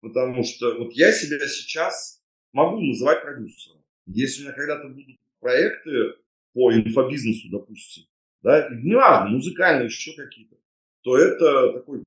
[0.00, 3.84] Потому что вот я себя сейчас могу называть продюсером.
[4.06, 6.14] Если у меня когда-то будут проекты
[6.54, 8.04] по инфобизнесу, допустим,
[8.42, 10.56] да, и неважно, музыкальные, еще какие-то,
[11.02, 12.02] то это такой,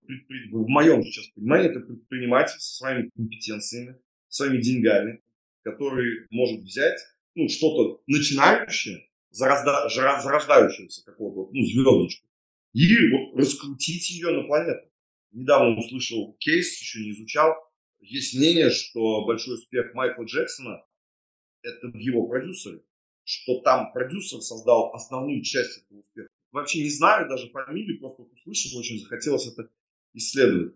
[0.51, 5.21] в моем сейчас понимании, это предприниматель со своими компетенциями, своими деньгами,
[5.63, 6.99] который может взять
[7.35, 12.27] ну, что-то начинающее, зарожда, зарождающееся какого-то, ну, звездочку,
[12.73, 14.87] и вот раскрутить ее на планету.
[15.31, 17.55] Недавно услышал кейс, еще не изучал.
[17.99, 20.83] Есть мнение, что большой успех Майкла Джексона–
[21.61, 22.81] это в его продюсере,
[23.27, 28.79] что там продюсер создал основную часть этого успеха вообще не знаю даже фамилии, просто услышал,
[28.79, 29.69] очень захотелось это
[30.13, 30.75] исследовать.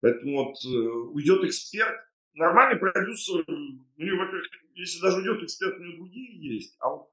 [0.00, 1.96] Поэтому вот э, уйдет эксперт,
[2.34, 7.08] нормальный продюсер, у него, во-первых, если даже уйдет эксперт, у него другие есть, а вот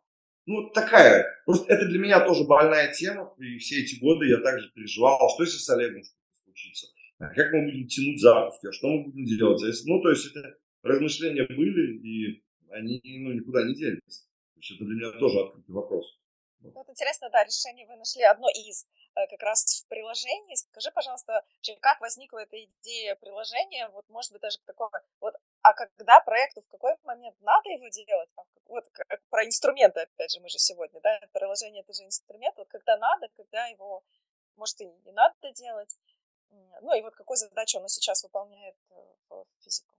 [0.46, 1.28] ну, такая.
[1.46, 3.36] Просто это для меня тоже больная тема.
[3.38, 6.88] И все эти годы я также переживал, а что если с Олегом что-то случится?
[7.20, 8.66] А как мы будем тянуть запуски?
[8.66, 9.62] А что мы будем делать?
[9.86, 14.28] Ну, то есть это размышления были, и они ну, никуда не делись.
[14.60, 16.20] То есть это для меня тоже открытый вопрос.
[16.60, 18.86] Ну, вот интересно, да, решение вы нашли одно из
[19.16, 20.56] э, как раз в приложении.
[20.56, 21.46] Скажи, пожалуйста,
[21.80, 23.88] как возникла эта идея приложения?
[23.94, 24.90] Вот, может быть, даже такое,
[25.22, 28.30] вот, а когда проекту, в какой момент надо его делать?
[28.66, 32.68] Вот как, про инструменты, опять же, мы же сегодня, да, приложение это же инструмент, вот
[32.68, 34.04] когда надо, когда его,
[34.58, 35.98] может, и не надо делать.
[36.82, 38.96] Ну и вот какую задачу оно сейчас выполняет э,
[39.30, 39.96] в физику?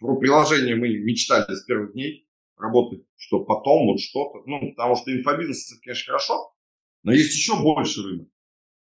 [0.00, 2.26] Про приложение мы мечтали с первых дней
[2.56, 4.42] работать, что потом вот что-то.
[4.46, 6.52] Ну, потому что инфобизнес, это, конечно, хорошо,
[7.02, 8.28] но есть еще больше рынок.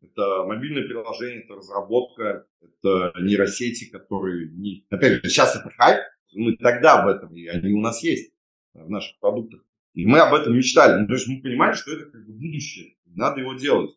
[0.02, 4.50] Это мобильное приложение, это разработка, это нейросети, которые...
[4.52, 4.86] Не...
[4.88, 6.00] Опять же, сейчас это хайп,
[6.32, 8.32] мы тогда об этом, и они у нас есть
[8.72, 9.60] в наших продуктах.
[9.94, 11.00] И мы об этом мечтали.
[11.00, 13.90] Ну, то есть мы понимали, что это как бы будущее, надо его делать.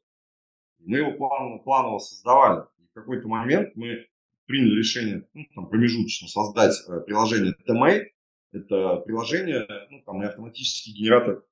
[0.79, 2.65] Мы его планово, планово создавали.
[2.79, 4.07] И в какой-то момент мы
[4.45, 8.07] приняли решение ну, там, промежуточно создать э, приложение TMate,
[8.53, 11.43] это приложение, ну, там и автоматический генератор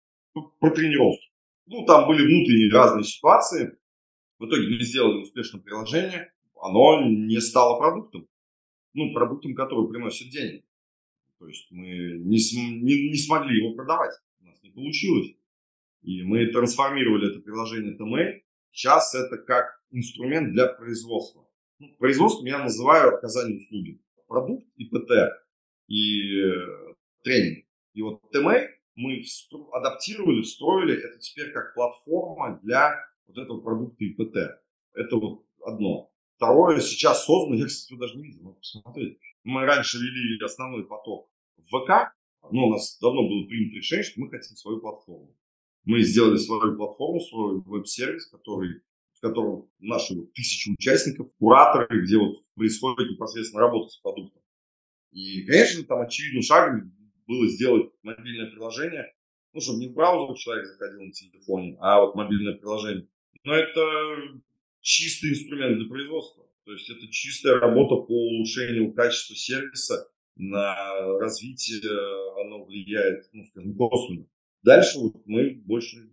[0.60, 1.30] про тренировки.
[1.66, 3.78] Ну, там были внутренние разные ситуации.
[4.38, 6.32] В итоге мы сделали успешное приложение.
[6.56, 8.28] Оно не стало продуктом.
[8.94, 10.64] Ну, продуктом, который приносит деньги.
[11.40, 12.38] То есть мы не,
[12.82, 14.14] не, не смогли его продавать.
[14.42, 15.34] У нас не получилось.
[16.04, 18.42] И мы трансформировали это приложение TMA.
[18.72, 21.48] Сейчас это как инструмент для производства.
[21.80, 24.00] Ну, производством я называю оказание услуги.
[24.28, 25.12] Продукт и ПТ
[25.92, 26.91] и э,
[27.24, 27.66] тренинг.
[27.94, 29.24] И вот TMA мы
[29.74, 32.96] адаптировали, встроили это теперь как платформа для
[33.28, 34.36] вот этого продукта ИПТ.
[34.94, 36.12] Это вот одно.
[36.36, 39.20] Второе, сейчас создано, я, кстати, даже не видел, надо посмотреть.
[39.44, 42.14] Мы раньше вели основной поток в ВК,
[42.52, 45.36] но у нас давно было принято решение, что мы хотим свою платформу.
[45.84, 48.82] Мы сделали свою платформу, свой веб-сервис, который,
[49.14, 54.42] в котором наши вот тысячи участников, кураторы, где вот происходит непосредственно работа с продуктом.
[55.12, 56.94] И, конечно, там очевидным шагом
[57.28, 59.14] было сделать мобильное приложение,
[59.54, 63.08] ну, чтобы не в браузер человек заходил на телефоне, а вот мобильное приложение.
[63.44, 64.42] Но это
[64.82, 66.46] чистый инструмент для производства.
[66.66, 70.76] То есть это чистая работа по улучшению качества сервиса, на
[71.20, 71.82] развитие
[72.40, 74.26] оно влияет, ну, скажем, косвенно.
[74.64, 76.12] Дальше вот мы больше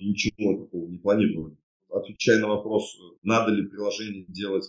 [0.00, 1.56] ничего такого не планировали.
[1.90, 4.64] Отвечая на вопрос, надо ли приложение делать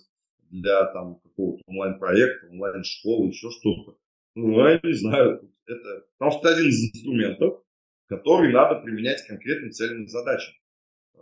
[0.49, 3.97] для там какого-то онлайн-проекта, онлайн-школы, еще что-то.
[4.36, 5.49] Ну, я не знаю.
[5.68, 7.63] Это, потому что это один из инструментов,
[8.07, 10.53] который надо применять конкретным целям и задачам.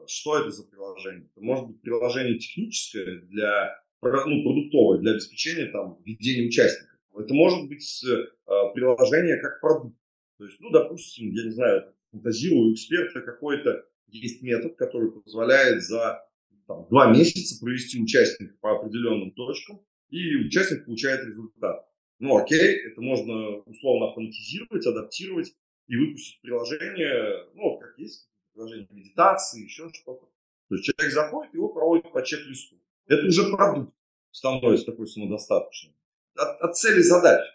[0.07, 1.29] Что это за приложение?
[1.35, 6.99] Это может быть приложение техническое для ну, продуктовое для обеспечения там ведения участников.
[7.15, 8.25] Это может быть э,
[8.73, 9.95] приложение как продукт.
[10.37, 16.21] То есть, ну, допустим, я не знаю, фантазирую, эксперта какой-то есть метод, который позволяет за
[16.67, 21.87] там, два месяца провести участника по определенным точкам, и участник получает результат.
[22.23, 25.53] Ну, окей, это можно условно автоматизировать, адаптировать
[25.87, 30.29] и выпустить приложение, ну, как есть, приложение медитации, еще что-то.
[30.69, 32.77] То есть человек заходит, его проводит по чек-листу.
[33.07, 33.93] Это уже продукт
[34.31, 35.93] становится такой самодостаточным.
[36.35, 37.45] От, от цели задач.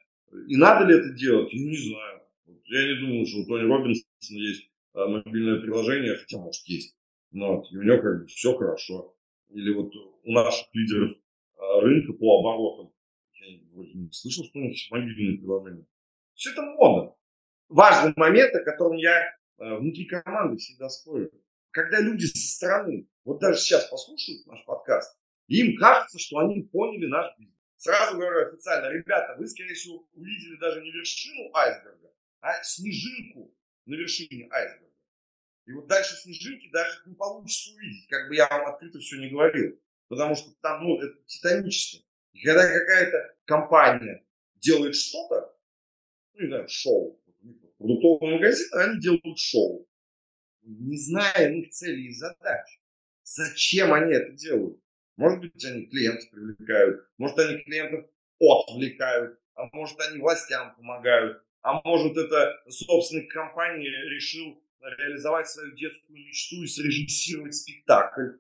[0.48, 2.20] И надо ли это делать, я не знаю.
[2.66, 6.94] Я не думаю, что у Тони Робинсона есть а, мобильное приложение, хотя, может, есть.
[7.30, 9.16] Но и у него как бы все хорошо.
[9.48, 11.16] Или вот у наших лидеров
[11.56, 12.87] а, рынка по оборотам.
[13.50, 15.86] Не слышал, что у них есть мобильное приложение.
[16.34, 17.14] Все это мода.
[17.68, 21.30] Важный момент, о котором я а, внутри команды всегда спорю.
[21.70, 25.18] Когда люди со стороны, вот даже сейчас послушают наш подкаст,
[25.48, 27.56] им кажется, что они поняли наш бизнес.
[27.76, 33.54] Сразу говорю официально, ребята, вы, скорее всего, увидели даже не вершину айсберга, а снежинку
[33.86, 34.92] на вершине айсберга.
[35.66, 39.28] И вот дальше снежинки даже не получится увидеть, как бы я вам открыто все не
[39.30, 39.78] говорил.
[40.08, 42.04] Потому что там, ну, это титанически.
[42.38, 44.24] И когда какая-то компания
[44.56, 45.56] делает что-то,
[46.34, 47.20] ну, не знаю, шоу,
[47.78, 49.88] продуктовый магазин, они делают шоу.
[50.62, 52.80] Не зная их целей и задач.
[53.24, 54.80] Зачем они это делают?
[55.16, 58.08] Может быть, они клиентов привлекают, может, они клиентов
[58.38, 66.16] отвлекают, а может, они властям помогают, а может, это собственник компании решил реализовать свою детскую
[66.16, 68.38] мечту и срежиссировать спектакль.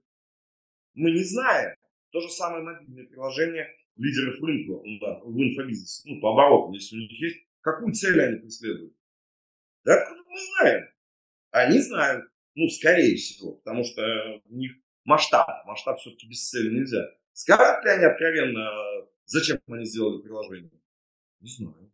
[0.94, 1.74] Мы не знаем.
[2.10, 3.68] То же самое мобильное приложение
[3.98, 8.38] лидеров рынка да, в инфобизнесе, ну, по оборотам, если у них есть, какую цель они
[8.38, 8.94] преследуют.
[9.84, 10.88] Да, откуда мы знаем?
[11.50, 14.02] Они знают, ну, скорее всего, потому что
[14.44, 14.72] у них
[15.04, 17.04] масштаб, масштаб все-таки без цели нельзя.
[17.32, 18.70] Скажут ли они откровенно,
[19.24, 20.70] зачем они сделали приложение?
[21.40, 21.92] Не знаю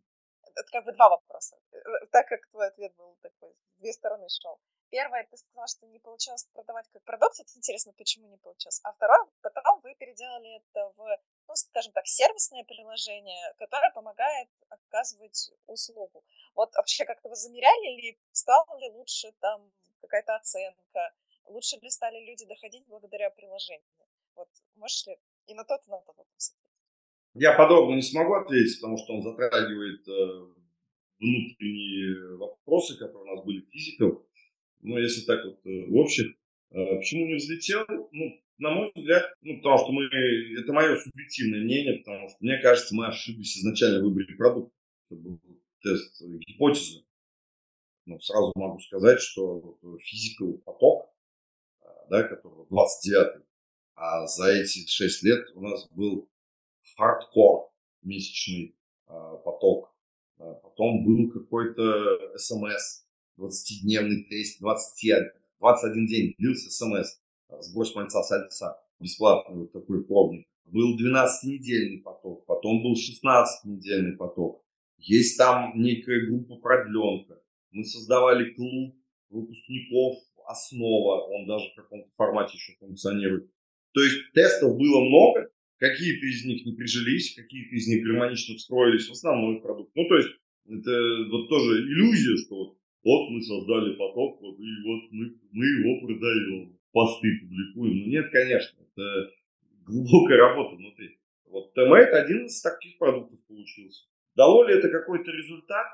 [0.55, 4.59] это как бы два вопроса, э, так как твой ответ был такой, две стороны шел.
[4.91, 8.81] Первое, ты сказала, что не получилось продавать как продукт, это интересно, почему не получилось.
[8.85, 15.53] А второе, потом вы переделали это в, ну, скажем так, сервисное приложение, которое помогает оказывать
[15.67, 16.25] услугу.
[16.55, 19.71] Вот вообще как-то вы замеряли или стало ли лучше там
[20.01, 21.13] какая-то оценка,
[21.47, 23.85] лучше ли стали люди доходить благодаря приложению?
[24.35, 26.55] Вот можешь ли и на тот, и на тот вопрос
[27.35, 30.47] я подробно не смогу ответить, потому что он затрагивает э,
[31.19, 34.23] внутренние вопросы, которые у нас были физиков.
[34.83, 36.27] Но если так вот э, в общих,
[36.71, 37.85] э, почему не взлетел?
[38.13, 42.59] Ну, на мой взгляд, ну, потому что мы, это мое субъективное мнение, потому что мне
[42.59, 44.75] кажется, мы ошиблись изначально в выборе продукта.
[45.11, 45.41] Это был
[45.83, 47.05] тест гипотезы.
[48.07, 51.11] Но сразу могу сказать, что физика поток,
[52.11, 53.45] да, который 29-й,
[53.97, 56.29] а за эти 6 лет у нас был
[56.97, 57.71] хардкор
[58.03, 58.77] месячный
[59.07, 59.95] а, поток.
[60.39, 63.05] А, потом был какой-то смс,
[63.39, 67.21] 20-дневный тест, 20, 21 день длился смс,
[67.61, 70.47] сброс мальца сальца, бесплатный вот такой пробник.
[70.67, 74.65] Был 12-недельный поток, потом был 16-недельный поток.
[74.99, 77.41] Есть там некая группа продленка.
[77.71, 78.97] Мы создавали клуб
[79.31, 80.17] выпускников
[80.47, 83.51] основа, он даже в каком-то формате еще функционирует.
[83.93, 89.09] То есть тестов было много, Какие-то из них не прижились, какие-то из них гармонично встроились
[89.09, 89.91] в основной продукт.
[89.95, 90.31] Ну, то есть,
[90.67, 96.07] это вот тоже иллюзия, что вот, мы создали поток, вот, и вот мы, мы его
[96.07, 97.99] продаем, посты публикуем.
[97.99, 99.31] Ну, нет, конечно, это
[99.85, 101.19] глубокая работа внутри.
[101.47, 104.05] Вот TMate один из таких продуктов получился.
[104.37, 105.87] Дало ли это какой-то результат?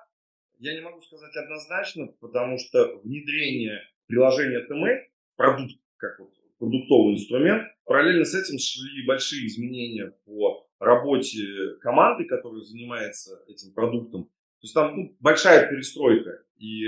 [0.59, 7.65] Я не могу сказать однозначно, потому что внедрение приложения TMate, продукт, как вот продуктовый инструмент.
[7.85, 11.43] Параллельно с этим шли большие изменения по работе
[11.81, 14.25] команды, которая занимается этим продуктом.
[14.25, 16.45] То есть там ну, большая перестройка.
[16.59, 16.87] И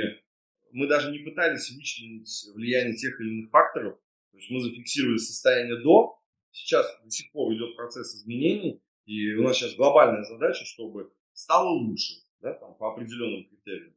[0.72, 3.98] мы даже не пытались вычленить влияние тех или иных факторов.
[4.32, 6.18] То есть мы зафиксировали состояние до.
[6.50, 8.82] Сейчас до сих пор идет процесс изменений.
[9.04, 13.94] И у нас сейчас глобальная задача, чтобы стало лучше да, там, по определенным критериям.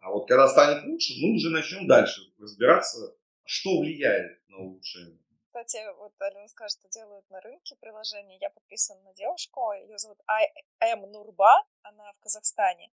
[0.00, 5.18] А вот когда станет лучше, мы уже начнем дальше разбираться, что влияет на улучшение.
[5.46, 8.38] Кстати, вот Алина скажет, что делают на рынке приложения.
[8.40, 10.18] Я подписана на девушку, ее зовут
[10.80, 11.10] М.
[11.10, 12.90] Нурба, она в Казахстане.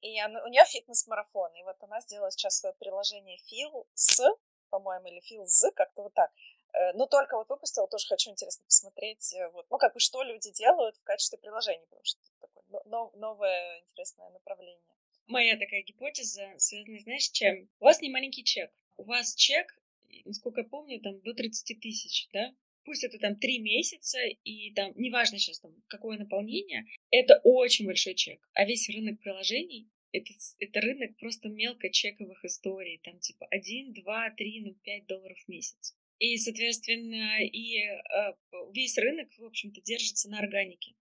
[0.00, 1.52] И она, у нее фитнес-марафон.
[1.54, 4.22] И вот она сделала сейчас свое приложение Фил с,
[4.70, 6.30] по-моему, или Фил з, как-то вот так.
[6.72, 10.22] Э, но только вот выпустила, тоже хочу интересно посмотреть, э, вот, ну, как бы, что
[10.22, 14.82] люди делают в качестве приложений, потому что такое новое интересное направление.
[15.26, 17.68] Моя такая гипотеза связана, знаешь, с чем?
[17.78, 18.72] У вас не маленький чек.
[18.96, 19.76] У вас чек
[20.24, 22.52] насколько я помню, там до 30 тысяч, да?
[22.84, 28.14] Пусть это там три месяца, и там, неважно сейчас там, какое наполнение, это очень большой
[28.14, 28.40] чек.
[28.54, 34.60] А весь рынок приложений это, это рынок просто мелкочековых историй, там типа 1, 2, 3,
[34.62, 35.96] ну 5 долларов в месяц.
[36.18, 38.34] И, соответственно, и э,
[38.74, 40.94] весь рынок, в общем-то, держится на органике.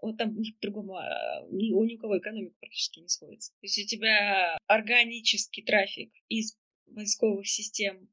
[0.00, 3.52] Вот там ни по-другому, а, ни, у никого экономика практически не сходится.
[3.52, 6.56] То есть у тебя органический трафик из
[6.92, 8.08] поисковых систем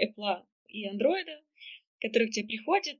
[0.00, 1.26] Apple и Android,
[2.04, 2.98] который к тебе приходит,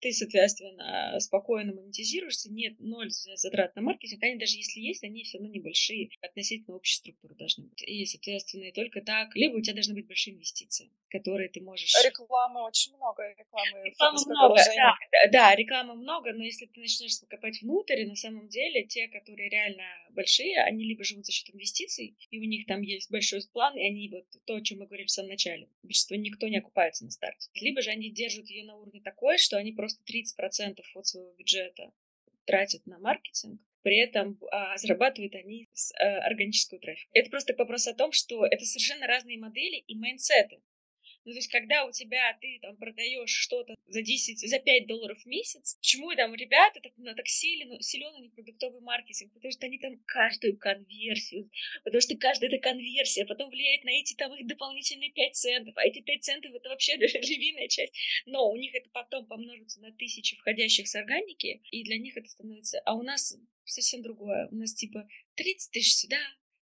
[0.00, 5.38] ты, соответственно, спокойно монетизируешься, нет ноль затрат на маркетинг, они даже если есть, они все
[5.38, 7.82] равно небольшие, относительно общей структуры должны быть.
[7.82, 11.94] И, соответственно, и только так, либо у тебя должны быть большие инвестиции, которые ты можешь...
[12.04, 13.82] Рекламы очень много, рекламы.
[13.82, 14.94] Рекламы много, да,
[15.32, 19.84] да, рекламы много, но если ты начнешь копать внутрь, на самом деле те, которые реально
[20.14, 23.86] большие, они либо живут за счет инвестиций, и у них там есть большой план, и
[23.86, 27.10] они вот то, о чем мы говорили в самом начале, большинство никто не окупается на
[27.10, 27.50] старте.
[27.54, 31.92] Либо же они держат ее на уровне такой, что они просто 30% от своего бюджета
[32.44, 37.10] тратят на маркетинг, при этом а, зарабатывают они с а, органического трафика.
[37.12, 40.62] Это просто вопрос о том, что это совершенно разные модели и майндсеты.
[41.24, 45.18] Ну, то есть, когда у тебя, ты там продаешь что-то за 10, за 5 долларов
[45.18, 49.32] в месяц, почему там ребята так, ну, так силен, силен у них продуктовый маркетинг?
[49.32, 51.50] Потому что они там каждую конверсию,
[51.82, 55.86] потому что каждая эта конверсия потом влияет на эти там их дополнительные 5 центов, а
[55.86, 57.94] эти 5 центов это вообще львиная часть.
[58.26, 62.28] Но у них это потом помножится на тысячи входящих с органики, и для них это
[62.28, 62.80] становится...
[62.80, 64.48] А у нас совсем другое.
[64.50, 66.18] У нас типа 30 тысяч сюда,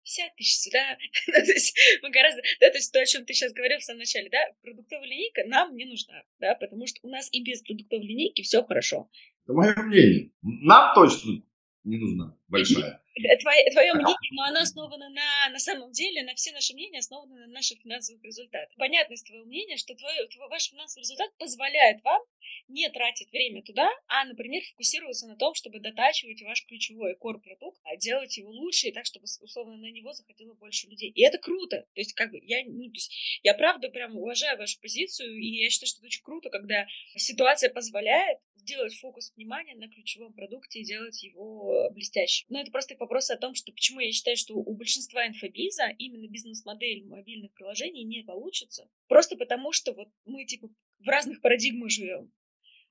[0.05, 0.99] 50 тысяч сюда.
[1.27, 2.43] Ну, то есть мы гораздо...
[2.61, 5.43] Да, то есть то, о чем ты сейчас говорил в самом начале, да, продуктовая линейка
[5.47, 9.09] нам не нужна, да, потому что у нас и без продуктовой линейки все хорошо.
[9.45, 10.31] Это мое мнение.
[10.43, 11.43] Нам точно
[11.85, 13.03] не нужна большая.
[13.15, 17.47] Твое, твое мнение, но оно основано на, на самом деле, на все наши мнения основаны
[17.47, 18.77] на наших финансовых результатах.
[18.77, 22.21] Понятность твоего мнения, что твой, твой, ваш финансовый результат позволяет вам
[22.69, 27.97] не тратить время туда, а, например, фокусироваться на том, чтобы дотачивать ваш ключевой core-продукт, а
[27.97, 31.11] делать его лучше, и так, чтобы, условно, на него заходило больше людей.
[31.11, 31.87] И это круто.
[31.95, 35.63] То есть, как бы, я, ну, то есть, я правда прям уважаю вашу позицию, и
[35.63, 36.87] я считаю, что это очень круто, когда
[37.17, 42.47] ситуация позволяет сделать фокус внимания на ключевом продукте и делать его блестящим.
[42.49, 46.29] Но это просто вопрос о том, что почему я считаю, что у большинства инфобиза именно
[46.29, 48.89] бизнес-модель мобильных приложений не получится.
[49.09, 52.33] Просто потому, что вот мы типа в разных парадигмах живем.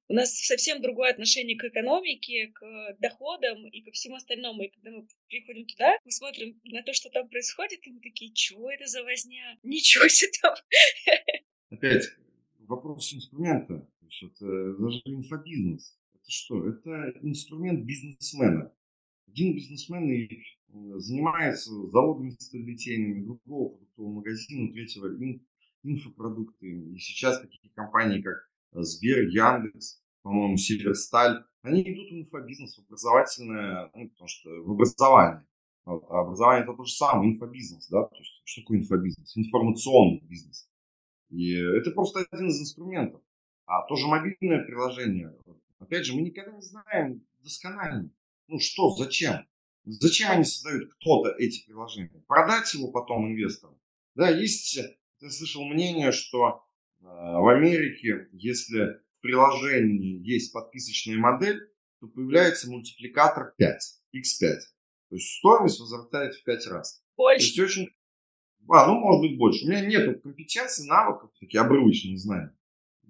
[0.10, 4.64] У нас совсем другое отношение к экономике, к доходам и ко всему остальному.
[4.64, 8.32] И когда мы приходим туда, мы смотрим на то, что там происходит, и мы такие,
[8.34, 9.58] чего это за возня?
[9.64, 10.56] Ничего себе там.
[11.72, 12.04] Опять
[12.68, 13.88] вопрос инструмента.
[14.14, 15.98] Есть это даже инфобизнес.
[16.14, 16.68] Это что?
[16.68, 18.72] Это инструмент бизнесмена.
[19.28, 20.44] Один бизнесмен и
[21.00, 25.46] занимается заводами сталелитейными, другого продуктового магазина, третьего ин,
[25.84, 26.68] инфопродукты.
[26.68, 28.36] И сейчас такие компании, как
[28.74, 35.48] Сбер, Яндекс, по-моему, Северсталь, они идут в инфобизнес, в образовательное, ну, потому что в образование.
[35.86, 39.36] Вот, а образование это то же самое, инфобизнес, да, то есть что такое инфобизнес?
[39.36, 40.70] Информационный бизнес.
[41.30, 43.22] И это просто один из инструментов.
[43.66, 45.34] А тоже мобильное приложение,
[45.80, 48.12] опять же, мы никогда не знаем досконально,
[48.48, 49.46] ну что, зачем?
[49.86, 52.24] Зачем они создают кто-то эти приложения?
[52.28, 53.78] Продать его потом инвесторам?
[54.16, 56.64] Да, есть, я слышал мнение, что
[57.02, 61.60] э, в Америке, если в приложении есть подписочная модель,
[62.00, 64.40] то появляется мультипликатор 5, x5.
[65.10, 67.04] То есть стоимость возрастает в 5 раз.
[67.18, 67.56] Больше.
[67.56, 67.90] То есть очень...
[68.70, 69.66] А, ну, может быть, больше.
[69.66, 72.56] У меня нет компетенции, навыков, такие обрывочные, знаю.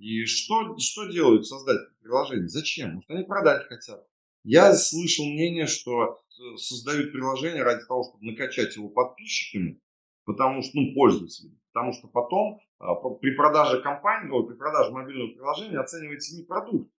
[0.03, 2.47] И что, что делают создатели приложений?
[2.47, 2.95] Зачем?
[2.95, 4.05] Может, они продать хотят.
[4.43, 9.79] Я слышал мнение, что э, создают приложение ради того, чтобы накачать его подписчиками,
[10.25, 11.57] потому что, ну, пользователями.
[11.71, 16.91] Потому что потом а, при продаже компании, при продаже мобильного приложения оценивается не продукт,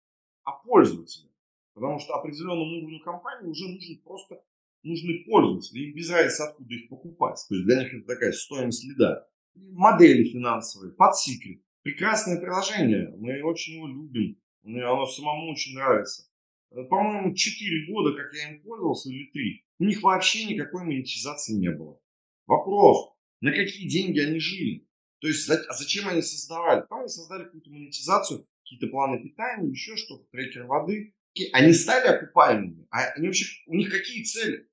[0.44, 1.28] а пользователи.
[1.74, 4.42] Потому что определенному уровню компании уже нужен просто
[4.82, 5.90] нужны пользователи.
[5.90, 7.38] Им без разницы, откуда их покупать.
[7.50, 9.28] То есть для них это такая стоимость лида.
[9.54, 11.60] Модели финансовые, подсикрет.
[11.84, 13.14] Прекрасное приложение.
[13.18, 14.40] Мы очень его любим.
[14.62, 16.26] Мне оно самому очень нравится.
[16.70, 19.64] По-моему, 4 года, как я им пользовался, или 3.
[19.80, 22.00] У них вообще никакой монетизации не было.
[22.46, 24.88] Вопрос, на какие деньги они жили?
[25.20, 26.86] То есть, а зачем они создавали?
[26.88, 31.14] Там они создали какую-то монетизацию, какие-то планы питания, еще что-то, трекер воды.
[31.52, 32.86] Они стали окупаемыми.
[32.90, 34.66] А они вообще, у них какие цели?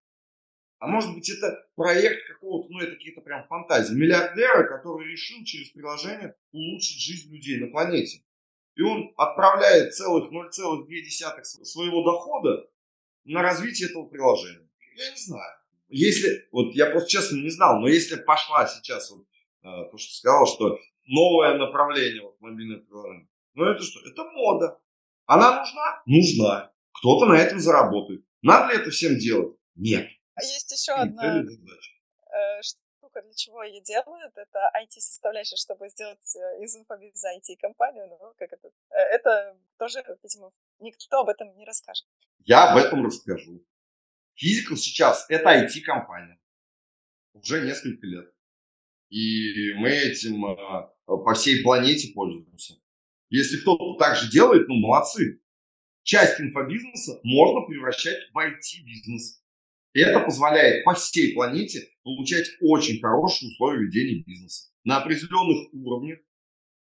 [0.82, 3.94] А может быть, это проект какого-то, ну, это какие-то прям фантазии.
[3.94, 8.24] Миллиардера, который решил через приложение улучшить жизнь людей на планете
[8.76, 12.68] и он отправляет целых 0,2 своего дохода
[13.26, 14.68] на развитие этого приложения.
[14.96, 15.54] Я не знаю.
[15.90, 19.26] Если, вот я просто честно не знал, но если пошла сейчас вот,
[19.64, 24.00] э, то, что сказал, что новое направление вот, мобильное приложение, Ну это что?
[24.08, 24.80] Это мода.
[25.26, 26.02] Она нужна?
[26.06, 26.72] Нужна.
[26.94, 28.24] Кто-то на этом заработает.
[28.42, 29.58] Надо ли это всем делать?
[29.76, 30.08] Нет.
[30.42, 34.34] А есть еще одна э, штука, для чего ее делают.
[34.36, 38.08] Это IT-составляющая, чтобы сделать э, из инфобиза IT-компанию.
[38.08, 38.70] Ну, как это?
[38.90, 42.08] Э, это тоже, видимо, никто об этом не расскажет.
[42.40, 43.64] Я об этом расскажу.
[44.34, 46.40] Физикал сейчас это IT-компания.
[47.34, 48.34] Уже несколько лет.
[49.10, 52.76] И мы этим э, по всей планете пользуемся.
[53.30, 55.40] Если кто-то так же делает, ну молодцы.
[56.04, 59.41] Часть инфобизнеса можно превращать в IT-бизнес.
[59.94, 64.72] И это позволяет по всей планете получать очень хорошие условия ведения бизнеса.
[64.84, 66.20] На определенных уровнях,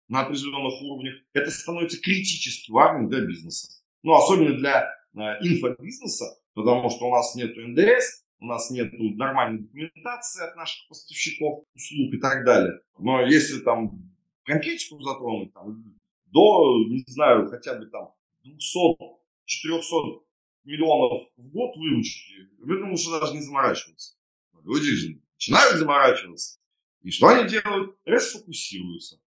[0.08, 3.82] на определенных уровнях это становится критически важным для бизнеса.
[4.04, 9.60] Ну, особенно для э, инфобизнеса, потому что у нас нет НДС, у нас нет нормальной
[9.60, 12.80] документации от наших поставщиков услуг и так далее.
[12.98, 14.14] Но если там
[14.44, 15.84] конкретику затронуть, там,
[16.26, 18.14] до, не знаю, хотя бы там
[18.46, 20.20] 200-400
[20.64, 24.16] миллионов в год выручки, вы можете даже не заморачиваться.
[24.64, 26.60] Люди же начинают заморачиваться.
[27.02, 27.98] И что они делают?
[28.06, 29.22] Расфокусируются.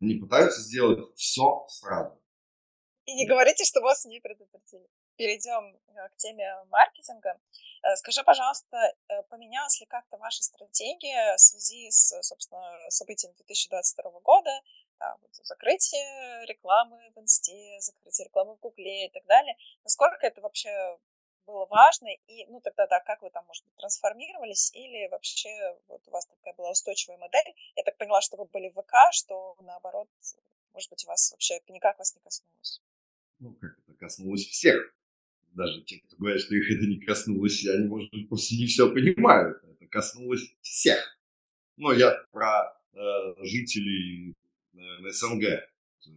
[0.00, 2.20] Они пытаются сделать все сразу.
[3.04, 4.88] И не говорите, что вас не предупредили.
[5.16, 7.38] Перейдем э, к теме маркетинга.
[7.82, 14.20] Э, скажи, пожалуйста, э, поменялась ли как-то ваша стратегия в связи с, собственно, событиями 2022
[14.20, 14.50] года,
[15.42, 19.56] закрытие рекламы в Инсте, закрытие рекламы в Гугле и так далее?
[19.84, 20.98] Насколько это вообще
[21.44, 25.50] было важно, и, ну, тогда, да, как вы там, может быть, трансформировались, или вообще
[25.88, 27.54] вот у вас такая была устойчивая модель?
[27.74, 30.08] Я так поняла, что вы были в ВК, что, наоборот,
[30.72, 32.80] может быть, вас вообще никак вас не коснулось?
[33.40, 34.94] Ну, как это коснулось всех
[35.54, 38.92] даже те, кто говорят, что их это не коснулось, они, может быть, просто не все
[38.92, 39.58] понимают.
[39.64, 41.18] Это коснулось всех.
[41.76, 42.98] Но я про э,
[43.44, 44.34] жителей
[44.74, 45.44] э, СНГ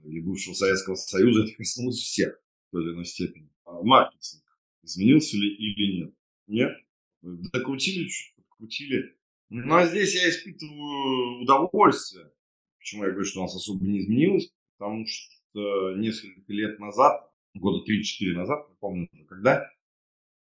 [0.04, 3.50] или бывшего Советского Союза, это коснулось всех в той или иной степени.
[3.66, 4.44] А маркетинг
[4.84, 6.14] изменился ли или нет?
[6.48, 6.78] Нет.
[7.22, 9.16] Докрутили подкрутили.
[9.50, 12.32] Ну, а здесь я испытываю удовольствие.
[12.80, 14.52] Почему я говорю, что у нас особо не изменилось?
[14.78, 19.70] Потому что несколько лет назад года 3-4 назад, не помню уже когда,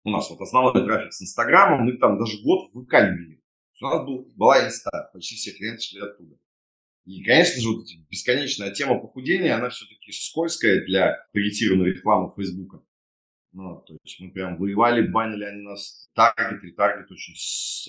[0.03, 3.41] у нас вот основной трафик с Инстаграмом, мы там даже год в ВК не
[3.81, 6.37] У нас был, была Инста, почти все клиенты шли оттуда.
[7.05, 12.83] И, конечно же, вот бесконечная тема похудения, она все-таки скользкая для таргетированной рекламы Фейсбука.
[13.53, 16.09] Ну, то есть мы прям воевали, банили они нас.
[16.13, 17.33] Таргет, ретаргет очень,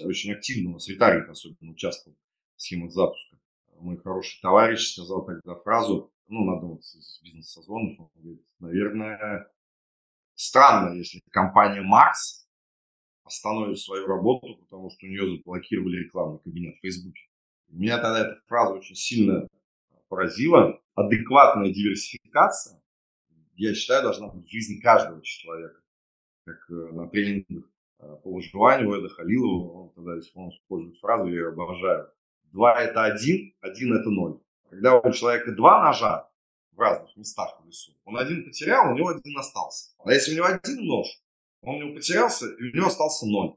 [0.05, 0.71] очень активно.
[0.71, 2.17] У нас ретаргет особенно участвовал
[2.57, 3.39] в схемах запуска.
[3.81, 9.51] Мой хороший товарищ сказал тогда фразу, ну, надо вот с бизнес-созвонов, он говорит, наверное,
[10.35, 12.47] странно, если компания Марс
[13.25, 17.23] остановит свою работу, потому что у нее заблокировали рекламный кабинет в Фейсбуке.
[17.69, 19.47] Меня тогда эта фраза очень сильно
[20.09, 20.81] поразила.
[20.95, 22.83] Адекватная диверсификация,
[23.55, 25.81] я считаю, должна быть в жизни каждого человека.
[26.45, 31.49] Как э, на тренингах э, по выживанию Эда Халилова, он тогда использует фразу, я ее
[31.49, 32.11] обожаю.
[32.45, 34.41] Два– это один, один– это ноль.
[34.71, 36.29] Когда у человека два ножа
[36.73, 39.91] в разных местах в лесу, он один потерял, у него один остался.
[40.05, 41.07] А если у него один нож,
[41.63, 43.55] он у него потерялся, и у него остался ноль.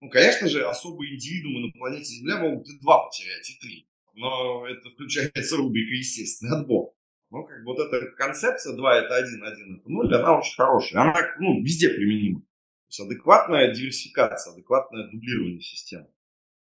[0.00, 3.88] Ну, конечно же, особые индивидуумы на планете Земля могут и два потерять, и три.
[4.14, 6.94] Но это включается рубрика естественный отбор.
[7.30, 11.02] Ну, как бы вот эта концепция 2 это 1, 1 это 0, она очень хорошая.
[11.02, 12.40] Она ну, везде применима.
[12.40, 12.46] То
[12.88, 16.08] есть адекватная диверсификация, адекватное дублирование системы.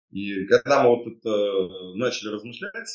[0.09, 2.87] И когда мы вот это начали размышлять,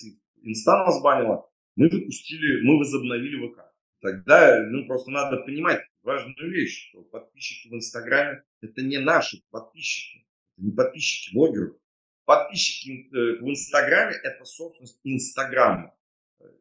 [0.43, 3.60] инста нас банила, мы выпустили, мы возобновили ВК.
[4.01, 10.27] Тогда, ну, просто надо понимать важную вещь, что подписчики в Инстаграме– это не наши подписчики,
[10.56, 11.77] это не подписчики блогеров.
[12.24, 15.94] Подписчики э, в Инстаграме– это собственность Инстаграма.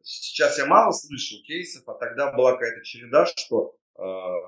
[0.02, 4.02] Сейчас я мало слышал кейсов, а тогда была какая-то череда, что э,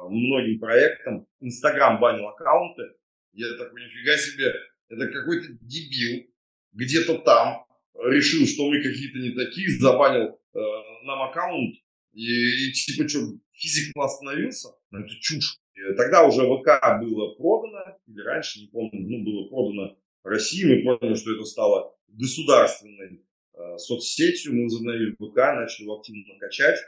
[0.09, 2.95] многим проектам Инстаграм банил аккаунты.
[3.33, 4.55] Я такой, нифига себе,
[4.89, 6.27] это какой-то дебил
[6.73, 10.59] где-то там решил, что мы какие-то не такие, забанил э,
[11.05, 11.75] нам аккаунт,
[12.13, 13.21] и, и типа что,
[13.53, 14.69] физик остановился?
[14.91, 15.59] Ну, это чушь.
[15.75, 20.99] И тогда уже ВК было продано, или раньше, не помню, ну, было продано России, мы
[20.99, 26.79] поняли, что это стало государственной э, соцсетью, мы возобновили ВК, начали его активно качать.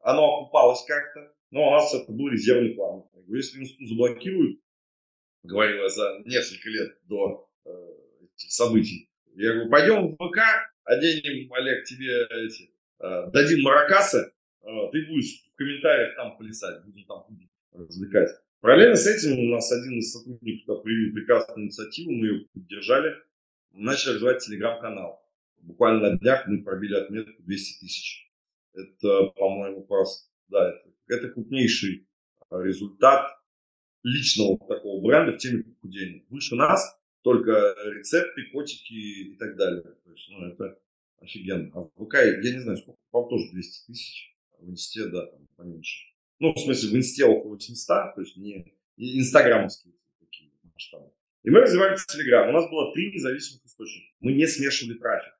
[0.00, 3.04] Оно окупалось как-то, но у нас это был резервный план.
[3.28, 4.60] Если институт заблокируют,
[5.42, 7.70] говорила за несколько лет до э,
[8.34, 10.38] этих событий, я говорю, пойдем в ВК,
[10.84, 12.70] оденем, Олег, тебе эти,
[13.00, 14.32] э, дадим маракасы,
[14.62, 17.24] э, ты будешь в комментариях там плясать, будем там
[17.72, 18.30] развлекать.
[18.60, 23.16] Параллельно с этим у нас один из сотрудников проявил прекрасную инициативу, мы ее поддержали,
[23.72, 25.22] начали развивать телеграм-канал.
[25.58, 28.30] Буквально на днях мы пробили отметку 200 тысяч.
[28.74, 32.06] Это, по-моему, просто, да, это, это крупнейший
[32.50, 33.30] а, результат
[34.02, 36.24] личного такого бренда в теме похудения.
[36.28, 39.82] Выше нас только рецепты, котики и так далее.
[39.82, 40.78] То есть, ну, это
[41.20, 41.70] офигенно.
[41.74, 44.36] А в ВК, я не знаю, сколько, по тоже 200 тысяч.
[44.58, 46.12] В Инсте, да, там поменьше.
[46.38, 51.12] Ну, в смысле, в Инсте около 800, то есть не, инстаграмовские такие масштабы.
[51.42, 52.50] И мы развивали Телеграм.
[52.50, 54.14] У нас было три независимых источника.
[54.20, 55.32] Мы не смешивали трафик.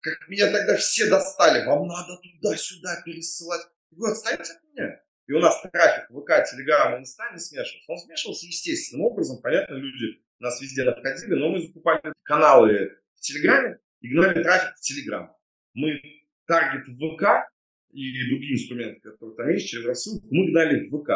[0.00, 1.64] Как меня тогда все достали.
[1.64, 3.62] Вам надо туда-сюда пересылать.
[3.90, 5.00] Говорю, отстаньте от меня.
[5.28, 7.92] И у нас трафик ВК, Телеграм, Инста не смешивался.
[7.92, 9.40] Он смешивался естественным образом.
[9.40, 14.80] Понятно, люди нас везде находили, но мы закупали каналы в Телеграме и гнали трафик в
[14.80, 15.34] Телеграм.
[15.74, 16.02] Мы
[16.46, 17.48] таргет в ВК
[17.92, 21.10] и другие инструменты, которые там есть, через рассылку, мы гнали в ВК.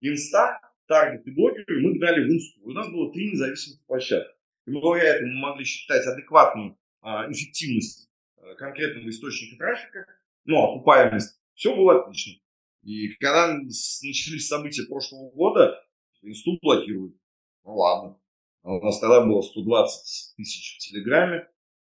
[0.00, 2.60] Инста, таргет и блогеры мы гнали в Инсту.
[2.62, 4.34] У нас было три независимых площадки.
[4.66, 10.06] И благодаря этому мы могли считать адекватную а, эффективность а, конкретного источника трафика,
[10.44, 11.38] ну, окупаемость.
[11.54, 12.40] Все было отлично.
[12.82, 15.84] И когда начались события прошлого года,
[16.22, 17.16] инсту блокируют.
[17.64, 18.18] Ну ладно.
[18.62, 21.48] А у нас тогда было 120 тысяч в Телеграме,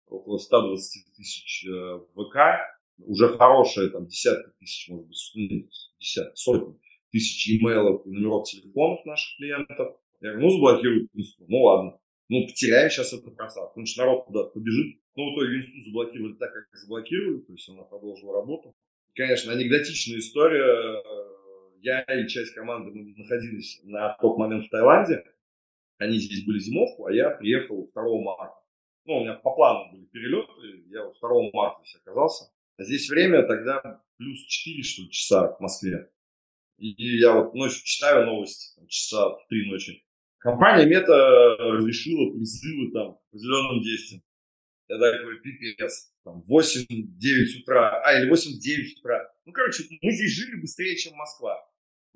[0.07, 2.37] около 120 тысяч э, в ВК,
[2.99, 5.69] уже хорошие там десятки тысяч, может быть, ну,
[5.99, 6.79] десятки, сотни
[7.11, 9.97] тысяч имейлов и номеров телефонов наших клиентов.
[10.19, 11.45] Я говорю, ну, заблокируют инсту.
[11.47, 11.99] Ну, ладно.
[12.29, 13.67] Ну, потеряем сейчас это пространство.
[13.67, 14.99] Потому что народ куда-то побежит.
[15.15, 17.39] Ну, в итоге инсту заблокировали так, как заблокировали.
[17.39, 18.75] То есть она продолжила работу.
[19.15, 21.01] Конечно, анекдотичная история.
[21.81, 25.23] Я и часть команды мы находились на тот момент в Таиланде.
[25.97, 28.55] Они здесь были зимовку, а я приехал 2 марта.
[29.05, 32.51] Ну, у меня по плану были перелеты, я 2 марта здесь оказался.
[32.77, 36.09] А здесь время тогда плюс 4, что ли, часа в Москве.
[36.77, 40.03] И я вот ночью читаю новости, там, часа в 3 ночи.
[40.37, 44.21] Компания Мета разрешила призывы там к определенным действиям.
[44.87, 46.13] Я так говорю, пипец.
[46.23, 49.29] Там 8-9 утра, а, или 8-9 утра.
[49.45, 51.56] Ну, короче, мы здесь жили быстрее, чем Москва.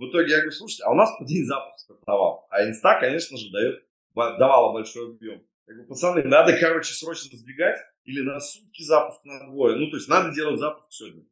[0.02, 2.48] В итоге я говорю, слушайте, а у нас по день запуск стартовал.
[2.50, 5.44] А инста, конечно же, дает, давала большой объем.
[5.68, 9.76] Я говорю, пацаны, надо, короче, срочно сдвигать или на сутки запуск на двое.
[9.76, 11.24] Ну, то есть надо делать запуск сегодня.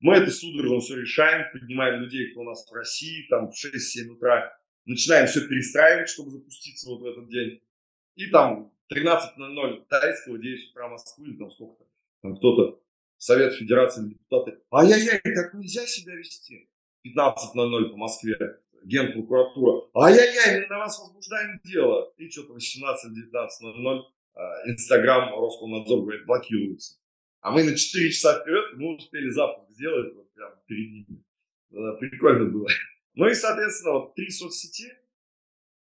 [0.00, 4.08] Мы это судорожно все решаем, поднимаем людей, кто у нас в России, там в 6-7
[4.10, 4.54] утра,
[4.84, 7.62] начинаем все перестраивать, чтобы запуститься вот в этот день.
[8.16, 11.88] И там 13.00 тайского, 9 утра Москвы, или там сколько-то,
[12.20, 12.82] там кто-то,
[13.16, 16.68] Совет Федерации депутаты, ай-яй-яй, так нельзя себя вести.
[17.04, 18.36] 15.00 по Москве,
[18.84, 22.12] генпрокуратура, ай-яй-яй, мы на вас возбуждаем дело.
[22.16, 24.02] И что-то 18-19.00
[24.34, 26.96] а, Инстаграм Роскомнадзор говорит, блокируется.
[27.40, 31.24] А мы на 4 часа вперед, мы успели запуск сделать вот прям перед ними.
[31.98, 32.68] Прикольно было.
[33.14, 34.92] Ну и, соответственно, вот три соцсети,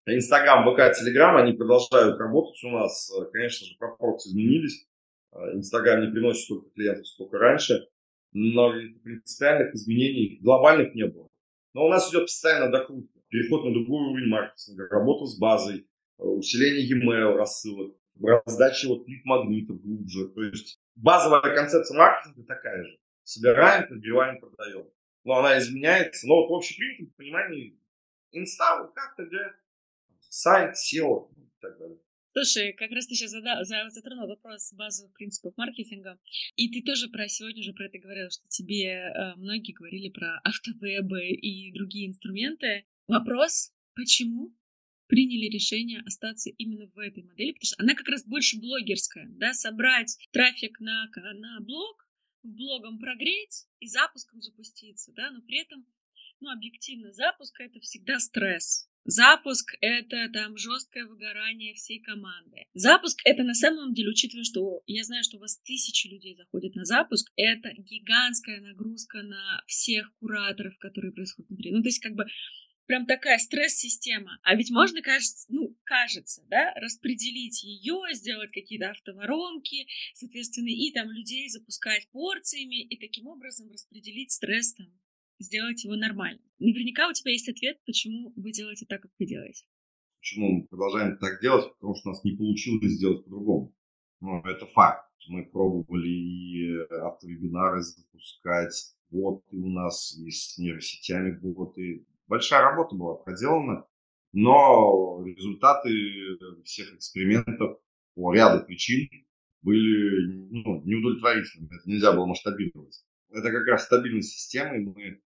[0.06, 3.12] Инстаграм, ВК, Телеграм, они продолжают работать у нас.
[3.32, 4.88] Конечно же, пропорции изменились.
[5.32, 7.88] А, Инстаграм не приносит столько клиентов, сколько раньше
[8.32, 8.74] но
[9.04, 11.28] принципиальных изменений глобальных не было.
[11.74, 15.88] Но у нас идет постоянно докрутка, переход на другой уровень маркетинга, работа с базой,
[16.18, 20.30] э, усиление e-mail рассылок, раздача вот клик-магнитов глубже.
[20.30, 22.98] То есть базовая концепция маркетинга такая же.
[23.24, 24.88] Собираем, прогреваем, продаем.
[25.24, 26.28] Но она изменяется.
[26.28, 27.80] Но вот в общепринятом понимании
[28.32, 29.56] инста, как ТГ,
[30.30, 32.00] сайт, SEO и так далее.
[32.40, 36.18] Слушай, как раз ты сейчас задал, затронул вопрос базовых принципов маркетинга,
[36.56, 40.40] и ты тоже про сегодня уже про это говорил, что тебе э, многие говорили про
[40.46, 42.86] автовебы и другие инструменты.
[43.08, 44.56] Вопрос, почему
[45.08, 49.54] приняли решение остаться именно в этой модели, потому что она как раз больше блогерская, да,
[49.54, 52.08] собрать трафик на, на блог,
[52.44, 55.86] блогом прогреть и запуском запуститься, да, но при этом,
[56.42, 62.66] ну, объективно, запуск— это всегда стресс, Запуск— это там жесткое выгорание всей команды.
[62.74, 66.76] Запуск— это на самом деле, учитывая, что я знаю, что у вас тысячи людей заходят
[66.76, 71.72] на запуск, это гигантская нагрузка на всех кураторов, которые происходят внутри.
[71.72, 72.26] Ну, то есть как бы
[72.86, 74.40] прям такая стресс-система.
[74.44, 81.10] А ведь можно, кажется, ну, кажется, да, распределить ее, сделать какие-то автоворонки, соответственно, и там
[81.10, 84.88] людей запускать порциями, и таким образом распределить стресс там
[85.40, 86.42] сделать его нормально.
[86.60, 89.66] Наверняка у тебя есть ответ, почему вы делаете так, как вы делаете.
[90.20, 91.72] Почему мы продолжаем так делать?
[91.76, 93.74] Потому что у нас не получилось сделать по-другому.
[94.20, 95.10] Ну, это факт.
[95.28, 102.06] Мы пробовали и автовебинары запускать, вот и у нас и с нейросетями боты.
[102.28, 103.86] Большая работа была проделана,
[104.34, 105.90] но результаты
[106.64, 107.80] всех экспериментов
[108.16, 109.08] по ряду причин
[109.62, 111.76] были ну, неудовлетворительными.
[111.76, 113.04] Это нельзя было масштабировать.
[113.30, 115.22] Это как раз стабильность системы, и мы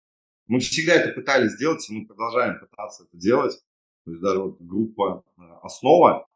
[0.48, 3.52] мы всегда это пытались сделать, и мы продолжаем пытаться это делать.
[4.04, 6.26] То есть даже вот группа э, «Основа»,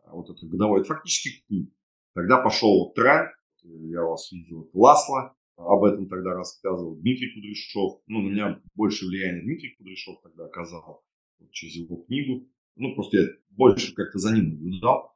[0.00, 1.72] э, вот это годовой, это фактически клуб.
[2.14, 3.30] Тогда пошел тренд,
[3.62, 8.02] я вас видел, Ласло, об этом тогда рассказывал Дмитрий Кудряшов.
[8.08, 11.04] Ну, на меня больше влияние Дмитрий Кудряшов тогда оказал
[11.38, 12.48] вот, через его книгу.
[12.76, 15.14] Ну, просто я больше как-то за ним наблюдал.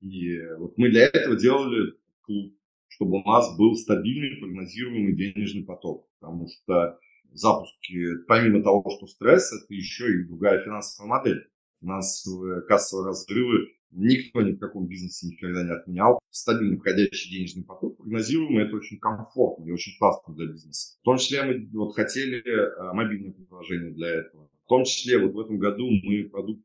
[0.00, 2.56] И вот мы для этого делали клуб,
[2.88, 6.08] чтобы у нас был стабильный, прогнозируемый денежный поток.
[6.18, 6.98] Потому что
[7.32, 11.48] запуски, помимо того, что стресс, это еще и другая финансовая модель.
[11.80, 16.18] Финансовые кассовые разрывы никто ни в каком бизнесе никогда не отменял.
[16.30, 20.98] Стабильно входящий денежный поток, прогнозируемый, это очень комфортно и очень классно для бизнеса.
[21.00, 24.50] В том числе мы вот хотели э, мобильное приложение для этого.
[24.64, 26.62] В том числе вот в этом году мы продукт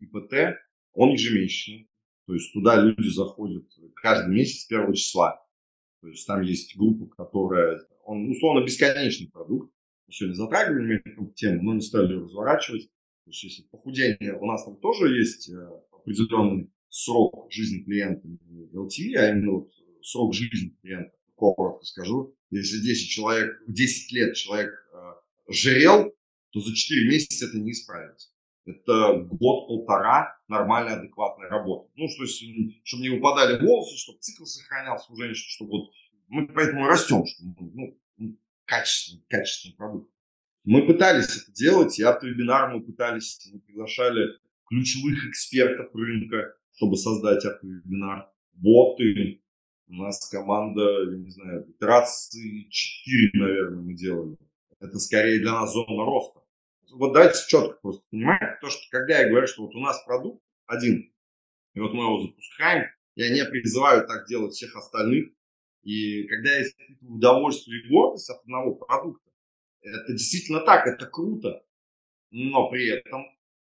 [0.00, 0.58] ИПТ,
[0.92, 1.88] он ежемесячный.
[2.26, 3.64] То есть туда люди заходят
[3.94, 5.40] каждый месяц первого числа.
[6.00, 9.72] То есть там есть группа, которая, он условно бесконечный продукт.
[10.06, 11.02] Мы сегодня затрагивали
[11.34, 12.88] тему, но не стали ее разворачивать.
[13.24, 18.66] То есть если похудение, у нас там тоже есть э, определенный срок жизни клиента, не
[18.66, 19.70] LTV, а именно вот
[20.02, 21.12] срок жизни клиента.
[21.34, 26.14] Коротко скажу, если 10 человек, 10 лет человек э, жирел,
[26.50, 28.30] то за 4 месяца это не исправить
[28.66, 31.90] это год-полтора нормальной, адекватной работы.
[31.96, 32.42] Ну, что есть,
[32.84, 35.90] чтобы не выпадали волосы, чтобы цикл сохранялся у женщин, чтобы вот
[36.28, 40.10] мы поэтому растем, чтобы ну, ну, качественный, качественный продукт.
[40.64, 44.38] Мы пытались это делать, и автовебинар мы пытались, мы приглашали
[44.68, 48.28] ключевых экспертов рынка, чтобы создать автовебинар.
[48.52, 49.42] Боты,
[49.88, 54.36] у нас команда, я не знаю, итерации 4, наверное, мы делали.
[54.80, 56.40] Это скорее для нас зона роста
[56.96, 60.42] вот давайте четко просто понимать, то, что когда я говорю, что вот у нас продукт
[60.66, 61.12] один,
[61.74, 65.30] и вот мы его запускаем, я не призываю так делать всех остальных.
[65.86, 69.30] И когда я испытываю удовольствие и гордость от одного продукта,
[69.82, 71.64] это действительно так, это круто.
[72.32, 73.24] Но при этом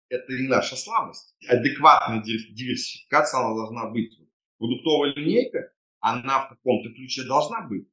[0.09, 1.37] это не наша слабость.
[1.47, 4.19] Адекватная диверсификация она должна быть.
[4.59, 7.87] Продуктовая линейка, она в каком-то ключе должна быть.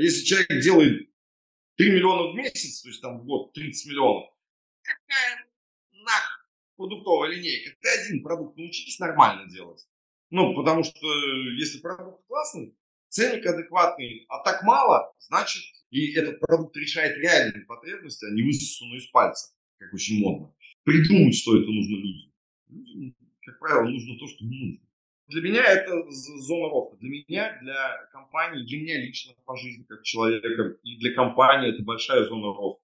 [0.00, 1.08] Если человек делает
[1.76, 4.28] 3 миллиона в месяц, то есть там в год 30 миллионов,
[4.82, 5.46] какая
[5.92, 7.76] нах продуктовая линейка?
[7.80, 9.86] Ты один продукт научись нормально делать.
[10.30, 12.74] Ну, потому что э, если продукт классный,
[13.12, 18.98] ценник адекватный, а так мало, значит, и этот продукт решает реальные потребности, а не высосанную
[18.98, 20.54] из пальца, как очень модно.
[20.84, 22.32] Придумать, что это нужно людям.
[22.68, 24.86] Людям, как правило, нужно то, что не нужно.
[25.28, 26.96] Для меня это зона роста.
[26.96, 31.82] Для меня, для компании, для меня лично по жизни как человека и для компании это
[31.82, 32.82] большая зона роста.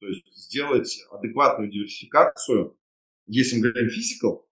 [0.00, 2.78] То есть сделать адекватную диверсификацию,
[3.26, 4.48] если мы говорим физикал,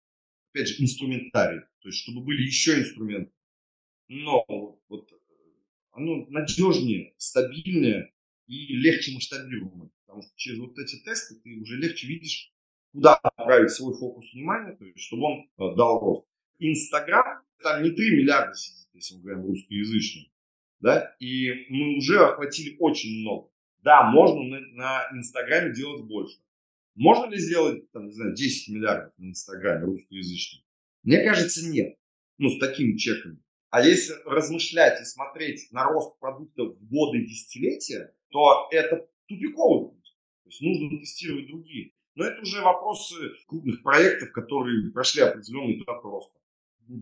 [0.53, 3.33] опять же, инструментарий, то есть чтобы были еще инструменты.
[4.09, 4.45] Но
[4.89, 5.11] вот
[5.99, 8.13] оно надежнее, стабильнее
[8.47, 9.91] и легче масштабируемое.
[10.07, 12.53] Потому что через вот эти тесты ты уже легче видишь,
[12.93, 16.27] куда направить свой фокус внимания, то есть чтобы он э, дал рост.
[16.59, 20.27] Инстаграм, там не 3 миллиарда сидит, если мы говорим русскоязычным,
[20.81, 23.51] да, и мы уже охватили очень много.
[23.83, 26.39] Да, можно на, на Инстаграме делать больше.
[26.95, 30.65] Можно ли сделать, там, не знаю, 10 миллиардов на Инстаграме русскоязычном?
[31.05, 31.97] Мне кажется, нет.
[32.39, 33.39] Ну, с такими чеками.
[33.71, 40.17] А если размышлять и смотреть на рост продуктов в годы десятилетия, то это тупиковый путь.
[40.45, 41.93] То есть нужно тестировать другие.
[42.15, 43.15] Но это уже вопросы
[43.47, 46.39] крупных проектов, которые прошли определенный этап роста.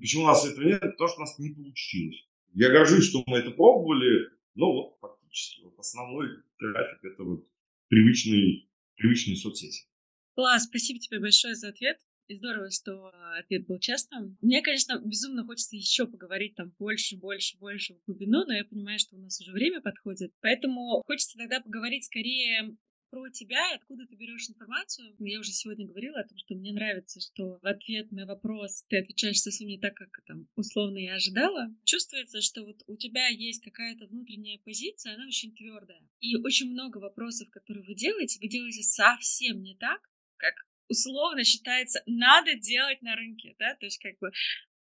[0.00, 0.80] Почему у нас этого нет?
[0.80, 2.26] Потому что у нас не получилось.
[2.54, 6.28] Я горжусь, что мы это пробовали, но вот фактически вот основной
[6.58, 7.46] трафик это вот
[7.88, 8.66] привычные,
[8.96, 9.86] привычные соцсети.
[10.34, 11.98] Класс, спасибо тебе большое за ответ.
[12.28, 14.36] И здорово, что ответ был честным.
[14.40, 18.98] Мне, конечно, безумно хочется еще поговорить там больше, больше, больше в глубину, но я понимаю,
[18.98, 20.32] что у нас уже время подходит.
[20.40, 22.76] Поэтому хочется тогда поговорить скорее
[23.10, 25.14] про тебя и откуда ты берешь информацию.
[25.18, 28.98] Я уже сегодня говорила о том, что мне нравится, что в ответ на вопрос ты
[28.98, 31.68] отвечаешь совсем не так, как там условно я ожидала.
[31.84, 36.02] Чувствуется, что вот у тебя есть какая-то внутренняя позиция, она очень твердая.
[36.20, 40.00] И очень много вопросов, которые вы делаете, вы делаете совсем не так,
[40.36, 40.54] как
[40.88, 44.30] условно считается, надо делать на рынке, да, то есть как бы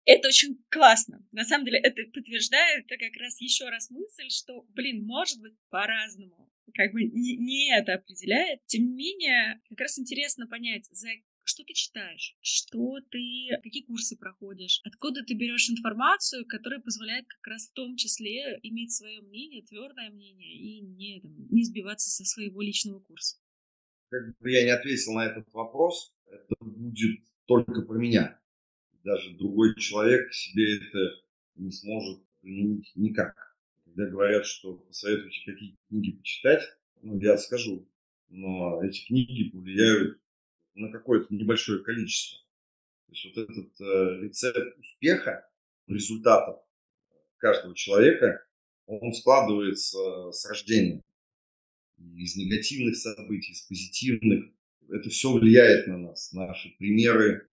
[0.05, 1.25] это очень классно.
[1.31, 5.55] На самом деле это подтверждает это как раз еще раз мысль, что, блин, может быть
[5.69, 8.65] по-разному как бы не, не это определяет.
[8.65, 11.07] Тем не менее, как раз интересно понять, за
[11.43, 17.47] что ты читаешь, что ты, какие курсы проходишь, откуда ты берешь информацию, которая позволяет как
[17.47, 22.25] раз в том числе иметь свое мнение, твердое мнение и не, там, не сбиваться со
[22.25, 23.37] своего личного курса.
[24.17, 28.39] Как бы я не ответил на этот вопрос, это будет только про меня.
[29.03, 31.21] Даже другой человек себе это
[31.55, 33.55] не сможет применить никак
[33.95, 36.61] когда говорят, что посоветуйте какие книги почитать,
[37.01, 37.87] ну, я скажу,
[38.27, 40.19] но эти книги повлияют
[40.73, 42.43] на какое-то небольшое количество.
[43.07, 45.49] То есть вот этот э, рецепт успеха,
[45.87, 46.59] результатов
[47.37, 48.45] каждого человека,
[48.85, 51.01] он складывается с рождения.
[51.97, 54.45] Из негативных событий, из позитивных.
[54.89, 56.31] Это все влияет на нас.
[56.33, 57.47] Наши примеры,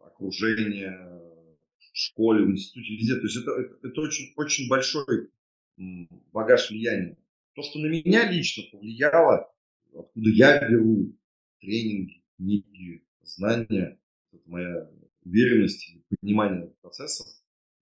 [0.00, 0.98] окружение,
[1.92, 3.14] в школе, в институте, везде.
[3.16, 5.30] То есть это, это, это очень, очень большой
[6.32, 7.16] багаж влияния.
[7.54, 9.52] То, что на меня лично повлияло,
[9.94, 11.16] откуда я беру
[11.60, 13.98] тренинги, книги, знания,
[14.32, 14.90] это моя
[15.24, 17.26] уверенность понимание процессов.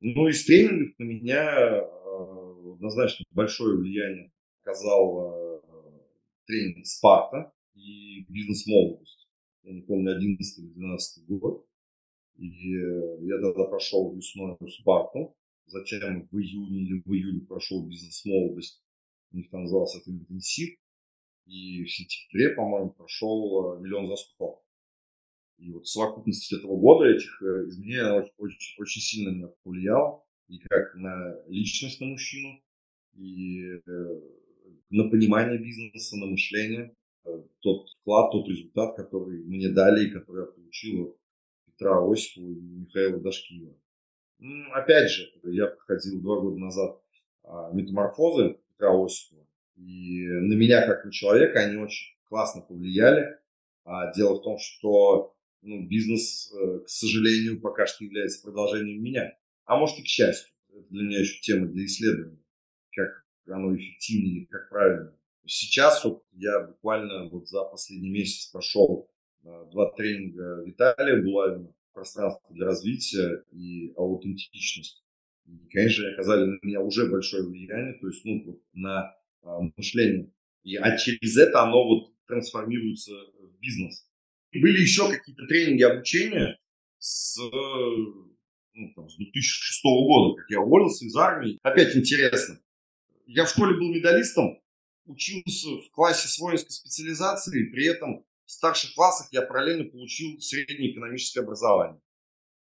[0.01, 4.33] Ну, из тренингов на меня э, однозначно большое влияние
[4.63, 5.63] оказал
[6.53, 9.29] тренинг «Спарта» и «Бизнес-молодость».
[9.63, 11.67] Я не помню, 11 или 12 год.
[12.37, 15.35] И э, я тогда прошел весной «Спарту»,
[15.67, 18.83] затем в июне или в июле прошел «Бизнес-молодость».
[19.33, 20.77] У них там назывался это интенсив.
[21.47, 24.63] И в сентябре, по-моему, прошел «Миллион за сто».
[25.59, 30.23] И вот совокупность этого года, этих э, изменений, очень, очень сильно меня повлияла.
[30.49, 32.61] И как на личность, на мужчину,
[33.15, 34.21] и э,
[34.93, 36.95] на понимание бизнеса, на мышление.
[37.25, 41.17] Э, тот вклад, тот результат, который мне дали и который я получил от
[41.67, 43.75] Петра Осипова и Михаила Дашкиева.
[44.73, 47.01] Опять же, я проходил два года назад
[47.45, 49.47] а, метаморфозы Петра Осипова.
[49.77, 53.39] И на меня, как на человека, они очень классно повлияли.
[53.85, 59.37] А дело в том, что ну, бизнес, э, к сожалению, пока что является продолжением меня.
[59.65, 60.53] А может и к счастью.
[60.69, 62.39] Это для меня еще тема для исследования.
[62.95, 65.15] Как оно эффективнее, как правильно.
[65.45, 69.11] Сейчас вот я буквально вот за последний месяц прошел
[69.45, 75.05] э, два тренинга Виталия Булавина пространство для развития и аутентичность.
[75.47, 80.31] И, конечно, оказали на меня уже большое влияние, то есть ну, вот, на а, мышление.
[80.63, 84.07] И, а через это оно вот трансформируется в бизнес.
[84.53, 86.59] Были еще какие-то тренинги обучения
[86.99, 91.59] с, ну, там, с 2006 года, как я уволился из армии.
[91.63, 92.61] Опять интересно.
[93.27, 94.61] Я в школе был медалистом,
[95.05, 100.93] учился в классе с воинской специализацией, при этом в старших классах я параллельно получил среднее
[100.93, 102.01] экономическое образование.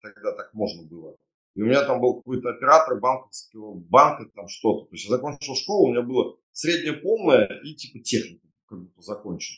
[0.01, 1.17] Тогда так можно было.
[1.55, 4.87] И у меня там был какой-то оператор банковского банка, там что-то.
[4.87, 9.03] То есть я закончил школу, у меня было среднее полное и типа технику как будто
[9.03, 9.57] закончил.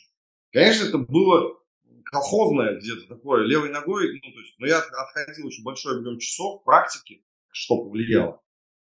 [0.51, 1.59] Конечно, это было
[2.05, 6.63] колхозное где-то такое, левой ногой, ну, то есть, но я отходил очень большой объем часов
[6.63, 8.41] практики, что повлияло.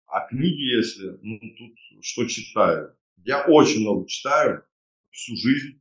[0.08, 2.96] А книги, если, ну, тут что читаю?
[3.24, 4.64] Я очень много читаю
[5.10, 5.80] всю жизнь.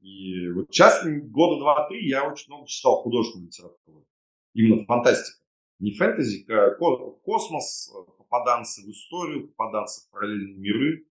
[0.00, 4.06] И вот сейчас, года два-три, я очень много читал художественную литературу.
[4.52, 5.38] Именно фантастика.
[5.78, 11.06] Не фэнтези, а космос, попаданцы в историю, попаданцы в параллельные миры.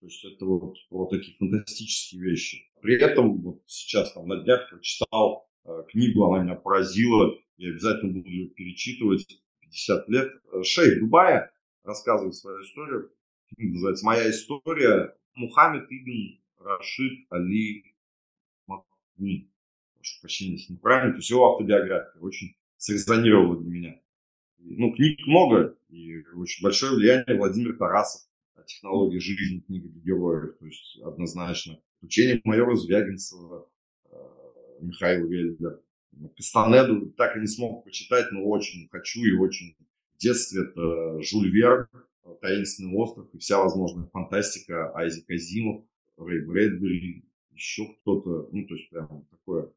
[0.00, 2.70] То есть это вот про такие фантастические вещи.
[2.82, 8.12] При этом вот сейчас там на днях прочитал э, книгу, она меня поразила, я обязательно
[8.12, 9.26] буду ее перечитывать.
[9.60, 10.32] 50 лет.
[10.52, 11.53] Э, шейх Дубая
[11.84, 13.12] рассказывает свою историю.
[13.54, 15.16] Книга называется «Моя история».
[15.34, 17.94] Мухаммед Ибн Рашид Али
[18.66, 19.50] Макбун.
[19.96, 21.12] Прошу прощения, если неправильно.
[21.12, 24.00] То есть его автобиография очень срезонировала для меня.
[24.58, 28.22] Ну, книг много, и очень большое влияние Владимир Тарасов
[28.66, 30.56] технологии жизни книги для героев.
[30.58, 31.78] То есть однозначно.
[32.02, 33.68] Учение майора Звягинцева,
[34.10, 34.16] э,
[34.80, 35.80] Михаил Вельдер.
[36.36, 39.76] Кастанеду так и не смог почитать, но очень хочу и очень
[40.24, 41.86] детстве это Жюль Верн,
[42.40, 45.84] Таинственный остров и вся возможная фантастика Айзек Азимов,
[46.16, 49.72] Рэй Брэдбери, еще кто-то, ну, то есть прям такое.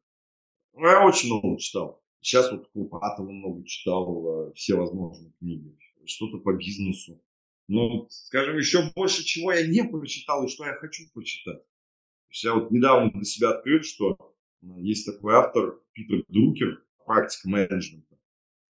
[0.74, 2.02] Ну, я очень много читал.
[2.20, 5.76] Сейчас вот Курпатова много читал, э, все возможные книги.
[6.04, 7.22] Что-то по бизнесу.
[7.68, 11.58] Но, скажем, еще больше чего я не прочитал и что я хочу прочитать.
[11.58, 16.84] То есть я вот недавно для себя открыл, что э, есть такой автор Питер Друкер
[17.04, 18.17] «Практика менеджмента».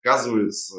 [0.04, 0.76] Оказывается,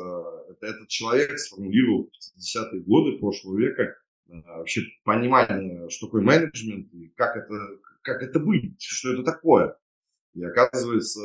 [0.50, 3.96] это этот человек сформулировал в 50-е годы прошлого века
[4.28, 7.56] э, вообще понимание, что такое менеджмент и как это,
[8.02, 9.78] как это быть, что это такое.
[10.34, 11.22] И оказывается,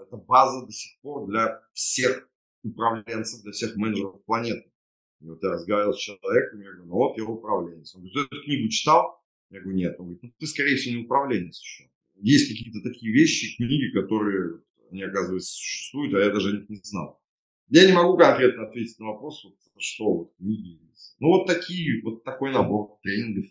[0.00, 2.28] это база до сих пор для всех
[2.64, 4.72] управленцев, для всех менеджеров планеты.
[5.20, 7.94] И вот я разговаривал с человеком, я говорю, ну вот я управленец.
[7.94, 9.22] Он говорит, ты эту книгу читал?
[9.50, 9.94] Я говорю, нет.
[10.00, 11.88] Он говорит, ну ты, скорее всего, не управленец еще.
[12.16, 14.60] Есть какие-то такие вещи, книги, которые,
[14.90, 17.20] не оказывается, существуют, а я даже о них не знал.
[17.70, 19.44] Я не могу конкретно ответить на вопрос,
[19.78, 20.80] что вот книги.
[21.20, 23.46] Ну вот такие, вот такой набор тренингов,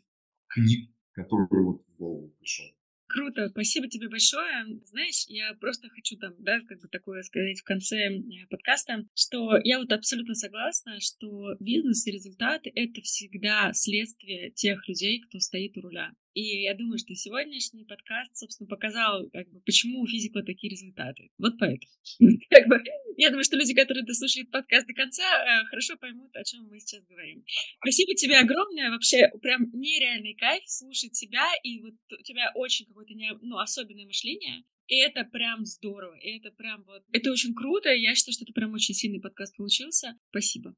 [0.47, 2.65] книг, который вот в голову пришел.
[3.07, 4.79] Круто, спасибо тебе большое.
[4.85, 9.57] Знаешь, я просто хочу там, да, как бы такое сказать в конце э, подкаста, что
[9.63, 15.77] я вот абсолютно согласна, что бизнес и результаты— это всегда следствие тех людей, кто стоит
[15.77, 16.11] у руля.
[16.37, 21.31] И я думаю, что сегодняшний подкаст, собственно, показал, как бы, почему у физиков такие результаты.
[21.39, 21.91] Вот поэтому.
[22.51, 22.77] Как бы,
[23.17, 26.79] я думаю, что люди, которые дослушают подкаст до конца, э, хорошо поймут, о чем мы
[26.79, 27.43] сейчас говорим.
[27.81, 28.91] Спасибо тебе огромное.
[28.91, 31.49] Вообще, прям нереальный кайф слушать тебя.
[31.63, 34.61] И вот у тебя очень какое-то не, ну, особенное мышление.
[34.85, 36.19] И это прям здорово.
[36.19, 37.01] И это прям вот...
[37.13, 37.89] Это очень круто.
[37.89, 40.13] Я считаю, что это прям очень сильный подкаст получился.
[40.29, 40.75] Спасибо.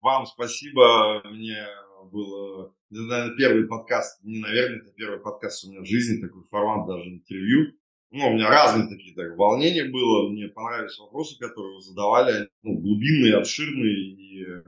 [0.00, 1.22] Вам спасибо.
[1.30, 1.64] Мне
[2.10, 6.42] было, это, наверное, первый подкаст, не, наверное, это первый подкаст у меня в жизни, такой
[6.44, 7.72] формат даже интервью.
[8.10, 12.78] Ну, у меня разные такие так, волнения было, мне понравились вопросы, которые вы задавали, ну,
[12.78, 14.62] глубинные, обширные, и э,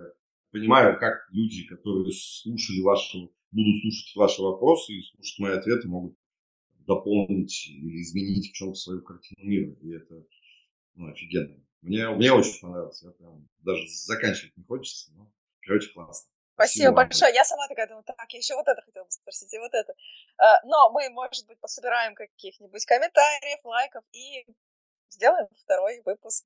[0.51, 3.19] понимаю, как люди, которые слушали ваши,
[3.53, 6.17] будут слушать ваши вопросы и слушать мои ответы, могут
[6.87, 9.73] дополнить или изменить в чем-то свою картину мира.
[9.83, 10.27] И это
[10.95, 11.57] ну, офигенно.
[11.83, 13.03] Мне, мне очень понравилось.
[13.03, 15.13] Я прям даже заканчивать не хочется.
[15.15, 16.31] Но, короче, классно.
[16.59, 17.33] Спасибо, большое.
[17.33, 19.95] Я сама такая думаю, так, я еще вот это хотела бы спросить, и вот это.
[20.39, 24.45] А, но мы, может быть, пособираем каких-нибудь комментариев, лайков и
[25.09, 26.45] сделаем второй выпуск.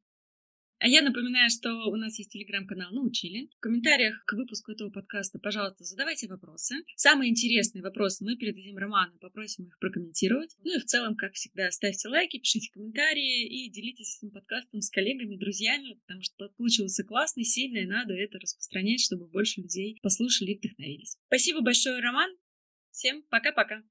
[0.82, 3.48] А я напоминаю, что у нас есть телеграм-канал «Научили».
[3.56, 6.74] В комментариях к выпуску этого подкаста, пожалуйста, задавайте вопросы.
[6.96, 10.56] Самые интересные вопросы мы передадим Роману, попросим их прокомментировать.
[10.64, 14.90] Ну и в целом, как всегда, ставьте лайки, пишите комментарии и делитесь этим подкастом с
[14.90, 20.58] коллегами, друзьями, потому что получился классный, сильный, надо это распространять, чтобы больше людей послушали и
[20.58, 21.16] вдохновились.
[21.28, 22.28] Спасибо большое, Роман.
[22.90, 23.84] Всем пока-пока.